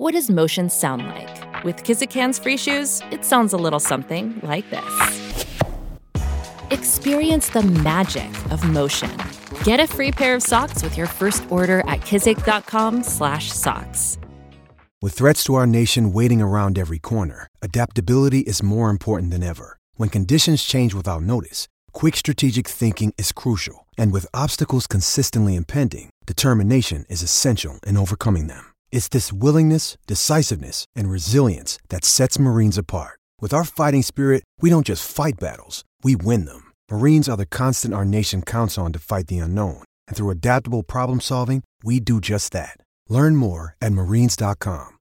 What 0.00 0.14
does 0.14 0.30
motion 0.30 0.70
sound 0.70 1.06
like? 1.08 1.62
With 1.62 1.84
Kizikans 1.84 2.42
free 2.42 2.56
shoes, 2.56 3.02
it 3.10 3.22
sounds 3.22 3.52
a 3.52 3.58
little 3.58 3.78
something 3.78 4.40
like 4.42 4.64
this. 4.70 5.44
Experience 6.70 7.50
the 7.50 7.60
magic 7.60 8.30
of 8.50 8.64
motion. 8.64 9.10
Get 9.62 9.78
a 9.78 9.86
free 9.86 10.10
pair 10.10 10.34
of 10.34 10.42
socks 10.42 10.82
with 10.82 10.96
your 10.96 11.06
first 11.06 11.44
order 11.50 11.80
at 11.80 12.00
kizik.com/socks. 12.00 14.18
With 15.02 15.12
threats 15.12 15.44
to 15.44 15.54
our 15.56 15.66
nation 15.66 16.14
waiting 16.14 16.40
around 16.40 16.78
every 16.78 16.98
corner, 16.98 17.48
adaptability 17.60 18.40
is 18.40 18.62
more 18.62 18.88
important 18.88 19.32
than 19.32 19.42
ever. 19.42 19.76
When 19.96 20.08
conditions 20.08 20.62
change 20.62 20.94
without 20.94 21.24
notice, 21.24 21.68
quick 21.92 22.16
strategic 22.16 22.66
thinking 22.66 23.12
is 23.18 23.32
crucial, 23.32 23.86
and 23.98 24.14
with 24.14 24.26
obstacles 24.32 24.86
consistently 24.86 25.56
impending, 25.56 26.08
determination 26.24 27.04
is 27.10 27.22
essential 27.22 27.80
in 27.86 27.98
overcoming 27.98 28.46
them. 28.46 28.69
It's 28.92 29.08
this 29.08 29.32
willingness, 29.32 29.96
decisiveness, 30.06 30.84
and 30.96 31.08
resilience 31.10 31.78
that 31.88 32.04
sets 32.04 32.38
Marines 32.38 32.76
apart. 32.76 33.18
With 33.40 33.54
our 33.54 33.64
fighting 33.64 34.02
spirit, 34.02 34.44
we 34.60 34.68
don't 34.68 34.86
just 34.86 35.08
fight 35.10 35.38
battles, 35.40 35.84
we 36.02 36.16
win 36.16 36.44
them. 36.44 36.72
Marines 36.90 37.28
are 37.28 37.36
the 37.36 37.46
constant 37.46 37.94
our 37.94 38.04
nation 38.04 38.42
counts 38.42 38.76
on 38.78 38.92
to 38.92 38.98
fight 38.98 39.28
the 39.28 39.38
unknown, 39.38 39.84
and 40.08 40.16
through 40.16 40.30
adaptable 40.30 40.82
problem 40.82 41.20
solving, 41.20 41.62
we 41.84 42.00
do 42.00 42.20
just 42.20 42.52
that. 42.52 42.76
Learn 43.08 43.36
more 43.36 43.76
at 43.80 43.92
marines.com. 43.92 44.98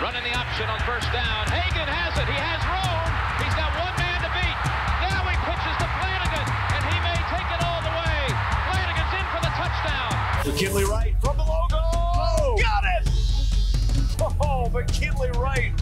Running 0.00 0.24
the 0.24 0.36
option 0.36 0.68
on 0.68 0.78
first 0.80 1.10
down. 1.12 1.46
Hagan 1.48 1.88
has 1.88 2.16
it. 2.20 2.28
He 2.28 2.36
has 2.36 2.62
room. 2.68 3.08
He's 3.40 3.56
got 3.56 3.70
one 3.80 3.96
man 3.96 4.20
to 4.24 4.30
beat. 4.32 4.58
Now 5.08 5.24
he 5.24 5.36
pitches 5.48 5.76
to 5.80 5.88
Flannigan, 6.00 6.46
and 6.48 6.82
he 6.84 6.96
may 7.00 7.20
take 7.32 7.48
it 7.48 7.60
all 7.64 7.80
the 7.80 7.94
way. 7.96 8.20
Flannigan's 8.68 9.12
in 9.16 9.26
for 9.32 9.40
the 9.40 9.52
touchdown. 9.56 10.12
McKinley 10.44 10.84
Wright 10.84 11.09
McKinley 14.80 15.30
Wright. 15.32 15.79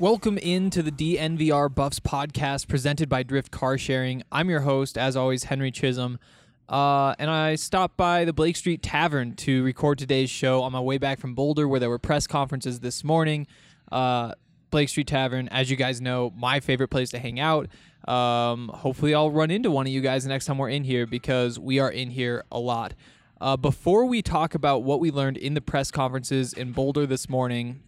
Welcome 0.00 0.38
into 0.38 0.80
the 0.80 0.92
DNVR 0.92 1.74
Buffs 1.74 1.98
podcast 1.98 2.68
presented 2.68 3.08
by 3.08 3.24
Drift 3.24 3.50
Car 3.50 3.76
Sharing. 3.76 4.22
I'm 4.30 4.48
your 4.48 4.60
host, 4.60 4.96
as 4.96 5.16
always, 5.16 5.44
Henry 5.44 5.72
Chisholm. 5.72 6.20
Uh, 6.68 7.16
and 7.18 7.28
I 7.28 7.56
stopped 7.56 7.96
by 7.96 8.24
the 8.24 8.32
Blake 8.32 8.54
Street 8.54 8.80
Tavern 8.80 9.34
to 9.34 9.64
record 9.64 9.98
today's 9.98 10.30
show 10.30 10.62
on 10.62 10.70
my 10.70 10.78
way 10.78 10.98
back 10.98 11.18
from 11.18 11.34
Boulder, 11.34 11.66
where 11.66 11.80
there 11.80 11.88
were 11.88 11.98
press 11.98 12.28
conferences 12.28 12.78
this 12.78 13.02
morning. 13.02 13.48
Uh, 13.90 14.34
Blake 14.70 14.88
Street 14.88 15.08
Tavern, 15.08 15.48
as 15.48 15.68
you 15.68 15.76
guys 15.76 16.00
know, 16.00 16.32
my 16.36 16.60
favorite 16.60 16.88
place 16.88 17.10
to 17.10 17.18
hang 17.18 17.40
out. 17.40 17.66
Um, 18.06 18.68
hopefully, 18.68 19.16
I'll 19.16 19.32
run 19.32 19.50
into 19.50 19.68
one 19.68 19.88
of 19.88 19.92
you 19.92 20.00
guys 20.00 20.22
the 20.22 20.28
next 20.28 20.46
time 20.46 20.58
we're 20.58 20.68
in 20.68 20.84
here 20.84 21.08
because 21.08 21.58
we 21.58 21.80
are 21.80 21.90
in 21.90 22.10
here 22.10 22.44
a 22.52 22.60
lot. 22.60 22.94
Uh, 23.40 23.56
before 23.56 24.04
we 24.04 24.22
talk 24.22 24.54
about 24.54 24.84
what 24.84 25.00
we 25.00 25.10
learned 25.10 25.38
in 25.38 25.54
the 25.54 25.60
press 25.60 25.90
conferences 25.90 26.52
in 26.52 26.70
Boulder 26.70 27.04
this 27.04 27.28
morning, 27.28 27.82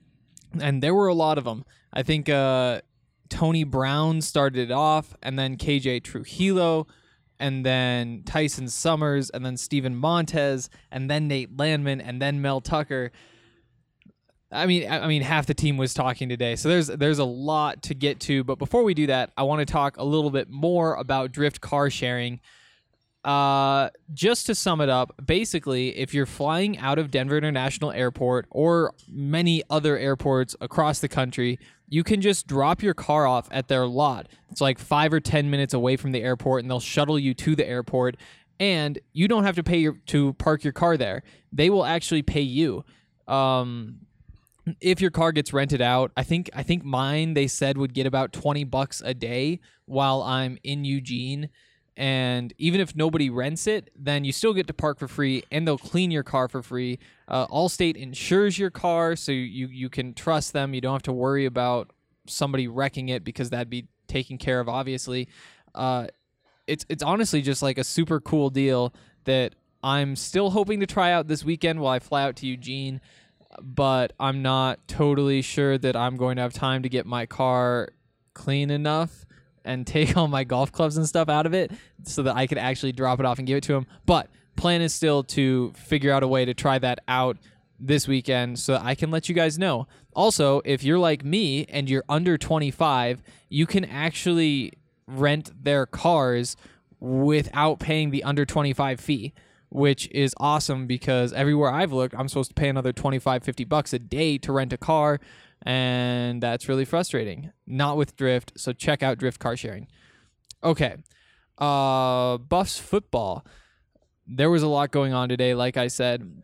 and 0.59 0.83
there 0.83 0.95
were 0.95 1.09
a 1.09 1.15
lot 1.15 1.39
of 1.39 1.45
them. 1.45 1.65
I 1.93 2.03
think 2.03 2.29
uh, 2.29 2.81
Tony 3.29 3.65
Brown 3.65 4.21
started 4.21 4.71
it 4.71 4.73
off, 4.73 5.15
and 5.23 5.39
then 5.39 5.57
KJ 5.57 6.03
Trujillo, 6.05 6.87
and 7.39 7.65
then 7.65 8.23
Tyson 8.25 8.69
Summers, 8.69 9.31
and 9.31 9.45
then 9.45 9.57
Steven 9.57 9.97
Montez, 9.97 10.69
and 10.91 11.11
then 11.11 11.29
Nate 11.29 11.57
Landman, 11.57 12.01
and 12.01 12.21
then 12.21 12.43
Mel 12.43 12.61
Tucker. 12.61 13.13
I 14.53 14.67
mean, 14.67 14.91
I 14.91 15.07
mean, 15.07 15.23
half 15.23 15.47
the 15.47 15.55
team 15.55 15.77
was 15.77 15.95
talking 15.95 16.29
today, 16.29 16.57
so 16.57 16.69
there's 16.69 16.89
there's 16.89 17.21
a 17.21 17.25
lot 17.25 17.83
to 17.85 17.95
get 17.95 18.19
to. 18.21 18.43
But 18.43 18.59
before 18.59 18.83
we 18.83 18.95
do 18.95 19.07
that, 19.07 19.31
I 19.37 19.45
want 19.45 19.61
to 19.61 19.73
talk 19.73 19.97
a 19.97 20.05
little 20.05 20.31
bit 20.31 20.51
more 20.51 20.95
about 20.95 21.31
drift 21.31 21.61
car 21.61 21.89
sharing. 21.89 22.41
Uh, 23.23 23.91
just 24.15 24.47
to 24.47 24.55
sum 24.55 24.81
it 24.81 24.89
up, 24.89 25.15
basically, 25.25 25.97
if 25.99 26.15
you're 26.15 26.27
flying 26.27 26.79
out 26.79 26.99
of 26.99 27.11
Denver 27.11 27.37
International 27.37 27.93
Airport 27.93 28.47
or 28.51 28.95
many 29.09 29.63
other 29.69 29.99
airports 29.99 30.57
across 30.61 31.01
the 31.01 31.09
country, 31.09 31.59
you 31.87 32.03
can 32.03 32.23
just 32.23 32.47
drop 32.47 32.83
your 32.83 32.95
car 32.95 33.27
off 33.27 33.47
at 33.51 33.69
their 33.69 33.87
lot. 33.87 34.29
It's 34.51 34.61
like 34.61 34.79
five 34.79 35.13
or 35.13 35.21
ten 35.21 35.51
minutes 35.51 35.75
away 35.75 35.97
from 35.97 36.13
the 36.13 36.23
airport, 36.23 36.63
and 36.63 36.71
they'll 36.71 36.81
shuttle 36.81 37.19
you 37.19 37.35
to 37.35 37.55
the 37.55 37.67
airport, 37.67 38.17
and 38.59 38.99
you 39.13 39.29
don't 39.29 39.45
have 39.45 39.57
to 39.57 39.63
pay 39.63 39.79
your 39.79 39.99
to 40.07 40.33
park 40.35 40.65
your 40.65 40.73
car 40.73 40.97
there. 40.97 41.23
They 41.53 41.69
will 41.69 41.85
actually 41.85 42.23
pay 42.23 42.41
you. 42.41 42.85
Um, 43.29 44.01
if 44.81 45.01
your 45.01 45.11
car 45.11 45.33
gets 45.33 45.53
rented 45.53 45.83
out, 45.83 46.13
I 46.17 46.23
think 46.23 46.49
I 46.55 46.63
think 46.63 46.85
mine 46.85 47.35
they 47.35 47.49
said 47.49 47.77
would 47.77 47.93
get 47.93 48.07
about 48.07 48.33
20 48.33 48.65
bucks 48.65 49.03
a 49.05 49.13
day 49.13 49.61
while 49.85 50.23
I'm 50.23 50.59
in 50.63 50.85
Eugene. 50.85 51.51
And 51.97 52.55
even 52.57 52.81
if 52.81 52.97
nobody 52.97 53.29
rents 53.29 53.67
it, 53.67 53.91
then 53.97 54.25
you 54.25 54.33
still 54.33 54.55
get 54.55 54.67
to 54.69 54.73
park 54.73 54.99
for 54.99 55.09
free 55.09 55.43
and 55.51 55.67
they'll 55.67 55.79
clean 55.79 56.11
your 56.11 56.23
car 56.23 56.49
for 56.49 56.63
free. 56.63 56.99
Uh, 57.29 57.47
Allstate 57.49 57.97
insures 57.97 58.59
your 58.59 58.71
car 58.71 59.17
so 59.17 59.33
you, 59.33 59.67
you 59.69 59.91
can 59.91 60.15
trust 60.15 60.53
them. 60.53 60.73
You 60.73 60.81
don't 60.81 60.95
have 60.95 61.03
to 61.03 61.13
worry 61.13 61.47
about 61.47 61.91
somebody 62.27 62.69
wrecking 62.69 63.09
it 63.09 63.25
because 63.25 63.51
that'd 63.51 63.69
be 63.69 63.87
taken 64.09 64.39
care 64.39 64.61
of, 64.61 64.69
obviously. 64.69 65.29
Uh, 65.75 66.07
it's, 66.67 66.87
it's 66.89 67.03
honestly 67.03 67.43
just 67.43 67.63
like 67.63 67.77
a 67.77 67.85
super 67.85 68.21
cool 68.21 68.51
deal 68.51 68.95
that 69.25 69.55
I'm 69.83 70.17
still 70.17 70.51
hoping 70.51 70.81
to 70.81 70.87
try 70.87 71.13
out 71.13 71.29
this 71.29 71.45
weekend 71.45 71.81
while 71.81 71.93
I 71.93 71.99
fly 71.99 72.23
out 72.23 72.37
to 72.37 72.47
Eugene 72.47 73.01
but 73.61 74.13
I'm 74.21 74.43
not 74.43 74.87
totally 74.87 75.43
sure 75.43 75.77
that 75.79 75.97
I'm 75.97 76.17
going 76.17 76.37
to 76.37 76.43
have 76.43 76.53
time 76.53 76.83
to 76.83 76.89
get 76.89 77.07
my 77.07 77.27
car 77.27 77.89
clean 78.35 78.71
enough 78.71 79.25
and 79.65 79.87
take 79.87 80.17
all 80.17 80.29
my 80.29 80.45
golf 80.45 80.73
clubs 80.73 80.97
and 80.97 81.07
stuff 81.07 81.29
out 81.29 81.47
of 81.47 81.55
it 81.55 81.71
so 82.05 82.23
that 82.23 82.37
I 82.37 82.47
could 82.47 82.59
actually 82.59 82.93
drop 82.93 83.21
it 83.21 83.27
off 83.27 83.39
and 83.39 83.47
give 83.47 83.59
it 83.59 83.65
to 83.65 83.75
him. 83.75 83.87
But 84.07 84.29
plan 84.57 84.83
is 84.83 84.95
still 84.95 85.23
to 85.25 85.73
figure 85.77 86.13
out 86.13 86.23
a 86.23 86.29
way 86.29 86.45
to 86.45 86.55
try 86.55 86.79
that 86.79 87.01
out 87.09 87.37
this 87.79 88.07
weekend 88.07 88.59
so 88.59 88.79
I 88.83 88.95
can 88.95 89.11
let 89.11 89.29
you 89.29 89.35
guys 89.35 89.59
know. 89.59 89.87
Also, 90.15 90.61
if 90.65 90.83
you're 90.83 90.99
like 90.99 91.25
me 91.25 91.65
and 91.67 91.89
you're 91.89 92.05
under 92.09 92.37
25, 92.37 93.23
you 93.49 93.67
can 93.67 93.85
actually 93.85 94.73
rent 95.07 95.51
their 95.65 95.87
cars 95.87 96.57
without 96.99 97.79
paying 97.79 98.11
the 98.11 98.23
under 98.23 98.45
25 98.45 99.01
fee 99.01 99.33
which 99.71 100.09
is 100.11 100.35
awesome 100.39 100.87
because 100.87 101.33
everywhere 101.33 101.71
I've 101.71 101.93
looked, 101.93 102.15
I'm 102.19 102.29
supposed 102.29 102.51
to 102.51 102.55
pay 102.55 102.69
another 102.69 102.93
25, 102.93 103.43
50 103.43 103.65
bucks 103.65 103.93
a 103.93 103.99
day 103.99 104.37
to 104.39 104.53
rent 104.53 104.73
a 104.73 104.77
car. 104.77 105.21
And 105.63 106.43
that's 106.43 106.69
really 106.69 106.85
frustrating. 106.85 107.53
Not 107.67 107.97
with 107.97 108.17
Drift. 108.17 108.53
So 108.57 108.73
check 108.73 109.03
out 109.03 109.19
Drift 109.19 109.39
Car 109.39 109.57
Sharing. 109.57 109.87
Okay. 110.63 110.97
Uh, 111.59 112.39
Buffs 112.39 112.79
football. 112.79 113.45
There 114.27 114.51
was 114.51 114.63
a 114.63 114.69
lot 114.69 114.91
going 114.91 115.13
on 115.13 115.29
today, 115.29 115.55
like 115.55 115.77
I 115.77 115.89
said. 115.89 116.43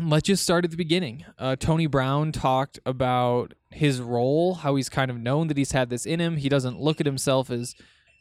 Let's 0.00 0.26
just 0.26 0.42
start 0.42 0.64
at 0.64 0.70
the 0.70 0.76
beginning. 0.76 1.24
Uh, 1.38 1.56
Tony 1.56 1.86
Brown 1.86 2.32
talked 2.32 2.78
about 2.86 3.54
his 3.70 4.00
role, 4.00 4.54
how 4.54 4.76
he's 4.76 4.88
kind 4.88 5.10
of 5.10 5.18
known 5.18 5.48
that 5.48 5.56
he's 5.56 5.72
had 5.72 5.90
this 5.90 6.06
in 6.06 6.20
him. 6.20 6.36
He 6.36 6.48
doesn't 6.48 6.80
look 6.80 7.00
at 7.00 7.06
himself 7.06 7.50
as 7.50 7.74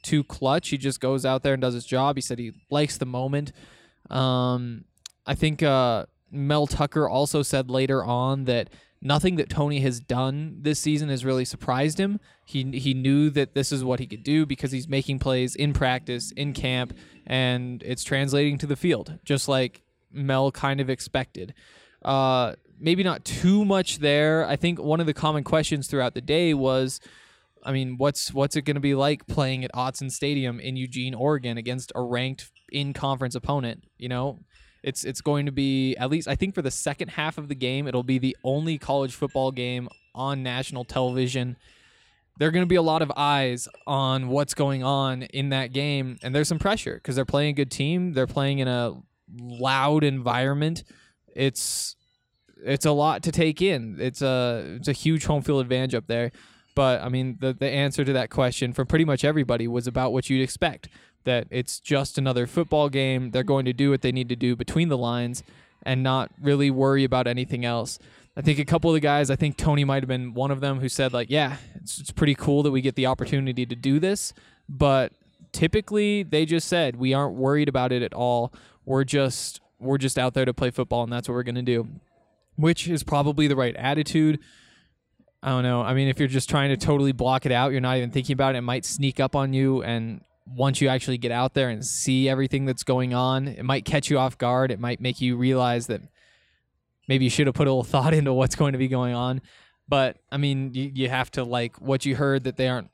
too 0.04 0.24
clutch. 0.24 0.69
He 0.69 0.78
just 0.78 1.00
goes 1.00 1.25
out 1.25 1.44
there 1.44 1.54
and 1.54 1.62
does 1.62 1.74
his 1.74 1.86
job. 1.86 2.18
He 2.18 2.22
said 2.22 2.40
he 2.40 2.51
likes 2.69 2.98
the 2.98 3.06
moment. 3.06 3.51
Um, 4.10 4.86
I 5.25 5.36
think 5.36 5.62
uh, 5.62 6.06
Mel 6.31 6.68
Tucker 6.68 7.07
also 7.07 7.44
said 7.44 7.69
later 7.69 8.04
on 8.04 8.45
that 8.45 8.69
nothing 9.01 9.35
that 9.35 9.49
Tony 9.49 9.79
has 9.81 9.99
done 9.99 10.57
this 10.61 10.79
season 10.79 11.09
has 11.09 11.23
really 11.23 11.45
surprised 11.45 11.99
him. 11.99 12.19
He 12.45 12.63
he 12.77 12.94
knew 12.94 13.29
that 13.31 13.53
this 13.53 13.71
is 13.71 13.83
what 13.83 13.99
he 13.99 14.07
could 14.07 14.23
do 14.23 14.45
because 14.45 14.71
he's 14.71 14.88
making 14.88 15.19
plays 15.19 15.55
in 15.55 15.73
practice, 15.73 16.31
in 16.31 16.53
camp, 16.53 16.94
and 17.25 17.83
it's 17.83 18.03
translating 18.03 18.57
to 18.59 18.67
the 18.67 18.75
field, 18.75 19.19
just 19.23 19.47
like 19.47 19.83
Mel 20.11 20.51
kind 20.51 20.79
of 20.79 20.89
expected. 20.89 21.53
Uh, 22.03 22.53
maybe 22.79 23.03
not 23.03 23.25
too 23.25 23.65
much 23.65 23.99
there. 23.99 24.45
I 24.45 24.55
think 24.55 24.79
one 24.79 24.99
of 24.99 25.05
the 25.05 25.13
common 25.13 25.44
questions 25.44 25.88
throughout 25.88 26.13
the 26.13 26.21
day 26.21 26.53
was. 26.53 26.99
I 27.63 27.73
mean, 27.73 27.97
what's 27.97 28.33
what's 28.33 28.55
it 28.55 28.61
going 28.61 28.75
to 28.75 28.81
be 28.81 28.95
like 28.95 29.27
playing 29.27 29.65
at 29.65 29.73
Autzen 29.73 30.09
Stadium 30.09 30.57
in 30.59 30.77
Eugene, 30.77 31.13
Oregon, 31.13 31.57
against 31.57 31.91
a 31.95 32.01
ranked 32.01 32.49
in 32.71 32.94
conference 32.94 33.35
opponent. 33.35 33.83
You 33.97 34.07
know, 34.07 34.39
It's 34.83 35.03
it's 35.03 35.21
going 35.21 35.45
to 35.45 35.51
be 35.51 35.95
at 35.95 36.09
least 36.09 36.27
I 36.27 36.35
think 36.35 36.56
for 36.56 36.62
the 36.62 36.71
second 36.71 37.09
half 37.09 37.38
of 37.38 37.47
the 37.47 37.56
game, 37.56 37.88
it'll 37.88 38.03
be 38.03 38.19
the 38.19 38.35
only 38.44 38.77
college 38.77 39.13
football 39.13 39.51
game 39.51 39.89
on 40.13 40.44
national 40.44 40.85
television. 40.85 41.57
There 42.39 42.47
are 42.47 42.51
going 42.51 42.63
to 42.63 42.68
be 42.68 42.75
a 42.75 42.83
lot 42.83 43.01
of 43.01 43.12
eyes 43.18 43.68
on 43.88 44.27
what's 44.27 44.53
going 44.53 44.83
on 44.83 45.24
in 45.24 45.50
that 45.50 45.74
game, 45.74 46.19
and 46.21 46.35
there's 46.35 46.47
some 46.47 46.59
pressure 46.59 46.95
because 46.95 47.15
they're 47.15 47.25
playing 47.25 47.50
a 47.50 47.53
good 47.53 47.71
team. 47.71 48.13
They're 48.13 48.27
playing 48.27 48.59
in 48.59 48.68
a 48.68 48.94
loud 49.35 50.03
environment. 50.03 50.83
It's 51.35 51.95
it's 52.63 52.85
a 52.85 52.91
lot 52.91 53.23
to 53.23 53.31
take 53.31 53.62
in. 53.62 53.97
It's 54.00 54.21
a 54.21 54.77
it's 54.77 54.88
a 54.88 54.94
huge 54.94 55.25
home 55.25 55.41
field 55.41 55.62
advantage 55.62 55.95
up 55.95 56.07
there. 56.07 56.31
But 56.75 57.01
I 57.01 57.09
mean, 57.09 57.38
the 57.39 57.53
the 57.53 57.68
answer 57.68 58.06
to 58.06 58.13
that 58.13 58.30
question 58.30 58.71
from 58.71 58.85
pretty 58.88 59.06
much 59.06 59.23
everybody 59.23 59.68
was 59.68 59.88
about 59.88 60.13
what 60.13 60.30
you'd 60.30 60.44
expect. 60.44 60.89
That 61.27 61.47
it's 61.50 61.81
just 61.81 62.18
another 62.18 62.47
football 62.47 62.88
game. 62.88 63.31
They're 63.31 63.44
going 63.44 63.65
to 63.65 63.74
do 63.74 63.89
what 63.89 64.01
they 64.01 64.13
need 64.13 64.29
to 64.29 64.35
do 64.38 64.56
between 64.56 64.88
the 64.88 64.97
lines 64.97 65.44
and 65.83 66.01
not 66.01 66.31
really 66.41 66.71
worry 66.71 67.03
about 67.03 67.27
anything 67.27 67.65
else. 67.65 68.00
I 68.38 68.41
think 68.41 68.59
a 68.59 68.65
couple 68.65 68.89
of 68.89 68.94
the 68.94 69.01
guys, 69.01 69.29
I 69.29 69.35
think 69.35 69.57
Tony 69.57 69.83
might 69.83 70.03
have 70.03 70.07
been 70.07 70.33
one 70.33 70.51
of 70.51 70.62
them 70.62 70.79
who 70.79 70.88
said 70.88 71.12
like, 71.12 71.29
yeah, 71.29 71.57
it's, 71.75 72.00
it's 72.00 72.12
pretty 72.12 72.33
cool 72.33 72.63
that 72.63 72.71
we 72.71 72.79
get 72.79 72.95
the 72.95 73.07
opportunity 73.07 73.65
to 73.65 73.75
do 73.75 74.00
this, 74.00 74.31
but 74.69 75.12
typically 75.51 76.24
they 76.24 76.45
just 76.45 76.69
said 76.69 76.95
we 76.95 77.13
aren't 77.13 77.35
worried 77.35 77.68
about 77.68 77.91
it 77.91 78.01
at 78.03 78.13
all. 78.13 78.53
We're 78.85 79.03
just 79.03 79.59
we're 79.80 79.97
just 79.97 80.18
out 80.18 80.33
there 80.33 80.45
to 80.45 80.53
play 80.53 80.71
football 80.71 81.03
and 81.03 81.12
that's 81.12 81.27
what 81.27 81.35
we're 81.35 81.44
going 81.44 81.56
to 81.56 81.62
do. 81.62 81.89
Which 82.56 82.88
is 82.88 83.03
probably 83.03 83.47
the 83.47 83.57
right 83.57 83.75
attitude. 83.75 84.39
I 85.44 85.50
don't 85.50 85.63
know. 85.63 85.81
I 85.81 85.94
mean, 85.94 86.07
if 86.07 86.19
you're 86.19 86.30
just 86.30 86.50
trying 86.50 86.69
to 86.69 86.77
totally 86.77 87.12
block 87.12 87.45
it 87.45 87.51
out, 87.51 87.73
you're 87.73 87.81
not 87.81 87.97
even 87.97 88.12
thinking 88.12 88.33
about 88.33 88.56
it, 88.56 88.59
it 88.59 88.62
might 88.62 88.85
sneak 88.85 89.19
up 89.19 89.35
on 89.35 89.51
you 89.51 89.83
and 89.83 90.21
once 90.55 90.81
you 90.81 90.88
actually 90.88 91.17
get 91.17 91.31
out 91.31 91.53
there 91.53 91.69
and 91.69 91.85
see 91.85 92.29
everything 92.29 92.65
that's 92.65 92.83
going 92.83 93.13
on, 93.13 93.47
it 93.47 93.63
might 93.63 93.85
catch 93.85 94.09
you 94.09 94.17
off 94.17 94.38
guard. 94.38 94.71
It 94.71 94.79
might 94.79 95.01
make 95.01 95.21
you 95.21 95.35
realize 95.35 95.88
that 95.88 96.01
maybe 97.07 97.25
you 97.25 97.29
should 97.29 97.47
have 97.47 97.55
put 97.55 97.67
a 97.67 97.71
little 97.71 97.83
thought 97.95 98.13
into 98.13 98.33
what's 98.33 98.55
going 98.55 98.73
to 98.73 98.77
be 98.77 98.88
going 98.88 99.13
on. 99.13 99.41
But 99.88 100.17
I 100.31 100.38
mean, 100.38 100.73
you, 100.73 100.91
you 100.94 101.09
have 101.09 101.31
to 101.31 101.44
like 101.44 101.79
what 101.81 102.05
you 102.05 102.15
heard 102.15 102.44
that 102.44 102.57
they 102.57 102.67
aren't 102.67 102.89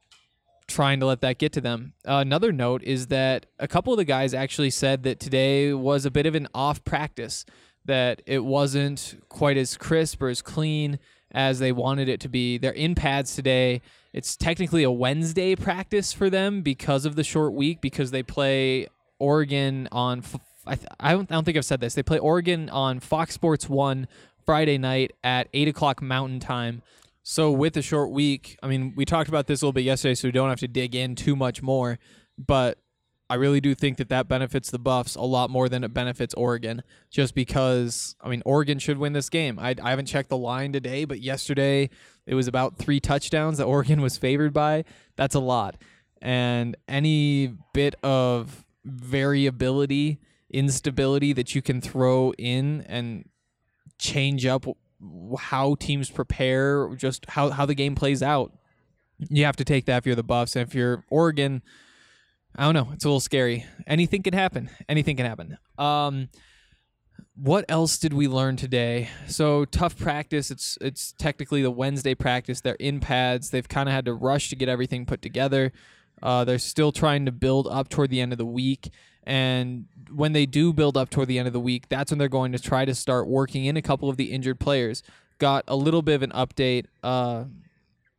trying 0.68 1.00
to 1.00 1.06
let 1.06 1.22
that 1.22 1.38
get 1.38 1.52
to 1.54 1.62
them. 1.62 1.94
Uh, 2.08 2.16
another 2.16 2.52
note 2.52 2.84
is 2.84 3.08
that 3.08 3.46
a 3.60 3.68
couple 3.68 3.94
of 3.94 3.98
the 3.98 4.06
guys 4.06 4.34
actually 4.34 4.70
said 4.70 5.04
that 5.04 5.20
today 5.20 5.74
was 5.74 6.06
a 6.06 6.12
bit 6.12 6.26
of 6.26 6.36
an 6.36 6.48
off 6.54 6.84
practice, 6.84 7.46
that 7.86 8.22
it 8.26 8.44
wasn't 8.44 9.22
quite 9.30 9.58
as 9.58 9.76
crisp 9.76 10.22
or 10.22 10.30
as 10.30 10.42
clean 10.42 11.00
as 11.34 11.60
they 11.60 11.72
wanted 11.72 12.10
it 12.10 12.20
to 12.22 12.30
be. 12.30 12.58
They're 12.58 12.72
in 12.72 12.96
pads 12.96 13.36
today. 13.36 13.82
It's 14.14 14.36
technically 14.36 14.84
a 14.84 14.92
Wednesday 14.92 15.56
practice 15.56 16.14
for 16.14 16.30
them 16.30 16.62
because 16.62 17.06
of 17.06 17.16
the 17.16 17.24
short 17.24 17.54
week, 17.54 17.82
because 17.82 18.12
they 18.12 18.24
play 18.24 18.88
Oregon 19.20 19.88
on. 19.92 20.20
F- 20.20 20.40
I, 20.66 20.76
th- 20.76 20.88
I, 21.00 21.12
don't, 21.12 21.32
I 21.32 21.36
don't 21.36 21.44
think 21.44 21.58
I've 21.58 21.66
said 21.66 21.82
this. 21.82 21.94
They 21.94 22.04
play 22.04 22.20
Oregon 22.20 22.70
on 22.70 23.00
Fox 23.00 23.34
Sports 23.34 23.68
1 23.68 24.08
Friday 24.46 24.78
night 24.78 25.12
at 25.24 25.48
8 25.54 25.68
o'clock 25.68 26.02
Mountain 26.02 26.40
Time. 26.40 26.82
So, 27.24 27.52
with 27.52 27.76
a 27.78 27.82
short 27.82 28.12
week, 28.12 28.58
I 28.62 28.68
mean, 28.68 28.94
we 28.96 29.06
talked 29.06 29.30
about 29.30 29.48
this 29.48 29.62
a 29.62 29.66
little 29.66 29.74
bit 29.74 29.86
yesterday, 29.86 30.16
so 30.16 30.28
we 30.28 30.34
don't 30.34 30.50
have 30.50 30.60
to 30.60 30.68
dig 30.68 30.94
in 30.94 31.16
too 31.16 31.36
much 31.36 31.62
more. 31.62 31.98
But 32.38 32.78
I 33.30 33.36
really 33.36 33.62
do 33.62 33.74
think 33.74 33.98
that 33.98 34.10
that 34.10 34.28
benefits 34.28 34.70
the 34.70 34.78
Buffs 34.78 35.16
a 35.16 35.22
lot 35.22 35.50
more 35.50 35.70
than 35.70 35.84
it 35.84 35.94
benefits 35.94 36.34
Oregon, 36.36 36.84
just 37.10 37.34
because, 37.34 38.16
I 38.22 38.30
mean, 38.30 38.44
Oregon 38.46 38.80
should 38.80 38.98
win 38.98 39.14
this 39.14 39.30
game. 39.30 39.58
I, 39.58 39.76
I 39.82 39.90
haven't 39.92 40.08
checked 40.08 40.30
the 40.30 40.38
line 40.38 40.74
today, 40.74 41.06
but 41.06 41.22
yesterday 41.22 41.90
it 42.28 42.36
was 42.36 42.48
about 42.48 42.78
three 42.78 43.00
touchdowns 43.00 43.58
that 43.58 43.66
Oregon 43.66 44.02
was 44.02 44.18
favored 44.18 44.54
by. 44.54 44.84
That's 45.16 45.36
a 45.36 45.40
lot. 45.40 45.78
And 46.22 46.76
any 46.88 47.56
bit 47.74 47.96
of 48.04 48.66
variability, 48.86 50.20
instability 50.50 51.34
that 51.34 51.56
you 51.56 51.62
can 51.62 51.82
throw 51.82 52.34
in 52.38 52.82
and 52.88 53.28
change 53.98 54.46
up 54.46 54.66
how 55.40 55.76
teams 55.76 56.10
prepare, 56.10 56.94
just 56.96 57.26
how, 57.30 57.50
how 57.50 57.66
the 57.66 57.76
game 57.76 57.96
plays 57.96 58.22
out, 58.22 58.54
you 59.30 59.46
have 59.46 59.56
to 59.56 59.66
take 59.66 59.86
that 59.86 60.00
if 60.00 60.06
you're 60.06 60.16
the 60.16 60.24
Buffs. 60.24 60.56
And 60.56 60.68
if 60.68 60.76
you're 60.76 61.04
Oregon, 61.10 61.62
I 62.56 62.66
don't 62.66 62.74
know. 62.74 62.90
It's 62.94 63.04
a 63.04 63.08
little 63.08 63.20
scary. 63.20 63.66
Anything 63.88 64.22
can 64.22 64.34
happen. 64.34 64.70
Anything 64.88 65.18
can 65.18 65.26
happen. 65.26 65.58
Um, 65.78 66.30
what 67.36 67.66
else 67.68 67.98
did 67.98 68.14
we 68.14 68.28
learn 68.28 68.58
today? 68.58 69.10
So 69.28 69.66
tough 69.66 69.98
practice. 69.98 70.52
It's 70.52 70.78
it's 70.80 71.14
technically 71.14 71.64
the 71.64 71.72
Wednesday 71.72 72.14
practice. 72.14 72.62
They're 72.62 72.76
in 72.76 73.00
pads. 73.00 73.50
They've 73.50 73.68
kind 73.68 73.90
of 73.90 73.94
had 73.94 74.06
to 74.06 74.14
rush 74.14 74.50
to 74.50 74.56
get 74.56 74.70
everything 74.70 75.06
put 75.06 75.22
together. 75.22 75.72
Uh, 76.22 76.44
they're 76.46 76.60
still 76.60 76.92
trying 76.92 77.26
to 77.26 77.32
build 77.32 77.68
up 77.68 77.90
toward 77.90 78.12
the 78.12 78.22
end 78.22 78.32
of 78.32 78.38
the 78.38 78.46
week. 78.46 78.90
And 79.24 79.86
when 80.14 80.34
they 80.34 80.46
do 80.46 80.74
build 80.74 80.96
up 80.96 81.10
toward 81.10 81.28
the 81.28 81.40
end 81.40 81.48
of 81.48 81.54
the 81.54 81.60
week, 81.60 81.90
that's 81.90 82.12
when 82.12 82.20
they're 82.20 82.30
going 82.30 82.52
to 82.52 82.60
try 82.60 82.86
to 82.86 82.94
start 82.94 83.28
working 83.28 83.66
in 83.66 83.78
a 83.78 83.82
couple 83.82 84.10
of 84.10 84.18
the 84.18 84.32
injured 84.32 84.60
players. 84.60 85.02
Got 85.40 85.64
a 85.68 85.76
little 85.76 86.02
bit 86.02 86.16
of 86.16 86.24
an 86.24 86.32
update. 86.32 86.86
Uh, 87.02 87.46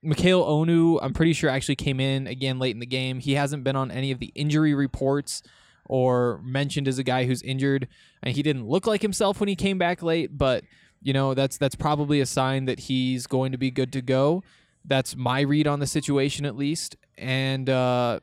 Mikial 0.05 0.47
Onu, 0.47 0.99
I'm 1.03 1.13
pretty 1.13 1.33
sure 1.33 1.51
actually 1.51 1.77
came 1.77 2.01
in 2.01 2.27
again 2.27 2.59
late 2.59 2.75
in 2.75 2.81
the 2.81 2.87
game. 2.87 3.21
He 3.21 3.35
hasn't 3.35 3.65
been 3.65 3.77
on 3.77 3.91
any 3.91 4.11
of 4.11 4.19
the 4.19 4.33
injury 4.35 4.75
reports 4.75 5.43
or 5.87 6.41
mentioned 6.45 6.89
as 6.89 6.99
a 6.99 7.03
guy 7.03 7.25
who's 7.25 7.43
injured, 7.43 7.89
and 8.23 8.35
he 8.35 8.43
didn't 8.43 8.67
look 8.67 8.87
like 8.87 9.03
himself 9.03 9.41
when 9.41 9.49
he 9.49 9.57
came 9.57 9.79
back 9.79 10.03
late. 10.03 10.37
But 10.37 10.65
you 11.03 11.13
know 11.13 11.35
that's 11.35 11.59
that's 11.59 11.75
probably 11.75 12.21
a 12.21 12.27
sign 12.27 12.65
that 12.67 12.81
he's 12.81 13.27
going 13.27 13.53
to 13.53 13.59
be 13.59 13.71
good 13.71 13.93
to 13.93 14.03
go. 14.03 14.43
That's 14.85 15.17
my 15.17 15.41
read 15.41 15.67
on 15.67 15.81
the 15.81 15.87
situation 15.87 16.45
at 16.45 16.57
least. 16.57 16.97
And 17.17 17.71
uh, 17.71 18.21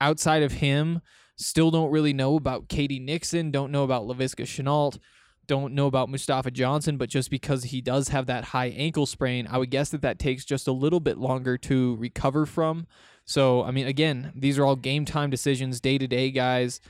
outside 0.00 0.42
of 0.42 0.52
him, 0.52 1.02
still 1.36 1.70
don't 1.70 1.90
really 1.90 2.12
know 2.12 2.36
about 2.36 2.68
KD 2.68 3.02
Nixon. 3.04 3.50
Don't 3.50 3.72
know 3.72 3.84
about 3.84 4.04
Laviska 4.04 4.44
Shenault 4.44 4.98
don't 5.48 5.74
know 5.74 5.86
about 5.86 6.08
Mustafa 6.08 6.50
Johnson, 6.52 6.96
but 6.96 7.08
just 7.08 7.30
because 7.30 7.64
he 7.64 7.80
does 7.80 8.08
have 8.08 8.26
that 8.26 8.44
high 8.44 8.68
ankle 8.68 9.06
sprain, 9.06 9.48
I 9.50 9.58
would 9.58 9.70
guess 9.70 9.88
that 9.90 10.02
that 10.02 10.18
takes 10.18 10.44
just 10.44 10.68
a 10.68 10.72
little 10.72 11.00
bit 11.00 11.18
longer 11.18 11.58
to 11.58 11.96
recover 11.96 12.46
from. 12.46 12.86
So, 13.24 13.64
I 13.64 13.72
mean, 13.72 13.86
again, 13.86 14.32
these 14.36 14.58
are 14.58 14.64
all 14.64 14.76
game 14.76 15.04
time 15.04 15.30
decisions, 15.30 15.80
day 15.80 15.98
to 15.98 16.06
day 16.06 16.30
guys, 16.30 16.80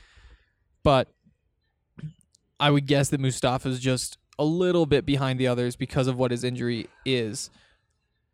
but 0.83 1.11
I 2.59 2.69
would 2.69 2.85
guess 2.85 3.09
that 3.09 3.19
Mustafa 3.19 3.69
is 3.69 3.79
just 3.79 4.17
a 4.37 4.45
little 4.45 4.85
bit 4.85 5.05
behind 5.05 5.39
the 5.39 5.47
others 5.47 5.75
because 5.75 6.07
of 6.07 6.17
what 6.17 6.31
his 6.31 6.43
injury 6.43 6.87
is. 7.05 7.49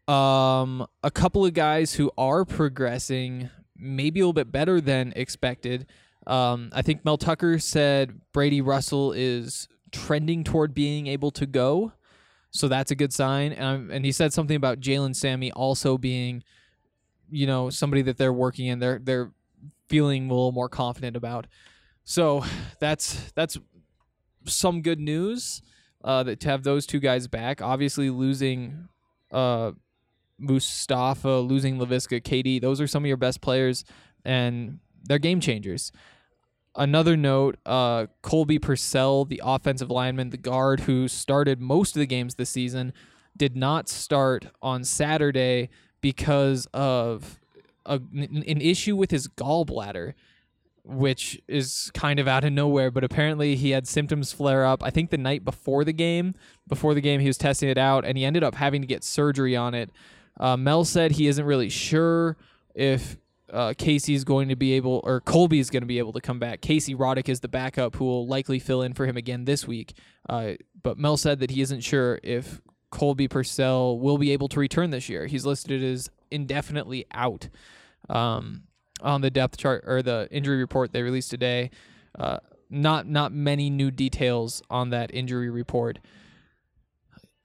Um, 0.07 0.85
a 1.03 1.09
couple 1.09 1.45
of 1.45 1.53
guys 1.53 1.93
who 1.93 2.11
are 2.17 2.45
progressing, 2.45 3.49
maybe 3.77 4.19
a 4.19 4.23
little 4.23 4.33
bit 4.33 4.51
better 4.51 4.81
than 4.81 5.13
expected. 5.15 5.87
Um, 6.27 6.69
I 6.73 6.81
think 6.81 7.05
Mel 7.05 7.17
Tucker 7.17 7.59
said 7.59 8.19
Brady 8.33 8.61
Russell 8.61 9.13
is 9.13 9.67
trending 9.95 10.43
toward 10.43 10.73
being 10.73 11.07
able 11.07 11.31
to 11.31 11.45
go. 11.45 11.93
So 12.51 12.67
that's 12.67 12.91
a 12.91 12.95
good 12.95 13.13
sign. 13.13 13.51
And, 13.53 13.91
and 13.91 14.05
he 14.05 14.11
said 14.11 14.33
something 14.33 14.55
about 14.55 14.79
Jalen 14.79 15.15
Sami 15.15 15.51
also 15.51 15.97
being, 15.97 16.43
you 17.29 17.47
know, 17.47 17.69
somebody 17.69 18.01
that 18.03 18.17
they're 18.17 18.33
working 18.33 18.67
in. 18.67 18.79
They're 18.79 18.99
they're 18.99 19.31
feeling 19.89 20.25
a 20.25 20.33
little 20.33 20.51
more 20.51 20.69
confident 20.69 21.17
about. 21.17 21.47
So 22.03 22.43
that's 22.79 23.31
that's 23.33 23.57
some 24.45 24.81
good 24.81 24.99
news. 24.99 25.61
Uh, 26.03 26.21
that 26.21 26.39
to 26.39 26.49
have 26.49 26.61
those 26.61 26.85
two 26.85 26.99
guys 26.99 27.27
back. 27.27 27.63
Obviously, 27.63 28.11
losing 28.11 28.87
uh, 29.31 29.71
Mustafa, 30.37 31.39
losing 31.39 31.79
Laviska, 31.79 32.21
KD. 32.21 32.61
Those 32.61 32.79
are 32.79 32.85
some 32.85 33.03
of 33.03 33.07
your 33.07 33.17
best 33.17 33.41
players, 33.41 33.83
and 34.23 34.77
they're 35.03 35.17
game 35.17 35.39
changers. 35.39 35.91
Another 36.77 37.15
note, 37.15 37.57
uh, 37.65 38.07
Colby 38.21 38.59
Pursell, 38.59 39.27
the 39.27 39.41
offensive 39.43 39.89
lineman, 39.89 40.29
the 40.31 40.37
guard 40.37 40.81
who 40.81 41.07
started 41.07 41.61
most 41.61 41.95
of 41.95 42.01
the 42.01 42.05
games 42.05 42.35
this 42.35 42.49
season, 42.49 42.91
did 43.37 43.55
not 43.55 43.87
start 43.87 44.47
on 44.61 44.83
Saturday 44.83 45.69
because 46.01 46.67
of 46.73 47.39
a, 47.85 48.01
an 48.13 48.61
issue 48.61 48.95
with 48.95 49.11
his 49.11 49.27
gallbladder, 49.29 50.13
which 50.83 51.41
is 51.47 51.91
kind 51.93 52.19
of 52.19 52.27
out 52.27 52.43
of 52.43 52.51
nowhere. 52.51 52.91
But 52.91 53.05
apparently, 53.05 53.55
he 53.55 53.69
had 53.69 53.87
symptoms 53.87 54.33
flare 54.33 54.65
up. 54.65 54.83
I 54.83 54.89
think 54.89 55.11
the 55.11 55.17
night 55.17 55.45
before 55.45 55.85
the 55.85 55.93
game, 55.93 56.35
before 56.67 56.93
the 56.93 57.01
game, 57.01 57.21
he 57.21 57.27
was 57.27 57.37
testing 57.37 57.69
it 57.69 57.77
out, 57.77 58.03
and 58.03 58.17
he 58.17 58.25
ended 58.25 58.43
up 58.43 58.55
having 58.55 58.81
to 58.81 58.87
get 58.87 59.03
surgery 59.03 59.55
on 59.55 59.73
it. 59.73 59.91
Uh, 60.37 60.57
Mel 60.57 60.83
said 60.83 61.13
he 61.13 61.27
isn't 61.27 61.45
really 61.45 61.69
sure 61.69 62.35
if 62.73 63.17
uh, 63.51 63.73
Casey's 63.77 64.23
going 64.23 64.49
to 64.49 64.55
be 64.55 64.73
able, 64.73 65.01
or 65.03 65.21
Colby 65.21 65.59
is 65.59 65.69
going 65.69 65.83
to 65.83 65.87
be 65.87 65.99
able 65.99 66.13
to 66.13 66.21
come 66.21 66.39
back. 66.39 66.61
Casey 66.61 66.95
Roddick 66.95 67.29
is 67.29 67.39
the 67.39 67.47
backup 67.47 67.95
who 67.95 68.05
will 68.05 68.27
likely 68.27 68.59
fill 68.59 68.81
in 68.81 68.93
for 68.93 69.05
him 69.05 69.17
again 69.17 69.45
this 69.45 69.67
week. 69.67 69.93
Uh, 70.27 70.53
but 70.81 70.97
Mel 70.97 71.17
said 71.17 71.39
that 71.39 71.51
he 71.51 71.61
isn't 71.61 71.81
sure 71.81 72.19
if 72.23 72.61
Colby 72.89 73.27
Pursell 73.27 73.99
will 73.99 74.17
be 74.17 74.31
able 74.31 74.47
to 74.49 74.59
return 74.59 74.89
this 74.89 75.09
year. 75.09 75.27
He's 75.27 75.45
listed 75.45 75.83
as 75.83 76.09
indefinitely 76.31 77.05
out 77.11 77.49
um, 78.09 78.63
on 79.01 79.21
the 79.21 79.29
depth 79.29 79.57
chart 79.57 79.83
or 79.85 80.01
the 80.01 80.27
injury 80.31 80.57
report 80.57 80.91
they 80.91 81.01
released 81.01 81.29
today. 81.29 81.71
Uh, 82.17 82.37
not 82.69 83.07
not 83.07 83.31
many 83.31 83.69
new 83.69 83.91
details 83.91 84.61
on 84.69 84.89
that 84.89 85.13
injury 85.13 85.49
report. 85.49 85.99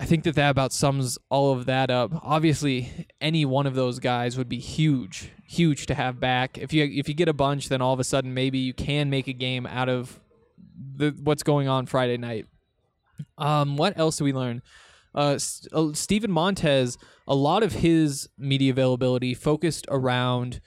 I 0.00 0.06
think 0.06 0.24
that 0.24 0.34
that 0.36 0.48
about 0.48 0.72
sums 0.72 1.18
all 1.28 1.52
of 1.52 1.66
that 1.66 1.90
up. 1.90 2.10
Obviously, 2.24 3.06
any 3.20 3.44
one 3.44 3.66
of 3.66 3.74
those 3.74 3.98
guys 3.98 4.38
would 4.38 4.48
be 4.48 4.58
huge, 4.58 5.30
huge 5.46 5.84
to 5.86 5.94
have 5.94 6.18
back. 6.18 6.56
If 6.56 6.72
you 6.72 6.84
if 6.84 7.06
you 7.06 7.12
get 7.12 7.28
a 7.28 7.34
bunch, 7.34 7.68
then 7.68 7.82
all 7.82 7.92
of 7.92 8.00
a 8.00 8.04
sudden 8.04 8.32
maybe 8.32 8.58
you 8.58 8.72
can 8.72 9.10
make 9.10 9.28
a 9.28 9.34
game 9.34 9.66
out 9.66 9.90
of 9.90 10.18
the 10.96 11.14
what's 11.22 11.42
going 11.42 11.68
on 11.68 11.84
Friday 11.84 12.16
night. 12.16 12.46
Um, 13.36 13.76
what 13.76 13.98
else 13.98 14.16
do 14.16 14.24
we 14.24 14.32
learn? 14.32 14.62
Uh, 15.14 15.38
uh, 15.72 15.92
Steven 15.92 16.30
Montez, 16.30 16.96
a 17.28 17.34
lot 17.34 17.62
of 17.62 17.74
his 17.74 18.26
media 18.38 18.72
availability 18.72 19.34
focused 19.34 19.86
around 19.90 20.62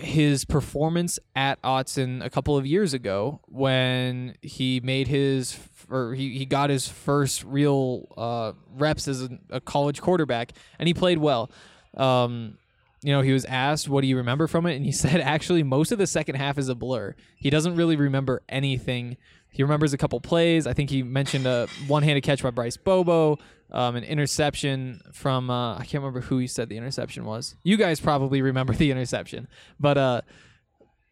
his 0.00 0.44
performance 0.44 1.18
at 1.34 1.60
Autzen 1.62 2.24
a 2.24 2.30
couple 2.30 2.56
of 2.56 2.66
years 2.66 2.94
ago 2.94 3.40
when 3.46 4.36
he 4.42 4.80
made 4.80 5.08
his 5.08 5.58
or 5.90 6.14
he, 6.14 6.38
he 6.38 6.46
got 6.46 6.70
his 6.70 6.88
first 6.88 7.44
real 7.44 8.06
uh, 8.16 8.52
reps 8.76 9.08
as 9.08 9.22
a, 9.22 9.38
a 9.50 9.60
college 9.60 10.00
quarterback 10.00 10.52
and 10.78 10.86
he 10.86 10.94
played 10.94 11.18
well. 11.18 11.50
Um, 11.96 12.58
you 13.02 13.12
know, 13.12 13.22
he 13.22 13.32
was 13.32 13.44
asked, 13.46 13.88
"What 13.88 14.02
do 14.02 14.06
you 14.06 14.16
remember 14.18 14.46
from 14.46 14.66
it?" 14.66 14.76
and 14.76 14.84
he 14.84 14.92
said, 15.04 15.20
"Actually, 15.20 15.62
most 15.62 15.92
of 15.92 15.98
the 15.98 16.06
second 16.06 16.36
half 16.36 16.58
is 16.58 16.68
a 16.68 16.74
blur. 16.74 17.14
He 17.36 17.50
doesn't 17.50 17.76
really 17.76 17.96
remember 17.96 18.42
anything. 18.48 19.16
He 19.50 19.62
remembers 19.62 19.92
a 19.92 19.98
couple 19.98 20.20
plays. 20.20 20.66
I 20.66 20.72
think 20.72 20.90
he 20.90 21.02
mentioned 21.02 21.46
a 21.46 21.66
one-handed 21.86 22.22
catch 22.22 22.42
by 22.42 22.50
Bryce 22.50 22.76
Bobo, 22.76 23.38
um, 23.72 23.96
an 23.96 24.04
interception 24.04 25.00
from 25.12 25.50
uh, 25.50 25.74
I 25.74 25.80
can't 25.80 26.02
remember 26.02 26.20
who 26.20 26.38
he 26.38 26.46
said 26.46 26.68
the 26.68 26.76
interception 26.76 27.24
was. 27.24 27.56
You 27.62 27.76
guys 27.76 28.00
probably 28.00 28.42
remember 28.42 28.72
the 28.74 28.90
interception, 28.90 29.48
but 29.78 29.98
uh, 29.98 30.20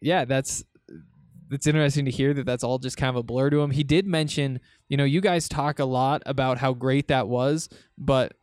yeah, 0.01 0.25
that's 0.25 0.63
it's 1.51 1.67
interesting 1.67 2.05
to 2.05 2.11
hear 2.11 2.33
that 2.33 2.45
that's 2.45 2.63
all 2.63 2.77
just 2.77 2.97
kind 2.97 3.09
of 3.09 3.15
a 3.15 3.23
blur 3.23 3.49
to 3.49 3.61
him. 3.61 3.71
He 3.71 3.83
did 3.83 4.05
mention, 4.05 4.59
you 4.87 4.97
know, 4.97 5.03
you 5.03 5.19
guys 5.19 5.49
talk 5.49 5.79
a 5.79 5.85
lot 5.85 6.21
about 6.25 6.59
how 6.59 6.73
great 6.73 7.07
that 7.07 7.27
was, 7.27 7.69
but 7.97 8.33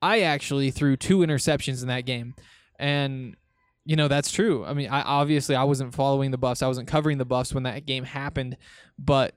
I 0.00 0.20
actually 0.20 0.70
threw 0.70 0.96
two 0.96 1.18
interceptions 1.18 1.82
in 1.82 1.88
that 1.88 2.06
game. 2.06 2.34
And 2.78 3.36
you 3.84 3.96
know, 3.96 4.08
that's 4.08 4.30
true. 4.30 4.64
I 4.64 4.74
mean, 4.74 4.88
I 4.88 5.02
obviously 5.02 5.56
I 5.56 5.64
wasn't 5.64 5.94
following 5.94 6.30
the 6.30 6.38
Buffs. 6.38 6.62
I 6.62 6.68
wasn't 6.68 6.88
covering 6.88 7.18
the 7.18 7.24
Buffs 7.24 7.52
when 7.52 7.64
that 7.64 7.86
game 7.86 8.04
happened, 8.04 8.56
but 8.98 9.34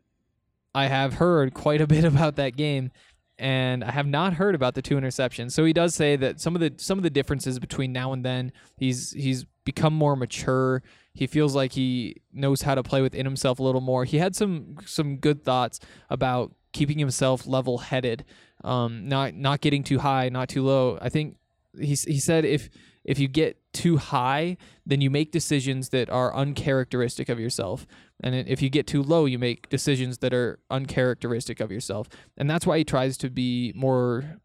I 0.73 0.87
have 0.87 1.15
heard 1.15 1.53
quite 1.53 1.81
a 1.81 1.87
bit 1.95 2.03
about 2.03 2.35
that 2.35 2.55
game 2.55 2.91
and 3.37 3.83
I 3.83 3.91
have 3.91 4.07
not 4.07 4.33
heard 4.33 4.55
about 4.55 4.75
the 4.75 4.81
two 4.81 4.95
interceptions. 4.95 5.51
So 5.51 5.65
he 5.65 5.73
does 5.73 5.93
say 5.93 6.15
that 6.15 6.39
some 6.39 6.55
of 6.55 6.61
the 6.61 6.73
some 6.77 6.97
of 6.97 7.03
the 7.03 7.09
differences 7.09 7.59
between 7.59 7.91
now 7.91 8.13
and 8.13 8.23
then, 8.23 8.51
he's 8.77 9.11
he's 9.11 9.45
become 9.65 9.93
more 9.93 10.15
mature. 10.15 10.83
He 11.13 11.27
feels 11.27 11.55
like 11.55 11.73
he 11.73 12.21
knows 12.31 12.61
how 12.61 12.75
to 12.75 12.83
play 12.83 13.01
within 13.01 13.25
himself 13.25 13.59
a 13.59 13.63
little 13.63 13.81
more. 13.81 14.05
He 14.05 14.17
had 14.17 14.35
some 14.35 14.77
some 14.85 15.17
good 15.17 15.43
thoughts 15.43 15.79
about 16.09 16.53
keeping 16.71 16.97
himself 16.97 17.45
level 17.45 17.79
headed, 17.79 18.23
um, 18.63 19.07
not 19.07 19.33
not 19.33 19.61
getting 19.61 19.83
too 19.83 19.99
high, 19.99 20.29
not 20.29 20.47
too 20.47 20.63
low. 20.63 20.97
I 21.01 21.09
think 21.09 21.37
he 21.77 21.89
he 21.89 22.19
said 22.19 22.45
if 22.45 22.69
if 23.05 23.19
you 23.19 23.27
get 23.27 23.57
too 23.71 23.97
high, 23.97 24.57
then 24.85 24.99
you 24.99 25.09
make 25.09 25.31
decisions 25.31 25.89
that 25.89 26.09
are 26.09 26.35
uncharacteristic 26.35 27.29
of 27.29 27.39
yourself. 27.39 27.85
And 28.21 28.35
if 28.35 28.61
you 28.61 28.69
get 28.69 28.87
too 28.87 29.03
low, 29.03 29.25
you 29.25 29.37
make 29.37 29.69
decisions 29.69 30.17
that 30.19 30.33
are 30.33 30.59
uncharacteristic 30.69 31.59
of 31.59 31.71
yourself. 31.71 32.09
And 32.35 32.49
that's 32.49 32.65
why 32.65 32.79
he 32.79 32.83
tries 32.83 33.17
to 33.17 33.29
be 33.29 33.71
more 33.75 34.39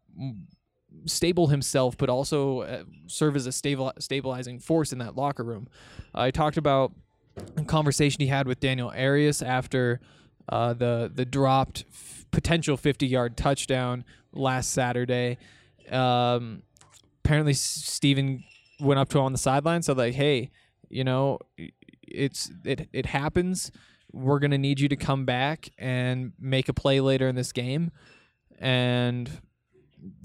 stable 1.05 1.47
himself, 1.47 1.97
but 1.97 2.09
also 2.09 2.61
uh, 2.61 2.83
serve 3.07 3.35
as 3.35 3.47
a 3.47 3.51
stable, 3.51 3.91
stabilizing 3.99 4.59
force 4.59 4.93
in 4.93 4.99
that 4.99 5.15
locker 5.15 5.43
room. 5.43 5.67
I 6.13 6.31
talked 6.31 6.57
about 6.57 6.93
a 7.57 7.63
conversation 7.63 8.21
he 8.21 8.27
had 8.27 8.47
with 8.47 8.59
Daniel 8.59 8.89
Arias 8.89 9.41
after 9.41 9.99
uh, 10.49 10.73
the 10.73 11.11
the 11.13 11.25
dropped 11.25 11.85
f- 11.89 12.25
potential 12.31 12.75
50 12.77 13.07
yard 13.07 13.37
touchdown 13.37 14.03
last 14.33 14.71
Saturday. 14.71 15.37
Um, 15.89 16.63
apparently, 17.23 17.51
S- 17.51 17.59
Steven 17.59 18.43
went 18.81 18.99
up 18.99 19.09
to 19.09 19.19
him 19.19 19.25
on 19.25 19.31
the 19.31 19.37
sideline, 19.37 19.81
so 19.81 19.93
like, 19.93 20.13
hey, 20.13 20.49
you 20.89 21.03
know, 21.03 21.39
it's 22.01 22.51
it 22.65 22.89
it 22.91 23.05
happens. 23.07 23.71
We're 24.11 24.39
gonna 24.39 24.57
need 24.57 24.79
you 24.79 24.89
to 24.89 24.95
come 24.95 25.25
back 25.25 25.69
and 25.77 26.33
make 26.39 26.67
a 26.67 26.73
play 26.73 26.99
later 26.99 27.27
in 27.27 27.35
this 27.35 27.51
game. 27.51 27.91
And 28.59 29.41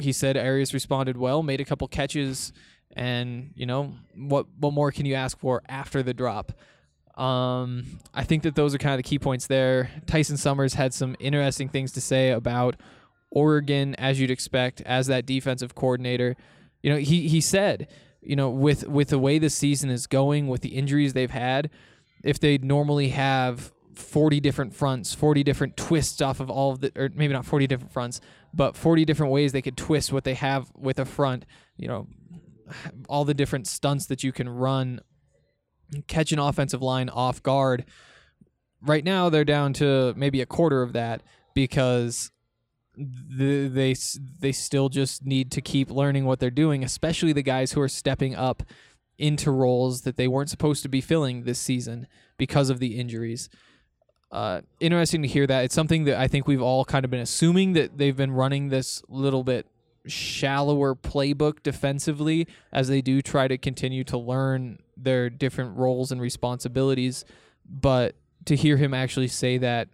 he 0.00 0.12
said 0.12 0.36
Arias 0.36 0.74
responded 0.74 1.16
well, 1.16 1.42
made 1.42 1.60
a 1.60 1.64
couple 1.64 1.86
catches, 1.88 2.52
and 2.94 3.52
you 3.54 3.66
know 3.66 3.94
what 4.14 4.46
what 4.58 4.72
more 4.72 4.90
can 4.90 5.06
you 5.06 5.14
ask 5.14 5.38
for 5.38 5.62
after 5.68 6.02
the 6.02 6.14
drop? 6.14 6.52
Um, 7.16 8.00
I 8.12 8.24
think 8.24 8.42
that 8.42 8.56
those 8.56 8.74
are 8.74 8.78
kind 8.78 8.92
of 8.92 8.98
the 8.98 9.08
key 9.08 9.18
points 9.18 9.46
there. 9.46 9.90
Tyson 10.06 10.36
Summers 10.36 10.74
had 10.74 10.92
some 10.92 11.16
interesting 11.18 11.68
things 11.68 11.92
to 11.92 12.00
say 12.00 12.30
about 12.30 12.76
Oregon, 13.30 13.94
as 13.94 14.20
you'd 14.20 14.30
expect, 14.30 14.82
as 14.82 15.06
that 15.06 15.24
defensive 15.24 15.74
coordinator. 15.74 16.36
You 16.82 16.90
know, 16.90 16.98
he 16.98 17.28
he 17.28 17.40
said, 17.40 17.88
you 18.26 18.36
know, 18.36 18.50
with 18.50 18.86
with 18.88 19.08
the 19.08 19.18
way 19.18 19.38
the 19.38 19.50
season 19.50 19.90
is 19.90 20.06
going, 20.06 20.48
with 20.48 20.62
the 20.62 20.70
injuries 20.70 21.12
they've 21.12 21.30
had, 21.30 21.70
if 22.24 22.40
they 22.40 22.58
normally 22.58 23.10
have 23.10 23.72
40 23.94 24.40
different 24.40 24.74
fronts, 24.74 25.14
40 25.14 25.42
different 25.42 25.76
twists 25.76 26.20
off 26.20 26.40
of 26.40 26.50
all 26.50 26.72
of 26.72 26.80
the, 26.80 26.92
or 26.96 27.08
maybe 27.14 27.32
not 27.32 27.46
40 27.46 27.66
different 27.66 27.92
fronts, 27.92 28.20
but 28.52 28.76
40 28.76 29.04
different 29.04 29.32
ways 29.32 29.52
they 29.52 29.62
could 29.62 29.76
twist 29.76 30.12
what 30.12 30.24
they 30.24 30.34
have 30.34 30.70
with 30.76 30.98
a 30.98 31.04
front, 31.04 31.46
you 31.76 31.88
know, 31.88 32.06
all 33.08 33.24
the 33.24 33.34
different 33.34 33.66
stunts 33.66 34.06
that 34.06 34.22
you 34.22 34.32
can 34.32 34.48
run, 34.48 35.00
catch 36.08 36.32
an 36.32 36.38
offensive 36.38 36.82
line 36.82 37.08
off 37.08 37.42
guard. 37.42 37.84
Right 38.82 39.04
now, 39.04 39.30
they're 39.30 39.44
down 39.44 39.72
to 39.74 40.12
maybe 40.16 40.40
a 40.40 40.46
quarter 40.46 40.82
of 40.82 40.92
that 40.92 41.22
because 41.54 42.30
the, 42.96 43.68
they 43.68 43.94
they 44.40 44.52
still 44.52 44.88
just 44.88 45.24
need 45.24 45.50
to 45.52 45.60
keep 45.60 45.90
learning 45.90 46.24
what 46.24 46.40
they're 46.40 46.50
doing, 46.50 46.82
especially 46.82 47.32
the 47.32 47.42
guys 47.42 47.72
who 47.72 47.80
are 47.80 47.88
stepping 47.88 48.34
up 48.34 48.62
into 49.18 49.50
roles 49.50 50.02
that 50.02 50.16
they 50.16 50.28
weren't 50.28 50.50
supposed 50.50 50.82
to 50.82 50.88
be 50.88 51.00
filling 51.00 51.44
this 51.44 51.58
season 51.58 52.06
because 52.36 52.70
of 52.70 52.80
the 52.80 52.98
injuries. 52.98 53.48
Uh, 54.30 54.60
interesting 54.80 55.22
to 55.22 55.28
hear 55.28 55.46
that. 55.46 55.64
It's 55.64 55.74
something 55.74 56.04
that 56.04 56.18
I 56.18 56.28
think 56.28 56.46
we've 56.46 56.62
all 56.62 56.84
kind 56.84 57.04
of 57.04 57.10
been 57.10 57.20
assuming 57.20 57.74
that 57.74 57.96
they've 57.96 58.16
been 58.16 58.32
running 58.32 58.68
this 58.68 59.02
little 59.08 59.44
bit 59.44 59.66
shallower 60.06 60.94
playbook 60.94 61.62
defensively 61.62 62.46
as 62.72 62.88
they 62.88 63.00
do 63.00 63.22
try 63.22 63.48
to 63.48 63.58
continue 63.58 64.04
to 64.04 64.18
learn 64.18 64.78
their 64.96 65.30
different 65.30 65.76
roles 65.76 66.12
and 66.12 66.20
responsibilities. 66.20 67.24
But 67.68 68.14
to 68.46 68.56
hear 68.56 68.76
him 68.76 68.94
actually 68.94 69.28
say 69.28 69.58
that, 69.58 69.88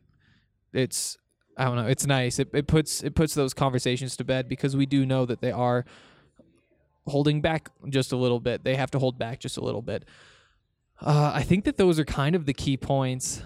it's 0.73 1.19
I 1.57 1.65
don't 1.65 1.77
know. 1.77 1.87
It's 1.87 2.07
nice. 2.07 2.39
It, 2.39 2.49
it 2.53 2.67
puts 2.67 3.03
it 3.03 3.15
puts 3.15 3.35
those 3.35 3.55
conversations 3.55 4.17
to 4.17 4.25
bed 4.25 4.49
because 4.49 4.77
we 4.77 4.87
do 4.87 5.05
know 5.05 5.27
that 5.27 5.41
they 5.41 5.53
are 5.53 5.85
holding 7.07 7.41
back 7.41 7.71
just 7.89 8.13
a 8.13 8.17
little 8.17 8.41
bit. 8.41 8.65
They 8.65 8.77
have 8.77 8.91
to 8.93 8.99
hold 8.99 9.19
back 9.19 9.41
just 9.41 9.57
a 9.57 9.61
little 9.61 9.83
bit. 9.83 10.05
Uh, 11.01 11.33
I 11.35 11.43
think 11.43 11.65
that 11.65 11.77
those 11.77 11.99
are 11.99 12.05
kind 12.05 12.35
of 12.35 12.47
the 12.47 12.55
key 12.55 12.77
points. 12.77 13.43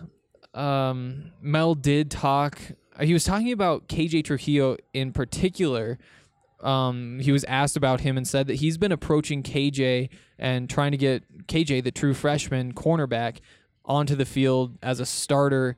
Um, 0.55 1.33
Mel 1.41 1.75
did 1.75 2.11
talk. 2.11 2.61
He 3.01 3.13
was 3.13 3.25
talking 3.25 3.53
about 3.53 3.89
KJ 3.89 4.25
Trujillo 4.25 4.77
in 4.93 5.13
particular. 5.13 5.99
Um, 6.61 7.19
he 7.21 7.33
was 7.33 7.45
asked 7.45 7.77
about 7.77 8.01
him 8.01 8.17
and 8.17 8.27
said 8.27 8.47
that 8.47 8.57
he's 8.57 8.79
been 8.79 8.93
approaching 8.93 9.43
KJ 9.43 10.09
and 10.39 10.69
trying 10.69 10.93
to 10.93 10.97
get 10.97 11.47
KJ, 11.47 11.85
the 11.85 11.91
true 11.91 12.15
freshman 12.15 12.73
cornerback, 12.73 13.39
onto 13.85 14.15
the 14.15 14.25
field 14.25 14.79
as 14.83 14.99
a 14.99 15.07
starter 15.07 15.77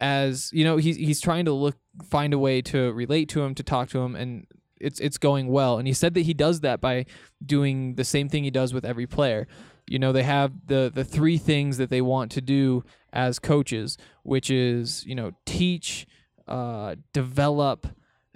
as 0.00 0.50
you 0.52 0.64
know 0.64 0.76
he's 0.76 0.96
he's 0.96 1.20
trying 1.20 1.44
to 1.44 1.52
look 1.52 1.76
find 2.08 2.32
a 2.32 2.38
way 2.38 2.62
to 2.62 2.92
relate 2.92 3.28
to 3.28 3.42
him 3.42 3.54
to 3.54 3.62
talk 3.62 3.88
to 3.88 3.98
him 3.98 4.14
and 4.14 4.46
it's 4.80 5.00
it's 5.00 5.18
going 5.18 5.48
well. 5.48 5.78
And 5.78 5.86
he 5.86 5.94
said 5.94 6.14
that 6.14 6.22
he 6.22 6.34
does 6.34 6.60
that 6.60 6.80
by 6.80 7.06
doing 7.44 7.94
the 7.94 8.04
same 8.04 8.28
thing 8.28 8.44
he 8.44 8.50
does 8.50 8.72
with 8.72 8.84
every 8.84 9.06
player. 9.06 9.46
You 9.86 9.98
know 9.98 10.12
they 10.12 10.22
have 10.22 10.52
the 10.66 10.90
the 10.92 11.04
three 11.04 11.38
things 11.38 11.78
that 11.78 11.90
they 11.90 12.00
want 12.00 12.30
to 12.32 12.40
do 12.40 12.84
as 13.12 13.38
coaches 13.38 13.96
which 14.22 14.50
is 14.50 15.04
you 15.06 15.14
know 15.14 15.32
teach 15.46 16.06
uh, 16.46 16.96
develop 17.12 17.86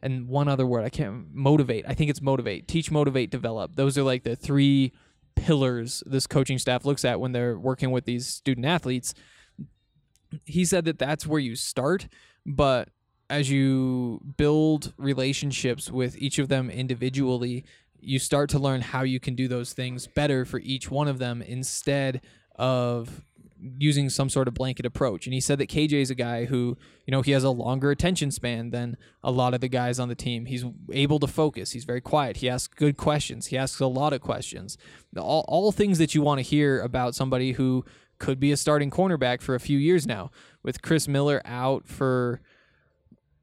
and 0.02 0.28
one 0.28 0.48
other 0.48 0.66
word 0.66 0.84
i 0.84 0.88
can't 0.88 1.26
motivate. 1.32 1.84
I 1.86 1.94
think 1.94 2.10
it's 2.10 2.22
motivate. 2.22 2.68
Teach 2.68 2.90
motivate 2.90 3.30
develop. 3.30 3.76
Those 3.76 3.96
are 3.98 4.02
like 4.02 4.24
the 4.24 4.36
three 4.36 4.92
pillars 5.34 6.02
this 6.04 6.26
coaching 6.26 6.58
staff 6.58 6.84
looks 6.84 7.04
at 7.04 7.20
when 7.20 7.32
they're 7.32 7.58
working 7.58 7.90
with 7.90 8.04
these 8.04 8.26
student 8.26 8.66
athletes 8.66 9.14
he 10.44 10.64
said 10.64 10.84
that 10.84 10.98
that's 10.98 11.26
where 11.26 11.40
you 11.40 11.56
start, 11.56 12.08
but 12.46 12.88
as 13.30 13.50
you 13.50 14.20
build 14.36 14.92
relationships 14.98 15.90
with 15.90 16.16
each 16.18 16.38
of 16.38 16.48
them 16.48 16.68
individually, 16.68 17.64
you 18.00 18.18
start 18.18 18.50
to 18.50 18.58
learn 18.58 18.80
how 18.80 19.02
you 19.02 19.20
can 19.20 19.34
do 19.34 19.48
those 19.48 19.72
things 19.72 20.06
better 20.06 20.44
for 20.44 20.58
each 20.60 20.90
one 20.90 21.08
of 21.08 21.18
them 21.18 21.40
instead 21.40 22.20
of 22.56 23.24
using 23.78 24.10
some 24.10 24.28
sort 24.28 24.48
of 24.48 24.54
blanket 24.54 24.84
approach. 24.84 25.26
And 25.26 25.32
he 25.32 25.40
said 25.40 25.58
that 25.58 25.68
KJ 25.68 25.92
is 25.92 26.10
a 26.10 26.14
guy 26.14 26.46
who, 26.46 26.76
you 27.06 27.12
know, 27.12 27.22
he 27.22 27.30
has 27.30 27.44
a 27.44 27.50
longer 27.50 27.90
attention 27.90 28.30
span 28.30 28.70
than 28.70 28.96
a 29.22 29.30
lot 29.30 29.54
of 29.54 29.60
the 29.60 29.68
guys 29.68 29.98
on 29.98 30.08
the 30.08 30.14
team. 30.14 30.46
He's 30.46 30.64
able 30.90 31.20
to 31.20 31.26
focus. 31.26 31.70
He's 31.70 31.84
very 31.84 32.00
quiet. 32.00 32.38
He 32.38 32.48
asks 32.48 32.74
good 32.74 32.96
questions. 32.96 33.46
He 33.46 33.56
asks 33.56 33.80
a 33.80 33.86
lot 33.86 34.12
of 34.12 34.20
questions. 34.20 34.76
All, 35.16 35.44
all 35.48 35.70
things 35.72 35.98
that 35.98 36.14
you 36.14 36.22
want 36.22 36.38
to 36.38 36.42
hear 36.42 36.80
about 36.80 37.14
somebody 37.14 37.52
who 37.52 37.84
could 38.22 38.38
be 38.38 38.52
a 38.52 38.56
starting 38.56 38.88
cornerback 38.88 39.42
for 39.42 39.56
a 39.56 39.60
few 39.60 39.76
years 39.76 40.06
now. 40.06 40.30
With 40.62 40.80
Chris 40.80 41.08
Miller 41.08 41.42
out 41.44 41.88
for 41.88 42.40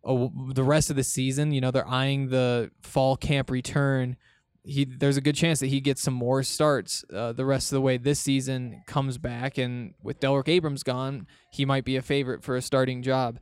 a, 0.06 0.30
the 0.54 0.64
rest 0.64 0.90
of 0.90 0.96
the 0.96 1.04
season, 1.04 1.52
you 1.52 1.60
know, 1.60 1.70
they're 1.70 1.88
eyeing 1.88 2.30
the 2.30 2.72
fall 2.82 3.18
camp 3.18 3.52
return. 3.52 4.16
He 4.64 4.86
there's 4.86 5.18
a 5.18 5.22
good 5.22 5.36
chance 5.36 5.60
that 5.60 5.68
he 5.68 5.82
gets 5.82 6.02
some 6.02 6.14
more 6.14 6.44
starts 6.44 7.04
uh, 7.14 7.34
the 7.34 7.44
rest 7.46 7.72
of 7.72 7.76
the 7.76 7.82
way 7.82 7.98
this 7.98 8.22
season 8.22 8.84
comes 8.88 9.18
back 9.18 9.58
and 9.58 9.96
with 10.02 10.20
Delrick 10.20 10.48
Abrams 10.48 10.84
gone 10.84 11.28
he 11.52 11.66
might 11.66 11.86
be 11.86 11.96
a 11.96 12.02
favorite 12.02 12.44
for 12.44 12.56
a 12.56 12.62
starting 12.62 13.02
job. 13.02 13.40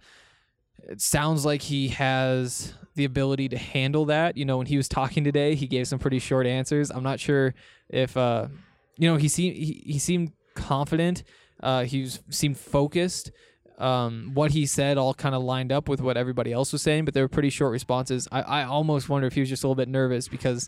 It 0.88 1.02
sounds 1.02 1.44
like 1.44 1.64
he 1.64 1.90
has 1.90 2.76
the 2.96 3.04
ability 3.04 3.50
to 3.50 3.58
handle 3.58 4.06
that. 4.06 4.38
You 4.38 4.46
know 4.46 4.58
when 4.60 4.68
he 4.68 4.78
was 4.78 4.88
talking 4.88 5.24
today 5.24 5.56
he 5.56 5.68
gave 5.68 5.88
some 5.88 6.00
pretty 6.00 6.20
short 6.20 6.46
answers. 6.46 6.92
I'm 6.92 7.04
not 7.04 7.20
sure 7.20 7.56
if 7.90 8.16
uh 8.16 8.48
you 8.98 9.10
know 9.10 9.18
he 9.18 9.28
seemed 9.28 9.56
he, 9.56 9.84
he 9.86 10.00
seemed 10.00 10.32
confident 10.58 11.24
uh 11.62 11.84
he 11.84 12.10
seemed 12.30 12.58
focused 12.58 13.32
um, 13.78 14.32
what 14.34 14.52
he 14.52 14.66
said 14.66 14.98
all 14.98 15.14
kind 15.14 15.36
of 15.36 15.44
lined 15.44 15.72
up 15.72 15.88
with 15.88 16.02
what 16.02 16.18
everybody 16.18 16.52
else 16.52 16.74
was 16.74 16.82
saying, 16.82 17.06
but 17.06 17.14
they 17.14 17.22
were 17.22 17.28
pretty 17.28 17.52
short 17.52 17.72
responses. 17.72 18.28
I, 18.32 18.42
I 18.42 18.64
almost 18.64 19.08
wonder 19.08 19.28
if 19.28 19.34
he 19.34 19.40
was 19.40 19.50
just 19.50 19.64
a 19.64 19.68
little 19.68 19.76
bit 19.76 19.88
nervous 19.88 20.28
because 20.28 20.68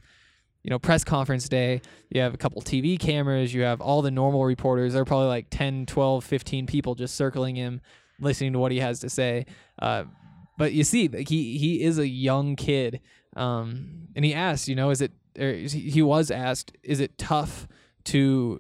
you 0.63 0.69
know, 0.69 0.79
press 0.79 1.03
conference 1.03 1.47
day, 1.47 1.81
you 2.09 2.21
have 2.21 2.33
a 2.33 2.37
couple 2.37 2.61
TV 2.61 2.99
cameras, 2.99 3.53
you 3.53 3.61
have 3.61 3.79
all 3.81 4.01
the 4.01 4.11
normal 4.11 4.43
reporters. 4.43 4.93
There 4.93 5.01
are 5.01 5.05
probably 5.05 5.27
like 5.27 5.47
10, 5.49 5.85
12, 5.85 6.23
15 6.23 6.67
people 6.67 6.95
just 6.95 7.15
circling 7.15 7.55
him, 7.55 7.81
listening 8.19 8.53
to 8.53 8.59
what 8.59 8.71
he 8.71 8.79
has 8.79 8.99
to 8.99 9.09
say. 9.09 9.45
Uh, 9.81 10.03
but 10.57 10.73
you 10.73 10.83
see, 10.83 11.07
like 11.07 11.29
he 11.29 11.57
he 11.57 11.81
is 11.81 11.97
a 11.97 12.07
young 12.07 12.57
kid, 12.57 12.99
um, 13.37 14.09
and 14.15 14.25
he 14.25 14.33
asked, 14.33 14.67
you 14.67 14.75
know, 14.75 14.89
is 14.89 15.01
it? 15.01 15.13
He 15.37 16.01
was 16.01 16.29
asked, 16.29 16.73
is 16.83 16.99
it 16.99 17.17
tough 17.17 17.65
to 18.05 18.59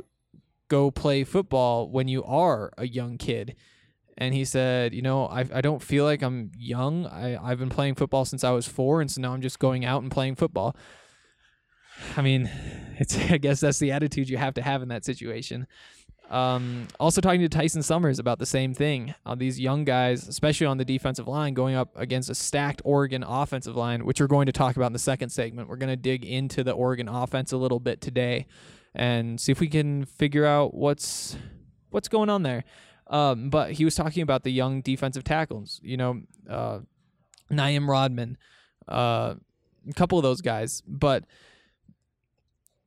go 0.69 0.91
play 0.91 1.23
football 1.23 1.89
when 1.89 2.07
you 2.07 2.23
are 2.23 2.71
a 2.77 2.87
young 2.87 3.17
kid? 3.17 3.55
And 4.17 4.33
he 4.33 4.45
said, 4.45 4.93
you 4.93 5.01
know, 5.01 5.25
I 5.27 5.45
I 5.53 5.61
don't 5.61 5.81
feel 5.81 6.05
like 6.05 6.21
I'm 6.21 6.51
young. 6.57 7.05
I 7.07 7.37
I've 7.37 7.59
been 7.59 7.69
playing 7.69 7.95
football 7.95 8.25
since 8.25 8.43
I 8.43 8.51
was 8.51 8.67
four, 8.67 9.01
and 9.01 9.09
so 9.09 9.21
now 9.21 9.33
I'm 9.33 9.41
just 9.41 9.59
going 9.59 9.85
out 9.85 10.01
and 10.01 10.11
playing 10.11 10.35
football. 10.35 10.75
I 12.15 12.21
mean, 12.21 12.49
it's 12.99 13.17
I 13.17 13.37
guess 13.37 13.59
that's 13.59 13.79
the 13.79 13.91
attitude 13.91 14.29
you 14.29 14.37
have 14.37 14.53
to 14.55 14.61
have 14.61 14.81
in 14.81 14.89
that 14.89 15.05
situation. 15.05 15.67
Um, 16.29 16.87
also 16.99 17.21
talking 17.21 17.41
to 17.41 17.49
Tyson 17.49 17.81
Summers 17.81 18.19
about 18.19 18.37
the 18.37 18.45
same 18.45 18.73
thing. 18.73 19.15
Uh, 19.25 19.33
these 19.33 19.59
young 19.59 19.83
guys, 19.83 20.27
especially 20.27 20.67
on 20.67 20.77
the 20.77 20.85
defensive 20.85 21.27
line, 21.27 21.55
going 21.55 21.75
up 21.75 21.89
against 21.95 22.29
a 22.29 22.35
stacked 22.35 22.81
Oregon 22.85 23.23
offensive 23.23 23.75
line, 23.75 24.05
which 24.05 24.21
we're 24.21 24.27
going 24.27 24.45
to 24.45 24.51
talk 24.51 24.75
about 24.75 24.87
in 24.87 24.93
the 24.93 24.99
second 24.99 25.29
segment. 25.29 25.69
We're 25.69 25.77
going 25.77 25.89
to 25.89 25.95
dig 25.95 26.23
into 26.23 26.63
the 26.63 26.71
Oregon 26.71 27.07
offense 27.07 27.51
a 27.51 27.57
little 27.57 27.79
bit 27.79 27.99
today 27.99 28.45
and 28.93 29.39
see 29.39 29.51
if 29.51 29.59
we 29.59 29.67
can 29.67 30.05
figure 30.05 30.45
out 30.45 30.73
what's 30.73 31.37
what's 31.89 32.07
going 32.07 32.29
on 32.29 32.43
there. 32.43 32.63
Um, 33.07 33.49
but 33.49 33.73
he 33.73 33.85
was 33.85 33.95
talking 33.95 34.21
about 34.21 34.43
the 34.43 34.51
young 34.51 34.81
defensive 34.81 35.23
tackles. 35.23 35.79
You 35.83 35.97
know, 35.97 36.21
uh, 36.49 36.79
Rodman, 37.49 38.37
uh, 38.87 39.35
a 39.89 39.93
couple 39.95 40.19
of 40.19 40.23
those 40.23 40.41
guys, 40.41 40.83
but 40.87 41.25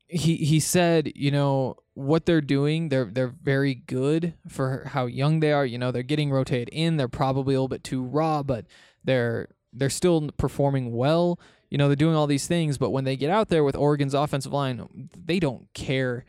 he 0.07 0.37
he 0.37 0.61
said, 0.61 1.11
you 1.15 1.31
know, 1.31 1.77
what 1.95 2.27
they're 2.27 2.41
doing, 2.41 2.89
they're 2.89 3.07
they're 3.07 3.35
very 3.43 3.75
good 3.75 4.35
for 4.47 4.85
how 4.89 5.07
young 5.07 5.41
they 5.41 5.53
are. 5.53 5.67
You 5.67 5.79
know, 5.79 5.91
they're 5.91 6.03
getting 6.03 6.31
rotated 6.31 6.69
in. 6.71 6.97
They're 6.97 7.09
probably 7.09 7.55
a 7.55 7.59
little 7.59 7.69
bit 7.69 7.83
too 7.85 8.03
raw, 8.03 8.43
but 8.43 8.67
they're 9.03 9.49
they're 9.73 9.91
still 9.91 10.29
performing 10.37 10.93
well. 10.93 11.41
You 11.73 11.79
know, 11.79 11.89
they're 11.89 11.97
doing 11.97 12.15
all 12.15 12.27
these 12.27 12.47
things, 12.47 12.77
but 12.77 12.91
when 12.91 13.05
they 13.05 13.17
get 13.17 13.31
out 13.31 13.49
there 13.49 13.65
with 13.65 13.77
Oregon's 13.77 14.13
offensive 14.13 14.53
line, 14.53 15.09
they 15.17 15.41
don't 15.41 15.73
care 15.73 16.27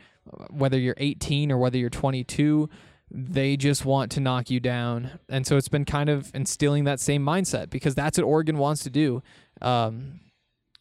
whether 0.49 0.79
you're 0.79 0.95
18 0.97 1.51
or 1.51 1.57
whether 1.57 1.77
you're 1.77 1.89
22. 1.89 2.69
They 3.11 3.57
just 3.57 3.83
want 3.83 4.09
to 4.13 4.21
knock 4.21 4.49
you 4.49 4.61
down, 4.61 5.19
and 5.27 5.45
so 5.45 5.57
it's 5.57 5.67
been 5.67 5.83
kind 5.83 6.07
of 6.07 6.31
instilling 6.33 6.85
that 6.85 7.01
same 7.01 7.25
mindset 7.25 7.69
because 7.69 7.93
that's 7.93 8.17
what 8.17 8.23
Oregon 8.23 8.57
wants 8.57 8.83
to 8.83 8.89
do, 8.89 9.21
um, 9.61 10.21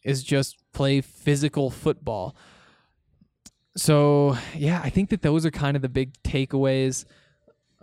is 0.05 0.23
just 0.23 0.55
play 0.71 1.01
physical 1.01 1.69
football 1.69 2.33
so 3.75 4.37
yeah, 4.55 4.81
I 4.83 4.89
think 4.89 5.09
that 5.09 5.21
those 5.21 5.45
are 5.45 5.51
kind 5.51 5.75
of 5.75 5.81
the 5.81 5.89
big 5.89 6.13
takeaways. 6.23 7.05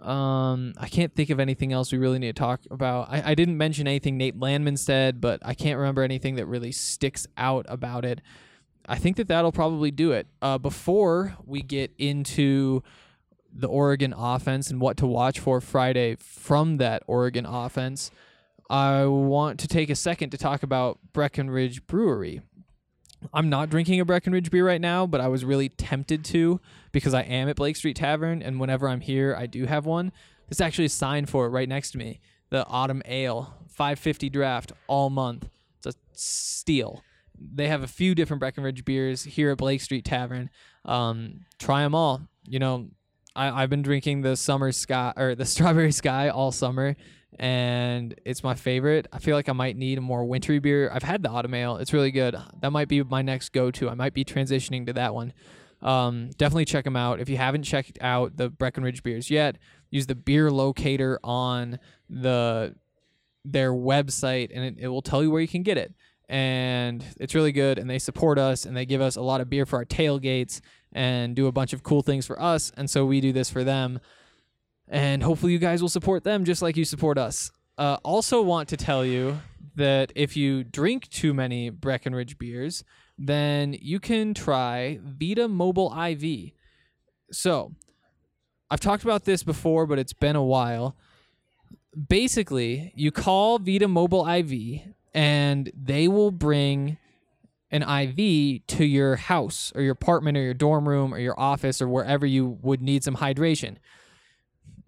Um, 0.00 0.74
I 0.78 0.88
can't 0.88 1.14
think 1.14 1.30
of 1.30 1.40
anything 1.40 1.72
else 1.72 1.92
we 1.92 1.98
really 1.98 2.18
need 2.18 2.34
to 2.34 2.40
talk 2.40 2.60
about. 2.70 3.08
I, 3.10 3.30
I 3.30 3.34
didn't 3.34 3.56
mention 3.56 3.86
anything 3.86 4.16
Nate 4.16 4.38
Landman 4.38 4.76
said, 4.76 5.20
but 5.20 5.40
I 5.44 5.54
can't 5.54 5.78
remember 5.78 6.02
anything 6.02 6.36
that 6.36 6.46
really 6.46 6.72
sticks 6.72 7.26
out 7.36 7.66
about 7.68 8.04
it. 8.04 8.20
I 8.88 8.96
think 8.96 9.16
that 9.16 9.28
that'll 9.28 9.52
probably 9.52 9.90
do 9.90 10.12
it. 10.12 10.26
Uh, 10.40 10.58
before 10.58 11.36
we 11.44 11.62
get 11.62 11.92
into 11.98 12.82
the 13.52 13.68
Oregon 13.68 14.14
offense 14.16 14.70
and 14.70 14.80
what 14.80 14.96
to 14.98 15.06
watch 15.06 15.38
for 15.38 15.60
Friday 15.60 16.16
from 16.16 16.78
that 16.78 17.02
Oregon 17.06 17.46
offense, 17.46 18.10
I 18.70 19.04
want 19.04 19.60
to 19.60 19.68
take 19.68 19.90
a 19.90 19.96
second 19.96 20.30
to 20.30 20.38
talk 20.38 20.62
about 20.62 20.98
Breckenridge 21.12 21.86
Brewery. 21.86 22.40
I'm 23.32 23.48
not 23.48 23.70
drinking 23.70 24.00
a 24.00 24.04
Breckenridge 24.04 24.50
beer 24.50 24.66
right 24.66 24.80
now, 24.80 25.06
but 25.06 25.20
I 25.20 25.28
was 25.28 25.44
really 25.44 25.68
tempted 25.68 26.24
to 26.26 26.60
because 26.92 27.14
I 27.14 27.22
am 27.22 27.48
at 27.48 27.56
Blake 27.56 27.76
Street 27.76 27.96
Tavern, 27.96 28.42
and 28.42 28.58
whenever 28.58 28.88
I'm 28.88 29.00
here, 29.00 29.36
I 29.38 29.46
do 29.46 29.66
have 29.66 29.86
one. 29.86 30.12
There's 30.48 30.60
actually 30.60 30.86
a 30.86 30.90
sign 30.90 31.26
for 31.26 31.46
it 31.46 31.50
right 31.50 31.68
next 31.68 31.92
to 31.92 31.98
me. 31.98 32.20
The 32.50 32.66
Autumn 32.66 33.02
Ale, 33.04 33.54
550 33.68 34.30
draft 34.30 34.72
all 34.86 35.10
month. 35.10 35.48
It's 35.78 35.86
a 35.86 35.98
steal. 36.12 37.02
They 37.38 37.68
have 37.68 37.82
a 37.82 37.88
few 37.88 38.14
different 38.14 38.40
Breckenridge 38.40 38.84
beers 38.84 39.22
here 39.22 39.50
at 39.50 39.58
Blake 39.58 39.80
Street 39.80 40.04
Tavern. 40.04 40.50
Um, 40.84 41.46
try 41.58 41.82
them 41.82 41.94
all. 41.94 42.22
You 42.46 42.58
know, 42.58 42.88
I, 43.36 43.62
I've 43.62 43.70
been 43.70 43.82
drinking 43.82 44.22
the 44.22 44.36
summer 44.36 44.72
sky 44.72 45.12
or 45.16 45.34
the 45.34 45.44
strawberry 45.46 45.92
sky 45.92 46.28
all 46.28 46.52
summer 46.52 46.96
and 47.38 48.14
it's 48.24 48.42
my 48.42 48.54
favorite. 48.54 49.06
I 49.12 49.18
feel 49.18 49.36
like 49.36 49.48
I 49.48 49.52
might 49.52 49.76
need 49.76 49.98
a 49.98 50.00
more 50.00 50.24
wintry 50.24 50.58
beer. 50.58 50.90
I've 50.92 51.02
had 51.02 51.22
the 51.22 51.30
autumn 51.30 51.54
ale; 51.54 51.76
it's 51.76 51.92
really 51.92 52.10
good. 52.10 52.36
That 52.60 52.70
might 52.70 52.88
be 52.88 53.02
my 53.02 53.22
next 53.22 53.50
go-to. 53.52 53.88
I 53.88 53.94
might 53.94 54.14
be 54.14 54.24
transitioning 54.24 54.86
to 54.86 54.92
that 54.94 55.14
one. 55.14 55.32
Um, 55.82 56.30
definitely 56.36 56.66
check 56.66 56.84
them 56.84 56.96
out. 56.96 57.20
If 57.20 57.28
you 57.28 57.36
haven't 57.36 57.62
checked 57.62 57.98
out 58.00 58.36
the 58.36 58.50
Breckenridge 58.50 59.02
beers 59.02 59.30
yet, 59.30 59.56
use 59.90 60.06
the 60.06 60.14
beer 60.14 60.50
locator 60.50 61.18
on 61.24 61.78
the 62.08 62.74
their 63.44 63.72
website, 63.72 64.50
and 64.54 64.64
it, 64.64 64.74
it 64.78 64.88
will 64.88 65.02
tell 65.02 65.22
you 65.22 65.30
where 65.30 65.40
you 65.40 65.48
can 65.48 65.62
get 65.62 65.78
it. 65.78 65.94
And 66.28 67.04
it's 67.18 67.34
really 67.34 67.52
good, 67.52 67.78
and 67.78 67.88
they 67.88 67.98
support 67.98 68.38
us, 68.38 68.64
and 68.64 68.76
they 68.76 68.86
give 68.86 69.00
us 69.00 69.16
a 69.16 69.22
lot 69.22 69.40
of 69.40 69.48
beer 69.48 69.66
for 69.66 69.76
our 69.76 69.84
tailgates, 69.84 70.60
and 70.92 71.34
do 71.34 71.46
a 71.46 71.52
bunch 71.52 71.72
of 71.72 71.82
cool 71.82 72.02
things 72.02 72.26
for 72.26 72.40
us, 72.40 72.70
and 72.76 72.90
so 72.90 73.06
we 73.06 73.20
do 73.20 73.32
this 73.32 73.50
for 73.50 73.64
them 73.64 74.00
and 74.90 75.22
hopefully 75.22 75.52
you 75.52 75.58
guys 75.58 75.80
will 75.80 75.88
support 75.88 76.24
them 76.24 76.44
just 76.44 76.60
like 76.60 76.76
you 76.76 76.84
support 76.84 77.16
us. 77.16 77.50
Uh, 77.78 77.96
also, 78.02 78.42
want 78.42 78.68
to 78.68 78.76
tell 78.76 79.04
you 79.06 79.40
that 79.76 80.12
if 80.14 80.36
you 80.36 80.64
drink 80.64 81.08
too 81.08 81.32
many 81.32 81.70
Breckenridge 81.70 82.36
beers, 82.36 82.84
then 83.16 83.74
you 83.80 84.00
can 84.00 84.34
try 84.34 84.98
Vita 85.02 85.48
Mobile 85.48 85.96
IV. 85.96 86.50
So, 87.30 87.72
I've 88.70 88.80
talked 88.80 89.04
about 89.04 89.24
this 89.24 89.42
before, 89.42 89.86
but 89.86 89.98
it's 89.98 90.12
been 90.12 90.36
a 90.36 90.44
while. 90.44 90.96
Basically, 92.08 92.92
you 92.94 93.10
call 93.10 93.58
Vita 93.58 93.88
Mobile 93.88 94.28
IV 94.28 94.82
and 95.14 95.72
they 95.74 96.06
will 96.06 96.30
bring 96.30 96.98
an 97.70 97.82
IV 97.82 98.66
to 98.66 98.84
your 98.84 99.16
house 99.16 99.72
or 99.74 99.82
your 99.82 99.92
apartment 99.92 100.36
or 100.36 100.42
your 100.42 100.54
dorm 100.54 100.88
room 100.88 101.14
or 101.14 101.18
your 101.18 101.38
office 101.38 101.80
or 101.80 101.88
wherever 101.88 102.26
you 102.26 102.58
would 102.62 102.82
need 102.82 103.04
some 103.04 103.16
hydration 103.16 103.76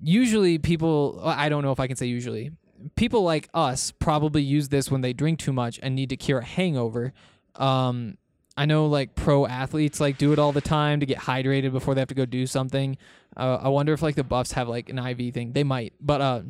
usually 0.03 0.59
people 0.59 1.21
I 1.25 1.49
don't 1.49 1.63
know 1.63 1.73
if 1.73 1.81
I 1.81 1.87
can 1.87 1.97
say 1.97 2.07
usually. 2.07 2.53
People 2.97 3.23
like 3.23 3.49
us 3.55 3.93
probably 3.93 4.43
use 4.43 4.69
this 4.69 4.91
when 4.91 5.03
they 5.03 5.13
drink 5.13 5.39
too 5.39 5.53
much 5.53 5.79
and 5.83 5.95
need 5.95 6.09
to 6.11 6.17
cure 6.17 6.41
a 6.41 6.45
hangover. 6.45 7.13
Um, 7.55 8.19
I 8.57 8.67
know 8.67 8.87
like 8.87 9.15
pro 9.15 9.47
athletes 9.47 10.01
like 10.01 10.19
do 10.19 10.33
it 10.33 10.39
all 10.39 10.53
the 10.53 10.61
time 10.61 11.01
to 11.01 11.07
get 11.07 11.19
hydrated 11.19 11.73
before 11.73 11.95
they 11.95 12.01
have 12.01 12.09
to 12.09 12.15
go 12.15 12.27
do 12.27 12.47
something. 12.47 12.99
Uh, 13.37 13.59
I 13.63 13.69
wonder 13.69 13.93
if 13.93 14.03
like 14.03 14.17
the 14.17 14.25
Buffs 14.25 14.53
have 14.53 14.69
like 14.69 14.89
an 14.89 14.99
IV 14.99 15.33
thing. 15.33 15.53
They 15.53 15.65
might, 15.65 15.95
but 16.01 16.21
uh, 16.21 16.43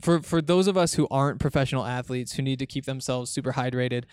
for 0.00 0.20
for 0.20 0.42
those 0.42 0.66
of 0.66 0.76
us 0.76 0.94
who 0.94 1.06
aren't 1.10 1.38
professional 1.38 1.84
athletes 1.84 2.32
who 2.32 2.42
need 2.42 2.58
to 2.58 2.66
keep 2.66 2.84
themselves 2.84 3.30
super 3.30 3.52
hydrated, 3.52 4.04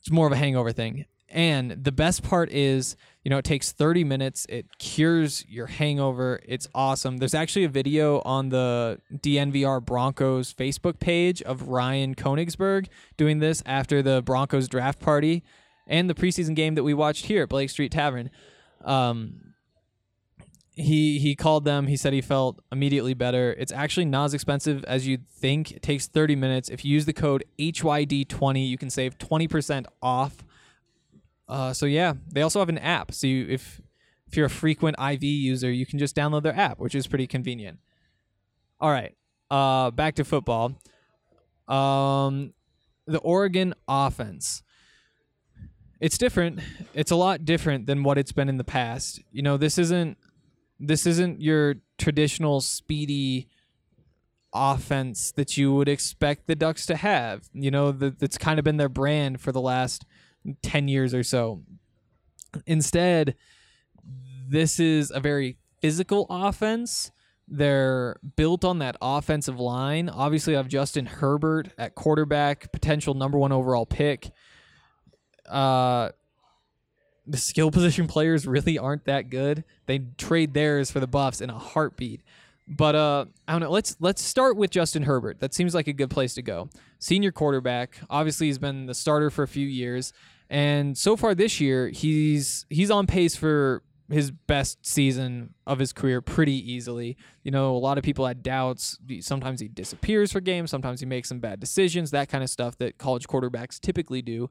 it's 0.00 0.10
more 0.10 0.26
of 0.26 0.32
a 0.32 0.36
hangover 0.36 0.72
thing. 0.72 1.04
And 1.32 1.70
the 1.82 1.92
best 1.92 2.22
part 2.22 2.52
is, 2.52 2.94
you 3.24 3.30
know, 3.30 3.38
it 3.38 3.44
takes 3.46 3.72
30 3.72 4.04
minutes. 4.04 4.44
It 4.50 4.66
cures 4.78 5.46
your 5.48 5.66
hangover. 5.66 6.40
It's 6.46 6.68
awesome. 6.74 7.16
There's 7.16 7.32
actually 7.32 7.64
a 7.64 7.70
video 7.70 8.20
on 8.20 8.50
the 8.50 9.00
DNVR 9.10 9.82
Broncos 9.82 10.52
Facebook 10.52 11.00
page 11.00 11.40
of 11.40 11.68
Ryan 11.68 12.14
Koenigsberg 12.14 12.88
doing 13.16 13.38
this 13.38 13.62
after 13.64 14.02
the 14.02 14.20
Broncos 14.20 14.68
draft 14.68 15.00
party 15.00 15.42
and 15.86 16.08
the 16.08 16.14
preseason 16.14 16.54
game 16.54 16.74
that 16.74 16.84
we 16.84 16.92
watched 16.92 17.24
here 17.24 17.44
at 17.44 17.48
Blake 17.48 17.70
Street 17.70 17.92
Tavern. 17.92 18.30
Um, 18.84 19.54
he 20.74 21.18
he 21.18 21.34
called 21.34 21.64
them. 21.64 21.86
He 21.86 21.96
said 21.96 22.12
he 22.12 22.20
felt 22.20 22.60
immediately 22.70 23.14
better. 23.14 23.54
It's 23.58 23.72
actually 23.72 24.06
not 24.06 24.26
as 24.26 24.34
expensive 24.34 24.84
as 24.84 25.06
you'd 25.06 25.28
think. 25.30 25.70
It 25.70 25.82
takes 25.82 26.06
30 26.06 26.36
minutes. 26.36 26.68
If 26.68 26.84
you 26.84 26.92
use 26.92 27.04
the 27.06 27.12
code 27.12 27.44
HYD20, 27.58 28.68
you 28.68 28.78
can 28.78 28.90
save 28.90 29.18
20% 29.18 29.86
off 30.02 30.44
uh, 31.52 31.74
so 31.74 31.84
yeah, 31.84 32.14
they 32.32 32.40
also 32.40 32.60
have 32.60 32.70
an 32.70 32.78
app. 32.78 33.12
So 33.12 33.26
you, 33.26 33.46
if 33.46 33.78
if 34.26 34.38
you're 34.38 34.46
a 34.46 34.50
frequent 34.50 34.96
IV 34.98 35.22
user, 35.22 35.70
you 35.70 35.84
can 35.84 35.98
just 35.98 36.16
download 36.16 36.42
their 36.42 36.56
app, 36.56 36.78
which 36.78 36.94
is 36.94 37.06
pretty 37.06 37.26
convenient. 37.26 37.78
All 38.80 38.90
right, 38.90 39.14
uh, 39.50 39.90
back 39.90 40.14
to 40.14 40.24
football. 40.24 40.80
Um, 41.68 42.54
the 43.06 43.18
Oregon 43.18 43.74
offense. 43.86 44.62
it's 46.00 46.16
different. 46.16 46.60
It's 46.94 47.10
a 47.10 47.16
lot 47.16 47.44
different 47.44 47.84
than 47.84 48.02
what 48.02 48.16
it's 48.16 48.32
been 48.32 48.48
in 48.48 48.56
the 48.56 48.64
past. 48.64 49.20
You 49.30 49.42
know, 49.42 49.58
this 49.58 49.76
isn't 49.76 50.16
this 50.80 51.04
isn't 51.04 51.42
your 51.42 51.74
traditional 51.98 52.62
speedy 52.62 53.46
offense 54.54 55.32
that 55.32 55.58
you 55.58 55.74
would 55.74 55.88
expect 55.88 56.46
the 56.46 56.54
Ducks 56.54 56.86
to 56.86 56.96
have. 56.96 57.50
You 57.52 57.70
know, 57.70 57.92
that 57.92 58.20
that's 58.20 58.38
kind 58.38 58.58
of 58.58 58.64
been 58.64 58.78
their 58.78 58.88
brand 58.88 59.42
for 59.42 59.52
the 59.52 59.60
last 59.60 60.06
10 60.62 60.88
years 60.88 61.14
or 61.14 61.22
so. 61.22 61.62
Instead, 62.66 63.36
this 64.48 64.78
is 64.78 65.10
a 65.10 65.20
very 65.20 65.58
physical 65.80 66.26
offense. 66.28 67.10
They're 67.48 68.18
built 68.36 68.64
on 68.64 68.78
that 68.78 68.96
offensive 69.02 69.58
line. 69.58 70.08
Obviously, 70.08 70.54
I 70.54 70.58
have 70.58 70.68
Justin 70.68 71.06
Herbert 71.06 71.70
at 71.76 71.94
quarterback, 71.94 72.72
potential 72.72 73.14
number 73.14 73.38
one 73.38 73.52
overall 73.52 73.84
pick. 73.86 74.30
Uh, 75.48 76.10
the 77.26 77.36
skill 77.36 77.70
position 77.72 78.06
players 78.06 78.46
really 78.46 78.78
aren't 78.78 79.04
that 79.04 79.28
good. 79.30 79.64
They 79.86 80.00
trade 80.16 80.54
theirs 80.54 80.90
for 80.90 81.00
the 81.00 81.06
Buffs 81.06 81.40
in 81.40 81.50
a 81.50 81.58
heartbeat. 81.58 82.22
But 82.68 82.94
uh, 82.94 83.24
I 83.46 83.52
don't 83.52 83.60
know. 83.60 83.70
Let's 83.70 83.96
let's 84.00 84.22
start 84.22 84.56
with 84.56 84.70
Justin 84.70 85.02
Herbert. 85.02 85.40
That 85.40 85.52
seems 85.52 85.74
like 85.74 85.88
a 85.88 85.92
good 85.92 86.10
place 86.10 86.34
to 86.34 86.42
go. 86.42 86.70
Senior 87.00 87.32
quarterback. 87.32 87.98
Obviously, 88.08 88.46
he's 88.46 88.58
been 88.58 88.86
the 88.86 88.94
starter 88.94 89.30
for 89.30 89.42
a 89.42 89.48
few 89.48 89.66
years, 89.66 90.12
and 90.52 90.98
so 90.98 91.16
far 91.16 91.34
this 91.34 91.62
year, 91.62 91.88
he's 91.88 92.66
he's 92.68 92.90
on 92.90 93.06
pace 93.06 93.34
for 93.34 93.82
his 94.10 94.30
best 94.30 94.84
season 94.84 95.54
of 95.66 95.78
his 95.78 95.94
career 95.94 96.20
pretty 96.20 96.52
easily. 96.70 97.16
You 97.42 97.50
know, 97.50 97.74
a 97.74 97.78
lot 97.78 97.96
of 97.96 98.04
people 98.04 98.26
had 98.26 98.42
doubts. 98.42 98.98
Sometimes 99.20 99.60
he 99.60 99.68
disappears 99.68 100.30
for 100.30 100.42
games. 100.42 100.70
Sometimes 100.70 101.00
he 101.00 101.06
makes 101.06 101.30
some 101.30 101.40
bad 101.40 101.58
decisions. 101.58 102.10
That 102.10 102.28
kind 102.28 102.44
of 102.44 102.50
stuff 102.50 102.76
that 102.76 102.98
college 102.98 103.26
quarterbacks 103.26 103.80
typically 103.80 104.20
do. 104.20 104.50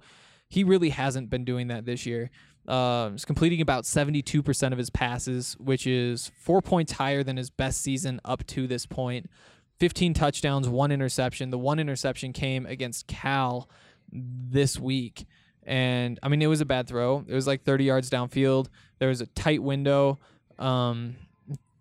He 0.50 0.64
really 0.64 0.90
hasn't 0.90 1.30
been 1.30 1.46
doing 1.46 1.68
that 1.68 1.86
this 1.86 2.08
year. 2.08 2.32
Uh, 2.68 3.12
he's 3.12 3.24
completing 3.24 3.62
about 3.62 3.84
72% 3.84 4.72
of 4.72 4.80
his 4.80 4.90
passes, 4.90 5.56
which 5.60 5.86
is 5.86 6.32
four 6.36 6.64
points 6.64 6.94
higher 6.94 7.24
than 7.24 7.38
his 7.38 7.52
best 7.52 7.80
season 7.80 8.20
up 8.26 8.44
to 8.48 8.66
this 8.66 8.88
point. 8.88 9.30
15 9.78 10.16
touchdowns, 10.16 10.68
one 10.68 10.92
interception. 10.92 11.52
The 11.52 11.60
one 11.60 11.78
interception 11.78 12.34
came 12.34 12.66
against 12.66 13.06
Cal 13.06 13.70
this 14.12 14.80
week. 14.80 15.28
And 15.63 16.19
I 16.24 16.30
mean, 16.30 16.41
it 16.41 16.47
was 16.47 16.62
a 16.62 16.65
bad 16.65 16.88
throw. 16.88 17.24
It 17.28 17.34
was 17.34 17.47
like 17.47 17.63
30 17.63 17.84
yards 17.84 18.10
downfield. 18.10 18.67
There 19.00 19.10
was 19.10 19.21
a 19.21 19.28
tight 19.28 19.62
window. 19.62 20.19
Um, 20.58 21.15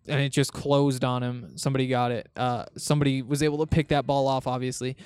and 0.09 0.21
it 0.21 0.31
just 0.31 0.53
closed 0.53 1.05
on 1.05 1.23
him. 1.23 1.57
Somebody 1.57 1.87
got 1.87 2.11
it. 2.11 2.29
Uh, 2.37 2.65
somebody 2.77 3.23
was 3.23 3.43
able 3.43 3.59
to 3.59 3.67
pick 3.67 3.89
that 3.89 4.07
ball 4.07 4.27
off, 4.27 4.47
obviously. 4.47 4.97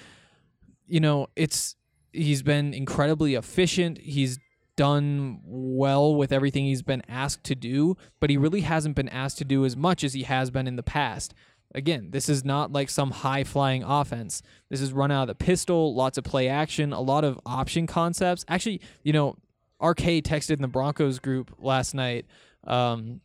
You 0.86 1.00
know, 1.00 1.28
it's 1.36 1.76
he's 2.12 2.42
been 2.42 2.72
incredibly 2.72 3.34
efficient. 3.34 3.98
He's 3.98 4.38
done 4.76 5.40
well 5.44 6.14
with 6.14 6.32
everything 6.32 6.64
he's 6.64 6.82
been 6.82 7.02
asked 7.08 7.44
to 7.44 7.54
do, 7.54 7.96
but 8.20 8.30
he 8.30 8.36
really 8.36 8.62
hasn't 8.62 8.96
been 8.96 9.08
asked 9.08 9.38
to 9.38 9.44
do 9.44 9.64
as 9.64 9.76
much 9.76 10.02
as 10.02 10.14
he 10.14 10.24
has 10.24 10.50
been 10.50 10.66
in 10.66 10.76
the 10.76 10.82
past. 10.82 11.34
Again, 11.74 12.10
this 12.10 12.28
is 12.28 12.44
not 12.44 12.72
like 12.72 12.88
some 12.88 13.10
high 13.10 13.44
flying 13.44 13.82
offense. 13.82 14.42
This 14.70 14.80
is 14.80 14.92
run 14.92 15.10
out 15.10 15.22
of 15.22 15.28
the 15.28 15.44
pistol, 15.44 15.94
lots 15.94 16.18
of 16.18 16.24
play 16.24 16.48
action, 16.48 16.92
a 16.92 17.00
lot 17.00 17.24
of 17.24 17.40
option 17.44 17.86
concepts. 17.86 18.44
Actually, 18.48 18.80
you 19.02 19.12
know, 19.12 19.36
RK 19.82 20.22
texted 20.22 20.52
in 20.52 20.62
the 20.62 20.68
Broncos 20.68 21.18
group 21.18 21.52
last 21.58 21.94
night. 21.94 22.26
Um, 22.64 23.20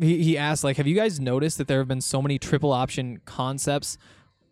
he, 0.00 0.22
he 0.22 0.38
asked, 0.38 0.64
like, 0.64 0.76
have 0.76 0.86
you 0.86 0.94
guys 0.94 1.20
noticed 1.20 1.58
that 1.58 1.68
there 1.68 1.78
have 1.78 1.88
been 1.88 2.00
so 2.00 2.22
many 2.22 2.38
triple 2.38 2.72
option 2.72 3.20
concepts 3.24 3.98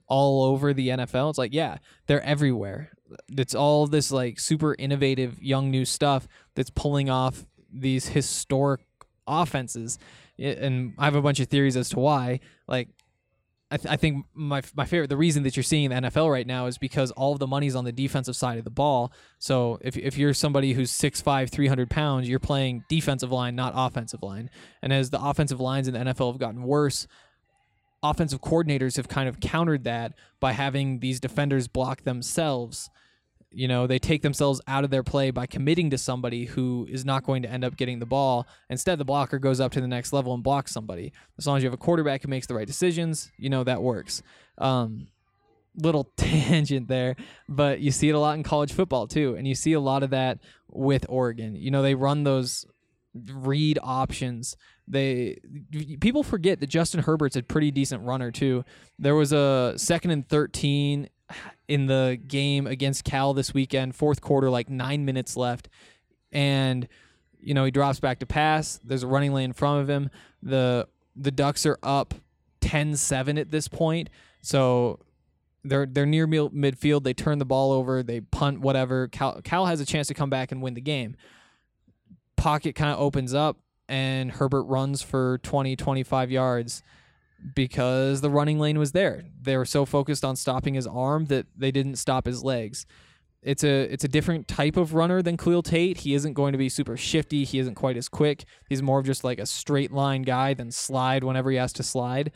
all 0.07 0.45
over 0.45 0.75
the 0.75 0.89
NFL? 0.89 1.31
It's 1.31 1.39
like, 1.39 1.55
yeah, 1.55 1.79
they're 2.07 2.23
everywhere. 2.23 2.91
It's 3.29 3.55
all 3.55 3.87
this 3.87 4.11
like 4.11 4.41
super 4.41 4.75
innovative 4.79 5.43
young 5.43 5.71
new 5.71 5.85
stuff 5.85 6.27
that's 6.55 6.71
pulling 6.71 7.11
off 7.11 7.47
these 7.73 8.09
historic 8.09 8.81
offenses. 9.27 9.99
And 10.39 10.95
I 10.99 11.05
have 11.05 11.15
a 11.15 11.23
bunch 11.23 11.41
of 11.41 11.49
theories 11.49 11.77
as 11.77 11.89
to 11.91 11.99
why. 11.99 12.41
Like, 12.67 12.89
I, 13.73 13.79
th- 13.79 13.91
I 13.91 13.97
think 13.97 14.27
my 14.35 14.61
my 14.75 14.85
favorite 14.85 15.09
the 15.09 15.17
reason 15.17 15.45
that 15.45 15.57
you're 15.57 15.63
seeing 15.63 15.89
the 15.89 15.97
NFL 15.97 16.31
right 16.31 16.47
now 16.47 16.67
is 16.67 16.77
because 16.77 17.11
all 17.13 17.33
of 17.33 17.39
the 17.39 17.47
money's 17.47 17.75
on 17.75 17.85
the 17.85 17.93
defensive 17.93 18.37
side 18.37 18.59
of 18.59 18.65
the 18.65 18.71
ball. 18.71 19.13
So 19.39 19.79
if 19.81 19.97
if 19.97 20.19
you're 20.19 20.35
somebody 20.35 20.75
who's 20.75 20.93
6'5", 20.93 21.49
300 21.51 21.89
pounds, 21.89 22.29
you're 22.29 22.39
playing 22.39 22.85
defensive 22.91 23.33
line, 23.33 23.57
not 23.57 23.73
offensive 23.75 24.23
line. 24.23 24.51
And 24.83 24.93
as 24.93 25.09
the 25.09 25.23
offensive 25.23 25.59
lines 25.59 25.89
in 25.89 25.95
the 25.95 26.01
NFL 26.01 26.33
have 26.33 26.39
gotten 26.39 26.63
worse, 26.65 27.07
offensive 28.03 28.43
coordinators 28.43 28.97
have 28.97 29.09
kind 29.09 29.27
of 29.27 29.41
countered 29.41 29.85
that 29.85 30.13
by 30.39 30.53
having 30.53 31.01
these 31.01 31.19
defenders 31.19 31.67
block 31.67 32.03
themselves. 32.05 32.91
You 33.55 33.69
know, 33.69 33.87
they 33.87 33.99
take 33.99 34.23
themselves 34.23 34.61
out 34.67 34.85
of 34.85 34.91
their 34.91 35.03
play 35.03 35.31
by 35.31 35.47
committing 35.47 35.91
to 35.91 35.99
somebody 35.99 36.47
who 36.47 36.87
is 36.91 37.05
not 37.05 37.25
going 37.25 37.43
to 37.43 37.51
end 37.51 37.65
up 37.65 37.77
getting 37.77 37.99
the 37.99 38.07
ball. 38.07 38.47
Instead, 38.71 38.99
the 38.99 39.05
blocker 39.05 39.39
goes 39.39 39.61
up 39.61 39.73
to 39.73 39.81
the 39.81 39.89
next 39.89 40.13
level 40.13 40.35
and 40.35 40.43
blocks 40.43 40.73
somebody. 40.73 41.13
As 41.39 41.47
long 41.47 41.57
as 41.57 41.63
you 41.63 41.69
have 41.69 41.75
a 41.75 41.79
quarterback 41.79 42.23
who 42.23 42.29
makes 42.29 42.47
the 42.47 42.55
right 42.55 42.67
decisions, 42.67 43.31
you 43.37 43.51
know, 43.51 43.65
that 43.65 43.83
works. 43.83 44.23
Um, 44.59 45.09
little 45.77 46.05
tangent 46.17 46.89
there, 46.89 47.17
but 47.49 47.81
you 47.81 47.91
see 47.91 48.09
it 48.09 48.15
a 48.15 48.19
lot 48.19 48.37
in 48.37 48.43
college 48.43 48.73
football 48.73 49.07
too. 49.07 49.35
And 49.37 49.47
you 49.47 49.55
see 49.55 49.73
a 49.73 49.81
lot 49.81 50.03
of 50.03 50.11
that 50.11 50.39
with 50.69 51.07
Oregon. 51.09 51.55
You 51.55 51.71
know, 51.71 51.83
they 51.83 51.95
run 51.95 52.25
those 52.25 52.67
read 53.15 53.79
options. 53.83 54.57
They 54.89 55.39
people 56.01 56.23
forget 56.23 56.61
that 56.61 56.69
Justin 56.69 57.03
Herbert's 57.03 57.37
a 57.37 57.43
pretty 57.43 57.71
decent 57.71 58.03
runner 58.03 58.31
too. 58.31 58.65
There 58.99 59.15
was 59.15 59.33
a 59.33 59.75
second 59.77 60.11
and 60.11 60.29
13 60.29 61.09
in 61.69 61.87
the 61.87 62.19
game 62.27 62.67
against 62.67 63.05
Cal 63.05 63.35
this 63.35 63.55
weekend, 63.55 63.95
fourth 63.95 64.21
quarter, 64.21 64.51
like 64.51 64.69
nine 64.69 65.05
minutes 65.05 65.37
left, 65.37 65.69
and 66.31 66.89
you 67.41 67.55
know 67.55 67.65
he 67.65 67.71
drops 67.71 68.01
back 68.01 68.19
to 68.21 68.27
pass. 68.27 68.79
There's 68.85 69.03
a 69.03 69.07
running 69.07 69.33
lane 69.33 69.47
in 69.47 69.53
front 69.53 69.83
of 69.83 69.91
him. 69.91 70.11
the 70.43 70.89
The 71.17 71.31
Ducks 71.31 71.67
are 71.67 71.79
up 71.83 72.15
10-7 72.61 73.39
at 73.41 73.51
this 73.51 73.69
point, 73.69 74.11
so 74.41 75.01
they're 75.65 75.87
they're 75.87 76.07
near 76.07 76.27
midfield. 76.27 77.05
They 77.05 77.15
turn 77.15 77.39
the 77.39 77.45
ball 77.45 77.73
over. 77.73 78.03
They 78.03 78.21
punt 78.21 78.61
whatever. 78.61 79.09
Cal, 79.09 79.41
Cal 79.43 79.67
has 79.67 79.81
a 79.81 79.87
chance 79.87 80.09
to 80.09 80.15
come 80.15 80.31
back 80.31 80.53
and 80.53 80.63
win 80.63 80.75
the 80.75 80.81
game. 80.81 81.17
Pocket 82.37 82.75
kind 82.75 82.93
of 82.93 82.99
opens 82.99 83.35
up, 83.35 83.59
and 83.89 84.33
Herbert 84.33 84.65
runs 84.65 85.03
for 85.03 85.39
20, 85.39 85.77
25 85.77 86.31
yards 86.31 86.83
because 87.55 88.21
the 88.21 88.31
running 88.31 88.59
lane 88.59 88.79
was 88.79 88.93
there. 88.93 89.25
They 89.41 89.57
were 89.57 89.65
so 89.65 89.85
focused 89.85 90.25
on 90.25 90.37
stopping 90.37 90.75
his 90.75 90.87
arm 90.87 91.27
that 91.27 91.47
they 91.57 91.71
didn't 91.71 91.97
stop 91.97 92.27
his 92.27 92.43
legs. 92.43 92.87
It's 93.43 93.65
a 93.65 93.93
it's 93.93 94.05
a 94.05 94.09
different 94.09 94.47
type 94.47 94.77
of 94.77 94.95
runner 94.95 95.21
than 95.21 95.37
Khalil 95.37 95.63
Tate. 95.63 95.99
He 95.99 96.15
isn't 96.15 96.35
going 96.35 96.53
to 96.53 96.59
be 96.59 96.69
super 96.69 96.97
shifty. 96.97 97.45
He 97.45 97.59
isn't 97.59 97.75
quite 97.75 97.97
as 97.97 98.09
quick. 98.09 98.45
He's 98.69 98.83
more 98.83 99.01
of 99.01 99.07
just 99.07 99.25
like 99.25 99.41
a 99.41 99.47
straight 99.47 99.91
line 99.91 100.23
guy 100.23 100.55
than 100.55 100.71
slide 100.71 101.25
whenever 101.25 101.51
he 101.51 101.57
has 101.57 101.73
to 101.75 101.83
slide. 101.83 102.31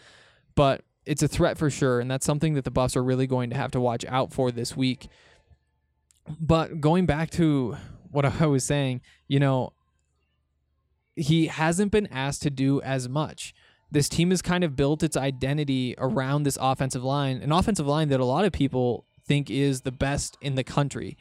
But 0.56 0.82
it's 1.04 1.22
a 1.22 1.28
threat 1.28 1.58
for 1.58 1.70
sure, 1.70 2.00
and 2.00 2.10
that's 2.10 2.26
something 2.26 2.54
that 2.54 2.64
the 2.64 2.72
Buffs 2.72 2.96
are 2.96 3.04
really 3.04 3.28
going 3.28 3.50
to 3.50 3.56
have 3.56 3.70
to 3.72 3.80
watch 3.80 4.04
out 4.06 4.32
for 4.32 4.50
this 4.50 4.76
week. 4.76 5.06
But 6.40 6.80
going 6.80 7.06
back 7.06 7.30
to 7.32 7.76
what 8.10 8.24
I 8.40 8.46
was 8.46 8.64
saying, 8.64 9.00
you 9.28 9.38
know, 9.38 9.72
he 11.14 11.46
hasn't 11.46 11.92
been 11.92 12.08
asked 12.08 12.42
to 12.42 12.50
do 12.50 12.80
as 12.82 13.08
much 13.08 13.54
this 13.90 14.08
team 14.08 14.30
has 14.30 14.42
kind 14.42 14.64
of 14.64 14.76
built 14.76 15.02
its 15.02 15.16
identity 15.16 15.94
around 15.98 16.42
this 16.42 16.58
offensive 16.60 17.04
line, 17.04 17.38
an 17.38 17.52
offensive 17.52 17.86
line 17.86 18.08
that 18.08 18.20
a 18.20 18.24
lot 18.24 18.44
of 18.44 18.52
people 18.52 19.04
think 19.24 19.50
is 19.50 19.82
the 19.82 19.92
best 19.92 20.36
in 20.40 20.54
the 20.54 20.64
country. 20.64 21.16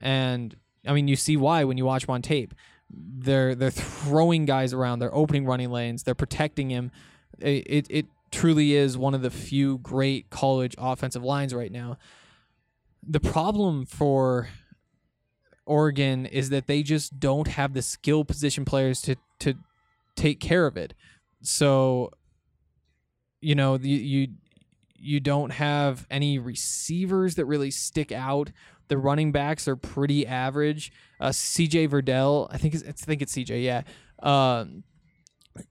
And 0.00 0.56
I 0.86 0.92
mean, 0.92 1.08
you 1.08 1.16
see 1.16 1.36
why 1.36 1.64
when 1.64 1.76
you 1.76 1.84
watch 1.84 2.04
him 2.04 2.10
on 2.10 2.22
tape. 2.22 2.54
They're 2.90 3.54
they're 3.54 3.70
throwing 3.70 4.46
guys 4.46 4.72
around. 4.72 5.00
They're 5.00 5.14
opening 5.14 5.44
running 5.44 5.70
lanes. 5.70 6.04
They're 6.04 6.14
protecting 6.14 6.70
him. 6.70 6.90
It, 7.38 7.64
it, 7.66 7.86
it 7.90 8.06
truly 8.30 8.74
is 8.74 8.96
one 8.96 9.14
of 9.14 9.20
the 9.20 9.30
few 9.30 9.78
great 9.78 10.30
college 10.30 10.74
offensive 10.78 11.22
lines 11.22 11.54
right 11.54 11.70
now. 11.70 11.98
The 13.06 13.20
problem 13.20 13.84
for 13.84 14.48
Oregon 15.66 16.24
is 16.26 16.48
that 16.50 16.66
they 16.66 16.82
just 16.82 17.20
don't 17.20 17.48
have 17.48 17.74
the 17.74 17.82
skill 17.82 18.24
position 18.24 18.64
players 18.64 19.02
to 19.02 19.16
to 19.40 19.54
take 20.16 20.40
care 20.40 20.66
of 20.66 20.76
it. 20.76 20.94
So, 21.42 22.10
you 23.40 23.54
know, 23.54 23.76
you 23.76 24.28
you 25.00 25.20
don't 25.20 25.50
have 25.50 26.06
any 26.10 26.38
receivers 26.38 27.36
that 27.36 27.46
really 27.46 27.70
stick 27.70 28.10
out. 28.10 28.50
The 28.88 28.98
running 28.98 29.32
backs 29.32 29.68
are 29.68 29.76
pretty 29.76 30.26
average. 30.26 30.92
Uh, 31.20 31.28
CJ 31.28 31.88
Verdell, 31.88 32.48
I 32.50 32.58
think 32.58 32.74
it's, 32.74 32.84
I 32.84 32.92
think 32.92 33.22
it's 33.22 33.34
CJ. 33.34 33.62
Yeah. 33.62 33.82
Um, 34.22 34.82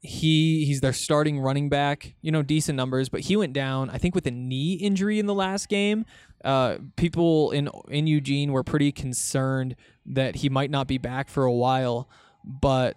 he 0.01 0.65
he's 0.65 0.81
their 0.81 0.93
starting 0.93 1.39
running 1.39 1.69
back. 1.69 2.15
You 2.21 2.31
know, 2.31 2.41
decent 2.41 2.75
numbers, 2.75 3.09
but 3.09 3.21
he 3.21 3.35
went 3.35 3.53
down. 3.53 3.89
I 3.89 3.97
think 3.97 4.15
with 4.15 4.27
a 4.27 4.31
knee 4.31 4.73
injury 4.73 5.19
in 5.19 5.25
the 5.25 5.33
last 5.33 5.69
game. 5.69 6.05
Uh, 6.43 6.77
people 6.95 7.51
in 7.51 7.69
in 7.89 8.07
Eugene 8.07 8.51
were 8.51 8.63
pretty 8.63 8.91
concerned 8.91 9.75
that 10.05 10.35
he 10.35 10.49
might 10.49 10.69
not 10.69 10.87
be 10.87 10.97
back 10.97 11.29
for 11.29 11.43
a 11.43 11.51
while. 11.51 12.09
But 12.43 12.95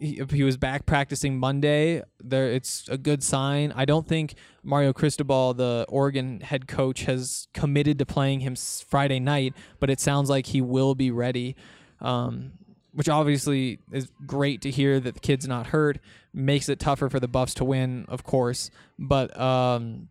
he, 0.00 0.22
he 0.30 0.42
was 0.42 0.56
back 0.56 0.86
practicing 0.86 1.38
Monday. 1.38 2.02
There, 2.18 2.50
it's 2.50 2.88
a 2.88 2.96
good 2.96 3.22
sign. 3.22 3.72
I 3.76 3.84
don't 3.84 4.08
think 4.08 4.34
Mario 4.62 4.92
Cristobal, 4.92 5.54
the 5.54 5.84
Oregon 5.88 6.40
head 6.40 6.66
coach, 6.66 7.04
has 7.04 7.46
committed 7.52 7.98
to 7.98 8.06
playing 8.06 8.40
him 8.40 8.56
Friday 8.56 9.20
night, 9.20 9.54
but 9.78 9.90
it 9.90 10.00
sounds 10.00 10.30
like 10.30 10.46
he 10.46 10.60
will 10.60 10.94
be 10.94 11.10
ready. 11.10 11.54
Um, 12.00 12.52
which 12.92 13.08
obviously 13.08 13.78
is 13.92 14.10
great 14.26 14.62
to 14.62 14.70
hear 14.70 14.98
that 14.98 15.14
the 15.14 15.20
kid's 15.20 15.46
not 15.46 15.68
hurt. 15.68 16.00
Makes 16.32 16.68
it 16.68 16.80
tougher 16.80 17.08
for 17.08 17.20
the 17.20 17.28
Buffs 17.28 17.54
to 17.54 17.64
win, 17.64 18.04
of 18.08 18.24
course, 18.24 18.70
but 18.98 19.38
um, 19.38 20.08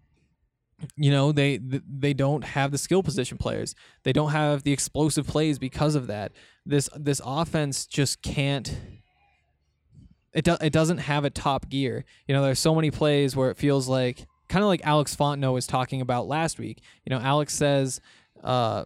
you 0.95 1.11
know 1.11 1.31
they 1.31 1.57
they 1.57 2.13
don't 2.13 2.43
have 2.43 2.71
the 2.71 2.77
skill 2.77 3.03
position 3.03 3.37
players. 3.37 3.75
They 4.03 4.13
don't 4.13 4.31
have 4.31 4.63
the 4.63 4.71
explosive 4.71 5.27
plays 5.27 5.59
because 5.59 5.95
of 5.95 6.07
that. 6.07 6.31
This 6.65 6.89
this 6.95 7.21
offense 7.25 7.85
just 7.85 8.21
can't. 8.21 8.77
It 10.33 10.45
do, 10.45 10.57
it 10.61 10.71
doesn't 10.71 10.99
have 10.99 11.25
a 11.25 11.29
top 11.29 11.69
gear. 11.69 12.05
You 12.27 12.35
know, 12.35 12.43
there's 12.43 12.59
so 12.59 12.75
many 12.75 12.91
plays 12.91 13.35
where 13.35 13.49
it 13.49 13.57
feels 13.57 13.87
like 13.87 14.27
kind 14.47 14.63
of 14.63 14.67
like 14.67 14.81
Alex 14.83 15.15
Fontenot 15.15 15.53
was 15.53 15.67
talking 15.67 16.01
about 16.01 16.27
last 16.27 16.59
week. 16.59 16.81
You 17.05 17.11
know, 17.11 17.21
Alex 17.21 17.53
says. 17.53 17.99
Uh, 18.43 18.85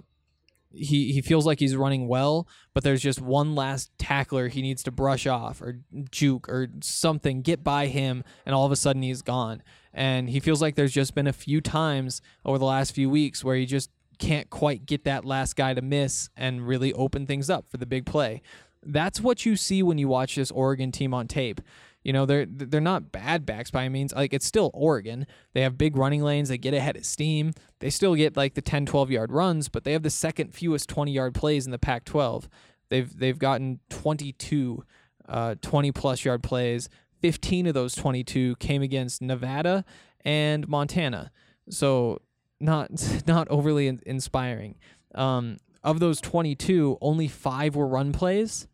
he 0.74 1.14
he 1.14 1.22
feels 1.22 1.46
like 1.46 1.60
he's 1.60 1.76
running 1.76 2.08
well, 2.08 2.48
but 2.74 2.84
there's 2.84 3.02
just 3.02 3.22
one 3.22 3.54
last 3.56 3.92
tackler 4.00 4.48
he 4.48 4.62
needs 4.62 4.82
to 4.84 4.92
brush 4.92 5.28
off 5.28 5.62
or 5.62 5.80
juke 6.10 6.50
or 6.50 6.68
something, 6.82 7.42
get 7.42 7.64
by 7.64 7.88
him, 7.88 8.24
and 8.46 8.56
all 8.56 8.66
of 8.66 8.72
a 8.72 8.76
sudden 8.76 9.04
he's 9.04 9.22
gone. 9.22 9.62
And 9.94 10.30
he 10.30 10.40
feels 10.40 10.62
like 10.62 10.76
there's 10.76 10.92
just 10.92 11.14
been 11.14 11.28
a 11.28 11.34
few 11.34 11.62
times 11.62 12.22
over 12.44 12.58
the 12.58 12.66
last 12.66 12.96
few 12.96 13.10
weeks 13.10 13.44
where 13.44 13.56
he 13.56 13.68
just 13.68 13.92
can't 14.18 14.50
quite 14.50 14.86
get 14.86 15.04
that 15.04 15.26
last 15.26 15.56
guy 15.56 15.74
to 15.74 15.82
miss 15.82 16.30
and 16.36 16.68
really 16.68 16.94
open 16.94 17.26
things 17.26 17.50
up 17.50 17.68
for 17.70 17.78
the 17.78 17.86
big 17.86 18.06
play. 18.06 18.42
That's 18.86 19.22
what 19.22 19.46
you 19.46 19.56
see 19.56 19.84
when 19.84 19.98
you 19.98 20.08
watch 20.08 20.36
this 20.36 20.52
Oregon 20.52 20.92
team 20.92 21.14
on 21.14 21.28
tape. 21.28 21.62
You 22.04 22.12
know, 22.12 22.26
they're 22.26 22.46
they're 22.46 22.82
not 22.82 23.12
bad 23.12 23.46
backs 23.46 23.72
by 23.72 23.88
means. 23.88 24.14
Like 24.14 24.34
it's 24.34 24.46
still 24.46 24.72
Oregon. 24.74 25.26
They 25.54 25.62
have 25.62 25.78
big 25.78 25.96
running 25.96 26.22
lanes. 26.22 26.50
They 26.50 26.58
get 26.58 26.74
ahead 26.74 26.98
of 26.98 27.06
steam. 27.06 27.54
They 27.80 27.90
still 27.90 28.16
get 28.16 28.36
like 28.36 28.56
the 28.56 28.62
10, 28.62 28.86
12 28.86 29.12
yard 29.12 29.32
runs, 29.32 29.70
but 29.70 29.86
they 29.86 29.94
have 29.94 30.04
the 30.04 30.10
second 30.10 30.54
fewest 30.54 30.90
20 30.90 31.12
yard 31.12 31.34
plays 31.34 31.66
in 31.66 31.72
the 31.72 31.80
Pac-12. 31.80 32.48
They've 32.90 33.18
they've 33.18 33.40
gotten 33.40 33.80
22 33.90 34.84
uh, 35.28 35.56
20 35.62 35.92
plus 35.94 36.26
yard 36.26 36.44
plays. 36.44 36.90
15 37.22 37.68
of 37.68 37.74
those 37.74 37.96
22 37.96 38.58
came 38.58 38.82
against 38.82 39.22
Nevada 39.22 39.86
and 40.26 40.68
Montana. 40.68 41.32
So 41.70 42.22
not 42.60 42.92
not 43.28 43.48
overly 43.48 43.88
in- 43.88 44.02
inspiring. 44.06 44.76
Um, 45.16 45.58
of 45.84 46.00
those 46.00 46.22
22, 46.22 46.98
only 47.02 47.28
5 47.28 47.76
were 47.76 47.88
run 47.88 48.14
plays. 48.14 48.68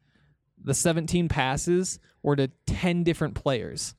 The 0.63 0.73
17 0.73 1.29
passes 1.29 1.99
were 2.21 2.35
to 2.35 2.49
10 2.67 3.03
different 3.03 3.35
players. 3.35 3.95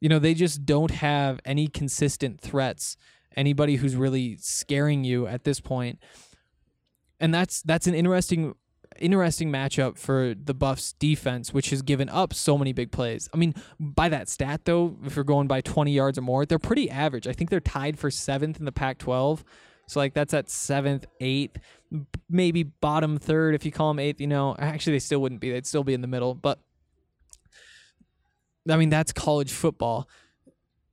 You 0.00 0.08
know, 0.08 0.18
they 0.18 0.34
just 0.34 0.64
don't 0.64 0.90
have 0.90 1.40
any 1.44 1.66
consistent 1.68 2.40
threats, 2.40 2.96
anybody 3.36 3.76
who's 3.76 3.96
really 3.96 4.36
scaring 4.40 5.04
you 5.04 5.26
at 5.26 5.44
this 5.44 5.60
point. 5.60 5.98
And 7.18 7.34
that's 7.34 7.60
that's 7.62 7.86
an 7.86 7.94
interesting 7.94 8.54
interesting 8.98 9.50
matchup 9.50 9.98
for 9.98 10.34
the 10.34 10.54
Buffs 10.54 10.94
defense, 10.94 11.52
which 11.52 11.70
has 11.70 11.82
given 11.82 12.08
up 12.08 12.34
so 12.34 12.58
many 12.58 12.72
big 12.72 12.90
plays. 12.90 13.28
I 13.32 13.36
mean, 13.36 13.54
by 13.78 14.08
that 14.08 14.28
stat 14.28 14.62
though, 14.64 14.96
if 15.04 15.16
you're 15.16 15.24
going 15.24 15.46
by 15.46 15.60
20 15.60 15.92
yards 15.92 16.18
or 16.18 16.22
more, 16.22 16.46
they're 16.46 16.58
pretty 16.58 16.90
average. 16.90 17.26
I 17.26 17.32
think 17.32 17.50
they're 17.50 17.60
tied 17.60 17.98
for 17.98 18.10
seventh 18.10 18.58
in 18.58 18.64
the 18.64 18.72
Pac-12. 18.72 19.42
So 19.90 20.00
like 20.00 20.14
that's 20.14 20.32
at 20.34 20.48
seventh, 20.48 21.06
eighth, 21.20 21.58
maybe 22.28 22.62
bottom 22.62 23.18
third 23.18 23.54
if 23.54 23.64
you 23.64 23.72
call 23.72 23.88
them 23.88 23.98
eighth. 23.98 24.20
You 24.20 24.28
know, 24.28 24.54
actually 24.58 24.92
they 24.94 25.00
still 25.00 25.20
wouldn't 25.20 25.40
be. 25.40 25.50
They'd 25.50 25.66
still 25.66 25.84
be 25.84 25.94
in 25.94 26.00
the 26.00 26.06
middle. 26.06 26.34
But 26.34 26.60
I 28.68 28.76
mean, 28.76 28.88
that's 28.88 29.12
college 29.12 29.52
football. 29.52 30.08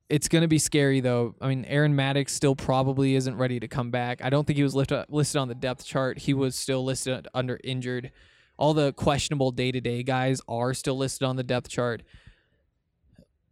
It's 0.08 0.26
going 0.26 0.42
to 0.42 0.48
be 0.48 0.58
scary, 0.58 1.00
though. 1.00 1.34
I 1.40 1.48
mean, 1.48 1.64
Aaron 1.66 1.94
Maddox 1.94 2.32
still 2.32 2.56
probably 2.56 3.14
isn't 3.14 3.36
ready 3.36 3.60
to 3.60 3.68
come 3.68 3.90
back. 3.90 4.24
I 4.24 4.30
don't 4.30 4.46
think 4.46 4.56
he 4.56 4.62
was 4.62 4.74
lift, 4.74 4.90
uh, 4.90 5.04
listed 5.10 5.38
on 5.38 5.48
the 5.48 5.54
depth 5.54 5.84
chart. 5.84 6.18
He 6.18 6.32
was 6.32 6.56
still 6.56 6.82
listed 6.82 7.28
under 7.34 7.60
injured. 7.62 8.10
All 8.56 8.74
the 8.74 8.92
questionable 8.94 9.50
day 9.52 9.70
to 9.70 9.80
day 9.80 10.02
guys 10.02 10.40
are 10.48 10.72
still 10.74 10.96
listed 10.96 11.24
on 11.24 11.36
the 11.36 11.44
depth 11.44 11.68
chart. 11.68 12.02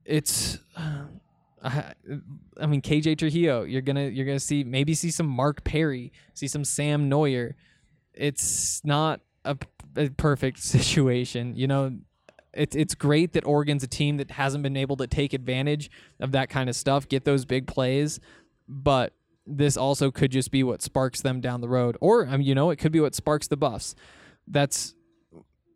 It's. 0.05 0.59
I, 1.66 2.66
mean 2.66 2.81
KJ 2.83 3.18
Trujillo, 3.18 3.62
you're 3.64 3.83
gonna 3.83 4.07
you're 4.07 4.26
gonna 4.26 4.40
see 4.40 4.64
maybe 4.64 4.94
see 4.94 5.11
some 5.11 5.26
Mark 5.26 5.64
Perry, 5.64 6.12
see 6.35 6.48
some 6.48 6.64
Sam 6.64 7.11
Noyer. 7.11 7.55
It's 8.14 8.85
not 8.85 9.20
a, 9.44 9.57
a 9.96 10.11
perfect 10.11 10.59
situation, 10.62 11.55
you 11.57 11.66
know 11.66 11.92
it's 12.57 12.74
it's 12.74 12.94
great 12.94 13.35
that 13.35 13.44
Oregon's 13.46 13.83
a 13.83 13.87
team 13.87 14.16
that 14.16 14.31
hasn't 14.33 14.62
been 14.62 14.76
able 14.76 14.96
to 14.96 15.07
take 15.07 15.33
advantage 15.33 15.90
of 16.20 16.33
that 16.33 16.48
kind 16.48 16.68
of 16.68 16.74
stuff, 16.74 17.09
get 17.09 17.24
those 17.24 17.44
big 17.44 17.66
plays, 17.66 18.18
but 18.66 19.12
this 19.46 19.76
also 19.76 20.11
could 20.11 20.33
just 20.33 20.50
be 20.50 20.62
what 20.64 20.83
sparks 20.83 21.20
them 21.20 21.40
down 21.40 21.61
the 21.61 21.68
road, 21.68 21.96
or 22.00 22.26
I 22.26 22.37
mean, 22.37 22.46
you 22.46 22.55
know, 22.55 22.70
it 22.70 22.76
could 22.76 22.92
be 22.92 23.00
what 23.00 23.14
sparks 23.14 23.46
the 23.46 23.57
Buffs. 23.57 23.94
That's 24.48 24.94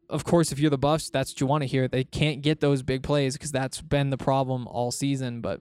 of 0.09 0.25
course, 0.25 0.51
if 0.51 0.59
you're 0.59 0.71
the 0.71 0.79
Buffs, 0.79 1.09
that's 1.09 1.33
what 1.33 1.41
you 1.41 1.47
want 1.47 1.63
to 1.63 1.69
hear. 1.69 1.87
They 1.87 2.03
can't 2.03 2.43
get 2.43 2.61
those 2.61 2.83
big 2.83 3.05
plays 3.05 3.35
because 3.35 3.53
that's 3.53 3.81
been 3.81 4.11
the 4.11 4.19
problem 4.19 4.67
all 4.67 4.91
season. 4.91 5.41
But 5.41 5.61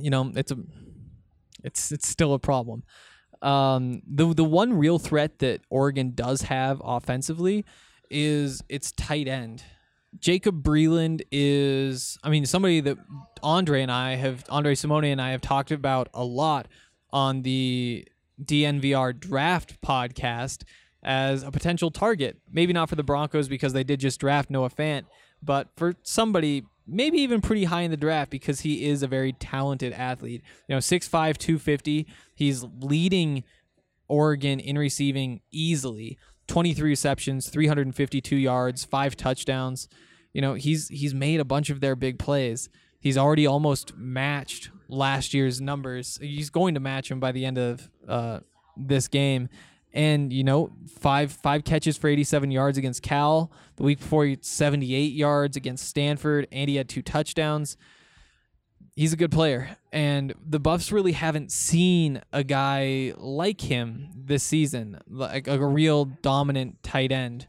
you 0.00 0.10
know, 0.10 0.32
it's 0.34 0.52
a 0.52 0.58
it's 1.62 1.92
it's 1.92 2.08
still 2.08 2.34
a 2.34 2.38
problem. 2.38 2.82
Um, 3.42 4.02
the 4.06 4.32
the 4.32 4.44
one 4.44 4.74
real 4.74 4.98
threat 4.98 5.38
that 5.40 5.60
Oregon 5.70 6.12
does 6.14 6.42
have 6.42 6.80
offensively 6.84 7.64
is 8.10 8.62
its 8.68 8.92
tight 8.92 9.28
end. 9.28 9.64
Jacob 10.18 10.62
Breeland 10.62 11.22
is, 11.32 12.18
I 12.22 12.30
mean, 12.30 12.46
somebody 12.46 12.80
that 12.80 12.98
Andre 13.42 13.82
and 13.82 13.90
I 13.90 14.14
have, 14.14 14.44
Andre 14.48 14.76
Simone 14.76 15.04
and 15.06 15.20
I 15.20 15.30
have 15.32 15.40
talked 15.40 15.72
about 15.72 16.08
a 16.14 16.24
lot 16.24 16.68
on 17.12 17.42
the 17.42 18.06
DNVR 18.42 19.18
draft 19.18 19.80
podcast 19.82 20.62
as 21.02 21.42
a 21.42 21.50
potential 21.50 21.90
target. 21.90 22.38
Maybe 22.50 22.72
not 22.72 22.88
for 22.88 22.96
the 22.96 23.02
Broncos 23.02 23.48
because 23.48 23.72
they 23.72 23.84
did 23.84 24.00
just 24.00 24.20
draft 24.20 24.50
Noah 24.50 24.70
Fant, 24.70 25.04
but 25.42 25.68
for 25.76 25.94
somebody 26.02 26.64
maybe 26.86 27.18
even 27.18 27.40
pretty 27.40 27.64
high 27.64 27.82
in 27.82 27.90
the 27.90 27.96
draft 27.96 28.30
because 28.30 28.60
he 28.60 28.86
is 28.86 29.02
a 29.02 29.06
very 29.06 29.32
talented 29.32 29.92
athlete. 29.92 30.42
You 30.68 30.74
know, 30.74 30.80
6'5, 30.80 31.10
250. 31.10 32.06
He's 32.34 32.64
leading 32.80 33.44
Oregon 34.08 34.60
in 34.60 34.76
receiving 34.78 35.40
easily. 35.50 36.18
23 36.46 36.90
receptions, 36.90 37.48
352 37.48 38.36
yards, 38.36 38.84
five 38.84 39.16
touchdowns. 39.16 39.88
You 40.32 40.42
know, 40.42 40.54
he's 40.54 40.88
he's 40.88 41.14
made 41.14 41.40
a 41.40 41.44
bunch 41.44 41.70
of 41.70 41.80
their 41.80 41.96
big 41.96 42.18
plays. 42.18 42.68
He's 43.00 43.16
already 43.16 43.46
almost 43.46 43.96
matched 43.96 44.70
last 44.88 45.32
year's 45.32 45.60
numbers. 45.60 46.18
He's 46.20 46.50
going 46.50 46.74
to 46.74 46.80
match 46.80 47.10
him 47.10 47.20
by 47.20 47.32
the 47.32 47.44
end 47.44 47.58
of 47.58 47.88
uh, 48.08 48.40
this 48.76 49.08
game. 49.08 49.48
And 49.94 50.32
you 50.32 50.42
know, 50.42 50.72
five 50.98 51.32
five 51.32 51.64
catches 51.64 51.96
for 51.96 52.08
87 52.08 52.50
yards 52.50 52.76
against 52.76 53.02
Cal. 53.02 53.50
The 53.76 53.84
week 53.84 54.00
before, 54.00 54.34
78 54.40 55.12
yards 55.12 55.56
against 55.56 55.88
Stanford, 55.88 56.48
and 56.52 56.68
he 56.68 56.76
had 56.76 56.88
two 56.88 57.00
touchdowns. 57.00 57.76
He's 58.96 59.12
a 59.12 59.16
good 59.16 59.32
player, 59.32 59.76
and 59.92 60.34
the 60.44 60.60
Buffs 60.60 60.92
really 60.92 61.12
haven't 61.12 61.50
seen 61.50 62.20
a 62.32 62.44
guy 62.44 63.12
like 63.16 63.60
him 63.60 64.08
this 64.14 64.44
season, 64.44 65.00
like 65.08 65.48
a 65.48 65.64
real 65.64 66.04
dominant 66.04 66.82
tight 66.82 67.10
end. 67.10 67.46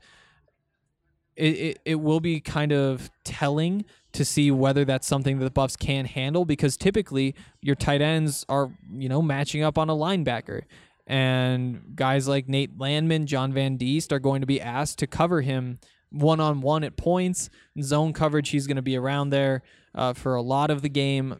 It, 1.36 1.58
it, 1.58 1.79
it 1.86 1.95
will 1.95 2.19
be 2.19 2.39
kind 2.39 2.71
of 2.71 3.12
telling 3.23 3.86
to 4.13 4.25
see 4.25 4.49
whether 4.49 4.86
that's 4.86 5.05
something 5.05 5.38
that 5.38 5.43
the 5.43 5.51
Buffs 5.51 5.75
can 5.75 6.05
handle 6.05 6.45
because 6.45 6.77
typically 6.77 7.36
your 7.62 7.75
tight 7.75 8.01
ends 8.01 8.45
are, 8.49 8.71
you 8.91 9.10
know, 9.10 9.21
matching 9.21 9.62
up 9.62 9.77
on 9.77 9.89
a 9.89 9.93
linebacker. 9.93 10.63
And 11.08 11.96
guys 11.96 12.28
like 12.28 12.50
Nate 12.50 12.80
Landman, 12.80 13.28
John 13.28 13.54
Van 13.54 13.78
Diest 13.78 14.12
are 14.12 14.20
going 14.20 14.41
to 14.41 14.48
be 14.48 14.60
asked 14.60 15.00
to 15.00 15.08
cover 15.08 15.41
him 15.41 15.80
one 16.10 16.39
on 16.39 16.62
one 16.62 16.84
at 16.84 16.98
points. 16.98 17.50
Zone 17.82 18.13
coverage, 18.13 18.50
he's 18.50 18.68
going 18.68 18.78
to 18.78 18.82
be 18.82 18.98
around 18.98 19.30
there 19.30 19.62
uh, 19.94 20.13
for 20.13 20.36
a 20.36 20.41
lot 20.41 20.72
of 20.72 20.82
the 20.82 20.89
game. 20.89 21.38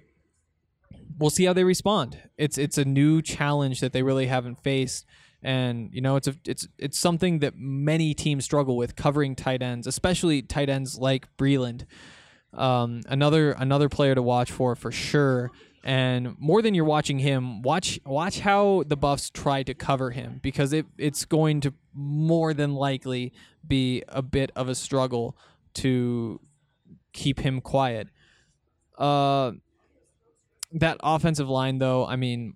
We'll 1.18 1.30
see 1.30 1.46
how 1.46 1.54
they 1.54 1.64
respond. 1.64 2.18
It's 2.38 2.58
it's 2.58 2.78
a 2.78 2.86
new 2.86 3.22
challenge 3.22 3.80
that 3.80 3.94
they 3.94 4.04
really 4.04 4.28
haven't 4.28 4.62
faced, 4.62 5.06
and 5.42 5.90
you 5.94 6.02
know 6.02 6.18
it's 6.18 6.28
a 6.28 6.36
it's 6.46 6.68
it's 6.78 7.00
something 7.00 7.40
that 7.40 7.54
many 7.56 8.14
teams 8.14 8.44
struggle 8.44 8.76
with 8.76 8.96
covering 8.96 9.36
tight 9.36 9.62
ends, 9.62 9.88
especially 9.88 10.42
tight 10.42 10.70
ends 10.70 10.98
like 10.98 11.28
Breeland. 11.38 11.86
Um, 12.54 13.02
another 13.08 13.52
another 13.52 13.88
player 13.88 14.14
to 14.14 14.22
watch 14.22 14.52
for 14.52 14.76
for 14.76 14.92
sure. 14.92 15.52
And 15.86 16.36
more 16.40 16.64
than 16.64 16.74
you're 16.74 16.84
watching 16.84 17.20
him, 17.20 17.62
watch 17.62 18.00
watch 18.08 18.40
how 18.40 18.84
the 18.88 18.98
Buffs 18.98 19.30
try 19.30 19.62
to 19.62 19.76
cover 19.76 20.10
him 20.10 20.40
because 20.42 20.74
it 20.74 20.88
it's 20.98 21.26
going 21.26 21.62
to 21.62 21.76
more 21.94 22.56
than 22.56 22.74
likely 22.74 23.32
be 23.66 24.04
a 24.08 24.24
bit 24.24 24.52
of 24.56 24.68
a 24.68 24.74
struggle 24.74 25.38
to 25.76 26.42
keep 27.14 27.40
him 27.40 27.62
quiet. 27.62 28.10
Uh, 28.98 29.52
that 30.72 30.98
offensive 31.04 31.50
line, 31.50 31.78
though, 31.78 32.06
I 32.06 32.16
mean, 32.16 32.56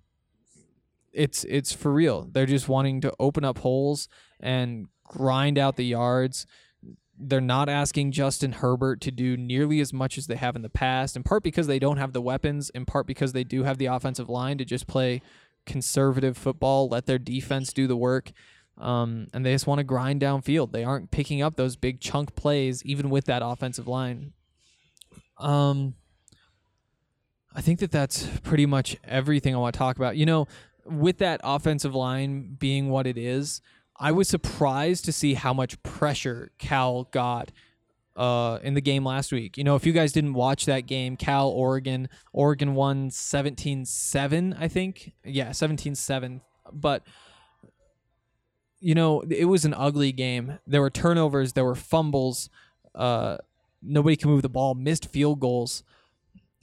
it's 1.12 1.44
it's 1.44 1.72
for 1.72 1.92
real. 1.92 2.28
They're 2.32 2.46
just 2.46 2.68
wanting 2.68 3.00
to 3.02 3.12
open 3.20 3.44
up 3.44 3.58
holes 3.58 4.08
and 4.40 4.86
grind 5.04 5.56
out 5.56 5.76
the 5.76 5.84
yards. 5.84 6.46
They're 7.22 7.40
not 7.40 7.68
asking 7.68 8.12
Justin 8.12 8.52
Herbert 8.52 9.00
to 9.02 9.10
do 9.10 9.36
nearly 9.36 9.80
as 9.80 9.92
much 9.92 10.16
as 10.16 10.26
they 10.26 10.36
have 10.36 10.56
in 10.56 10.62
the 10.62 10.70
past, 10.70 11.16
in 11.16 11.22
part 11.22 11.42
because 11.42 11.66
they 11.66 11.78
don't 11.78 11.98
have 11.98 12.12
the 12.12 12.22
weapons, 12.22 12.70
in 12.70 12.86
part 12.86 13.06
because 13.06 13.32
they 13.32 13.44
do 13.44 13.64
have 13.64 13.78
the 13.78 13.86
offensive 13.86 14.28
line 14.28 14.56
to 14.58 14.64
just 14.64 14.86
play 14.86 15.20
conservative 15.66 16.36
football, 16.36 16.88
let 16.88 17.06
their 17.06 17.18
defense 17.18 17.72
do 17.72 17.86
the 17.86 17.96
work. 17.96 18.32
Um, 18.78 19.26
and 19.34 19.44
they 19.44 19.52
just 19.52 19.66
want 19.66 19.78
to 19.78 19.84
grind 19.84 20.22
downfield. 20.22 20.72
They 20.72 20.84
aren't 20.84 21.10
picking 21.10 21.42
up 21.42 21.56
those 21.56 21.76
big 21.76 22.00
chunk 22.00 22.34
plays, 22.34 22.82
even 22.84 23.10
with 23.10 23.26
that 23.26 23.42
offensive 23.44 23.86
line. 23.86 24.32
Um, 25.36 25.94
I 27.54 27.60
think 27.60 27.80
that 27.80 27.90
that's 27.90 28.26
pretty 28.42 28.66
much 28.66 28.96
everything 29.04 29.54
I 29.54 29.58
want 29.58 29.74
to 29.74 29.78
talk 29.78 29.96
about. 29.96 30.16
You 30.16 30.24
know, 30.24 30.46
with 30.86 31.18
that 31.18 31.40
offensive 31.44 31.94
line 31.94 32.56
being 32.58 32.88
what 32.88 33.06
it 33.06 33.18
is, 33.18 33.60
I 34.00 34.12
was 34.12 34.28
surprised 34.28 35.04
to 35.04 35.12
see 35.12 35.34
how 35.34 35.52
much 35.52 35.80
pressure 35.82 36.52
Cal 36.58 37.04
got 37.04 37.52
uh, 38.16 38.58
in 38.62 38.72
the 38.72 38.80
game 38.80 39.04
last 39.04 39.30
week. 39.30 39.58
You 39.58 39.64
know, 39.64 39.76
if 39.76 39.84
you 39.84 39.92
guys 39.92 40.10
didn't 40.12 40.32
watch 40.32 40.64
that 40.64 40.86
game, 40.86 41.18
Cal, 41.18 41.50
Oregon, 41.50 42.08
Oregon 42.32 42.74
won 42.74 43.10
17 43.10 43.84
7, 43.84 44.56
I 44.58 44.68
think. 44.68 45.12
Yeah, 45.22 45.52
17 45.52 45.94
7. 45.94 46.40
But, 46.72 47.02
you 48.80 48.94
know, 48.94 49.20
it 49.28 49.44
was 49.44 49.66
an 49.66 49.74
ugly 49.74 50.12
game. 50.12 50.58
There 50.66 50.80
were 50.80 50.90
turnovers, 50.90 51.52
there 51.52 51.64
were 51.64 51.74
fumbles. 51.74 52.48
Uh, 52.94 53.36
nobody 53.82 54.16
can 54.16 54.30
move 54.30 54.42
the 54.42 54.48
ball, 54.48 54.74
missed 54.74 55.10
field 55.10 55.40
goals. 55.40 55.84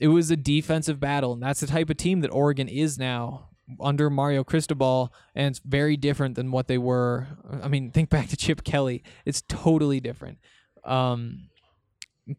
It 0.00 0.08
was 0.08 0.32
a 0.32 0.36
defensive 0.36 0.98
battle, 0.98 1.34
and 1.34 1.42
that's 1.42 1.60
the 1.60 1.66
type 1.68 1.88
of 1.88 1.96
team 1.96 2.20
that 2.20 2.30
Oregon 2.30 2.68
is 2.68 2.98
now 2.98 3.47
under 3.80 4.10
Mario 4.10 4.44
Cristobal, 4.44 5.12
and 5.34 5.48
it's 5.48 5.60
very 5.60 5.96
different 5.96 6.34
than 6.34 6.50
what 6.50 6.68
they 6.68 6.78
were. 6.78 7.26
I 7.62 7.68
mean, 7.68 7.90
think 7.90 8.10
back 8.10 8.28
to 8.28 8.36
Chip 8.36 8.64
Kelly; 8.64 9.02
it's 9.24 9.42
totally 9.42 10.00
different. 10.00 10.38
Um, 10.84 11.48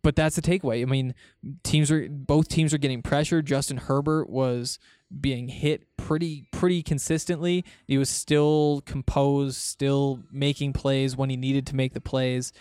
but 0.01 0.15
that's 0.15 0.35
the 0.35 0.41
takeaway. 0.41 0.81
I 0.81 0.85
mean, 0.85 1.15
teams 1.63 1.91
are 1.91 2.07
both 2.09 2.47
teams 2.47 2.73
are 2.73 2.77
getting 2.77 3.01
pressure. 3.01 3.41
Justin 3.41 3.77
Herbert 3.77 4.29
was 4.29 4.79
being 5.19 5.47
hit 5.47 5.87
pretty 5.97 6.45
pretty 6.51 6.83
consistently. 6.83 7.65
He 7.87 7.97
was 7.97 8.09
still 8.09 8.81
composed, 8.85 9.57
still 9.57 10.21
making 10.31 10.73
plays 10.73 11.17
when 11.17 11.29
he 11.29 11.37
needed 11.37 11.65
to 11.67 11.75
make 11.75 11.93
the 11.93 12.01
plays 12.01 12.53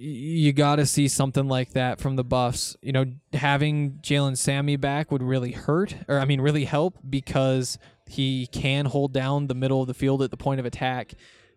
you 0.00 0.54
got 0.54 0.76
to 0.76 0.86
see 0.86 1.08
something 1.08 1.46
like 1.46 1.72
that 1.74 2.00
from 2.00 2.16
the 2.16 2.24
Buffs. 2.24 2.74
You 2.80 2.92
know, 2.92 3.04
having 3.34 3.98
Jalen 4.02 4.38
Sami 4.38 4.76
back 4.76 5.12
would 5.12 5.22
really 5.22 5.52
hurt, 5.52 5.94
or 6.08 6.18
I 6.18 6.24
mean, 6.24 6.40
really 6.40 6.64
help 6.64 6.98
because 7.08 7.78
he 8.08 8.46
can 8.46 8.86
hold 8.86 9.12
down 9.12 9.46
the 9.46 9.54
middle 9.54 9.82
of 9.82 9.88
the 9.88 9.94
field 9.94 10.22
at 10.22 10.30
the 10.30 10.38
point 10.38 10.58
of 10.58 10.64
attack. 10.64 11.12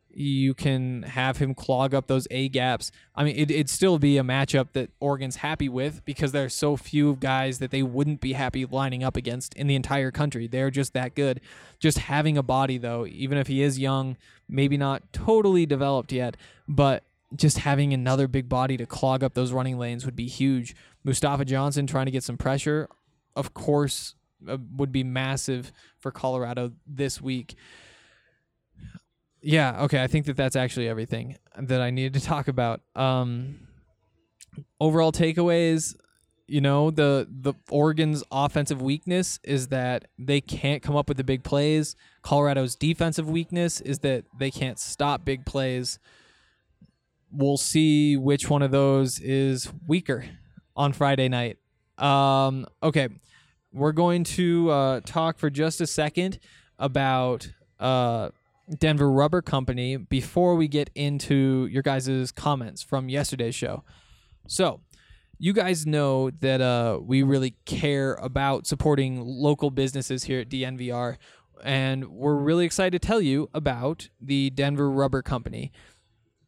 You 0.09 0.53
can 0.53 1.03
have 1.03 1.37
him 1.37 1.55
clog 1.55 1.95
up 1.95 2.07
those 2.07 2.27
A 2.31 2.49
gaps. 2.49 2.91
I 3.15 3.23
mean, 3.23 3.35
it, 3.37 3.49
it'd 3.49 3.69
still 3.69 3.97
be 3.97 4.17
a 4.17 4.23
matchup 4.23 4.73
that 4.73 4.91
Oregon's 4.99 5.37
happy 5.37 5.69
with 5.69 6.03
because 6.03 6.33
there 6.33 6.43
are 6.43 6.49
so 6.49 6.75
few 6.75 7.15
guys 7.15 7.59
that 7.59 7.71
they 7.71 7.81
wouldn't 7.81 8.19
be 8.19 8.33
happy 8.33 8.65
lining 8.65 9.05
up 9.05 9.15
against 9.15 9.53
in 9.55 9.67
the 9.67 9.75
entire 9.75 10.11
country. 10.11 10.47
They're 10.47 10.69
just 10.69 10.93
that 10.93 11.15
good. 11.15 11.39
Just 11.79 11.97
having 11.97 12.37
a 12.37 12.43
body, 12.43 12.77
though, 12.77 13.07
even 13.07 13.37
if 13.37 13.47
he 13.47 13.63
is 13.63 13.79
young, 13.79 14.17
maybe 14.49 14.75
not 14.75 15.13
totally 15.13 15.65
developed 15.65 16.11
yet, 16.11 16.35
but 16.67 17.03
just 17.35 17.59
having 17.59 17.93
another 17.93 18.27
big 18.27 18.49
body 18.49 18.77
to 18.77 18.85
clog 18.85 19.23
up 19.23 19.33
those 19.33 19.51
running 19.51 19.77
lanes 19.77 20.05
would 20.05 20.15
be 20.15 20.27
huge. 20.27 20.75
Mustafa 21.03 21.45
Johnson 21.45 21.87
trying 21.87 22.05
to 22.05 22.11
get 22.11 22.23
some 22.23 22.37
pressure, 22.37 22.87
of 23.35 23.53
course, 23.53 24.15
uh, 24.47 24.57
would 24.75 24.91
be 24.91 25.03
massive 25.03 25.71
for 25.97 26.11
Colorado 26.11 26.73
this 26.85 27.21
week. 27.21 27.55
Yeah, 29.41 29.83
okay, 29.83 30.01
I 30.01 30.07
think 30.07 30.25
that 30.27 30.37
that's 30.37 30.55
actually 30.55 30.87
everything 30.87 31.37
that 31.57 31.81
I 31.81 31.89
needed 31.89 32.13
to 32.13 32.21
talk 32.21 32.47
about. 32.47 32.81
Um, 32.95 33.67
overall 34.79 35.11
takeaways, 35.11 35.95
you 36.47 36.61
know, 36.61 36.91
the 36.91 37.27
the 37.29 37.53
Oregon's 37.69 38.23
offensive 38.31 38.81
weakness 38.81 39.39
is 39.43 39.67
that 39.67 40.05
they 40.17 40.39
can't 40.39 40.81
come 40.81 40.95
up 40.95 41.07
with 41.07 41.17
the 41.17 41.23
big 41.23 41.43
plays. 41.43 41.95
Colorado's 42.21 42.75
defensive 42.75 43.29
weakness 43.29 43.81
is 43.81 43.99
that 43.99 44.25
they 44.37 44.51
can't 44.51 44.79
stop 44.79 45.25
big 45.25 45.45
plays 45.45 45.99
we'll 47.33 47.57
see 47.57 48.15
which 48.15 48.49
one 48.49 48.61
of 48.61 48.71
those 48.71 49.19
is 49.19 49.71
weaker 49.87 50.25
on 50.75 50.93
Friday 50.93 51.27
night. 51.27 51.57
Um, 51.97 52.65
okay, 52.81 53.09
we're 53.71 53.91
going 53.91 54.23
to 54.23 54.69
uh, 54.69 55.01
talk 55.05 55.39
for 55.39 55.49
just 55.49 55.81
a 55.81 55.87
second 55.87 56.39
about 56.77 57.51
uh, 57.79 58.29
Denver 58.79 59.11
Rubber 59.11 59.41
Company 59.41 59.97
before 59.97 60.55
we 60.55 60.67
get 60.67 60.89
into 60.95 61.67
your 61.71 61.83
guys' 61.83 62.31
comments 62.31 62.81
from 62.81 63.09
yesterday's 63.09 63.55
show. 63.55 63.83
So, 64.47 64.81
you 65.39 65.53
guys 65.53 65.85
know 65.85 66.29
that 66.29 66.61
uh, 66.61 66.99
we 67.01 67.23
really 67.23 67.55
care 67.65 68.13
about 68.15 68.67
supporting 68.67 69.21
local 69.21 69.71
businesses 69.71 70.25
here 70.25 70.39
at 70.39 70.49
DNVR, 70.49 71.17
and 71.63 72.05
we're 72.09 72.35
really 72.35 72.65
excited 72.65 73.01
to 73.01 73.05
tell 73.05 73.21
you 73.21 73.49
about 73.53 74.09
the 74.21 74.51
Denver 74.51 74.89
Rubber 74.89 75.21
Company. 75.21 75.71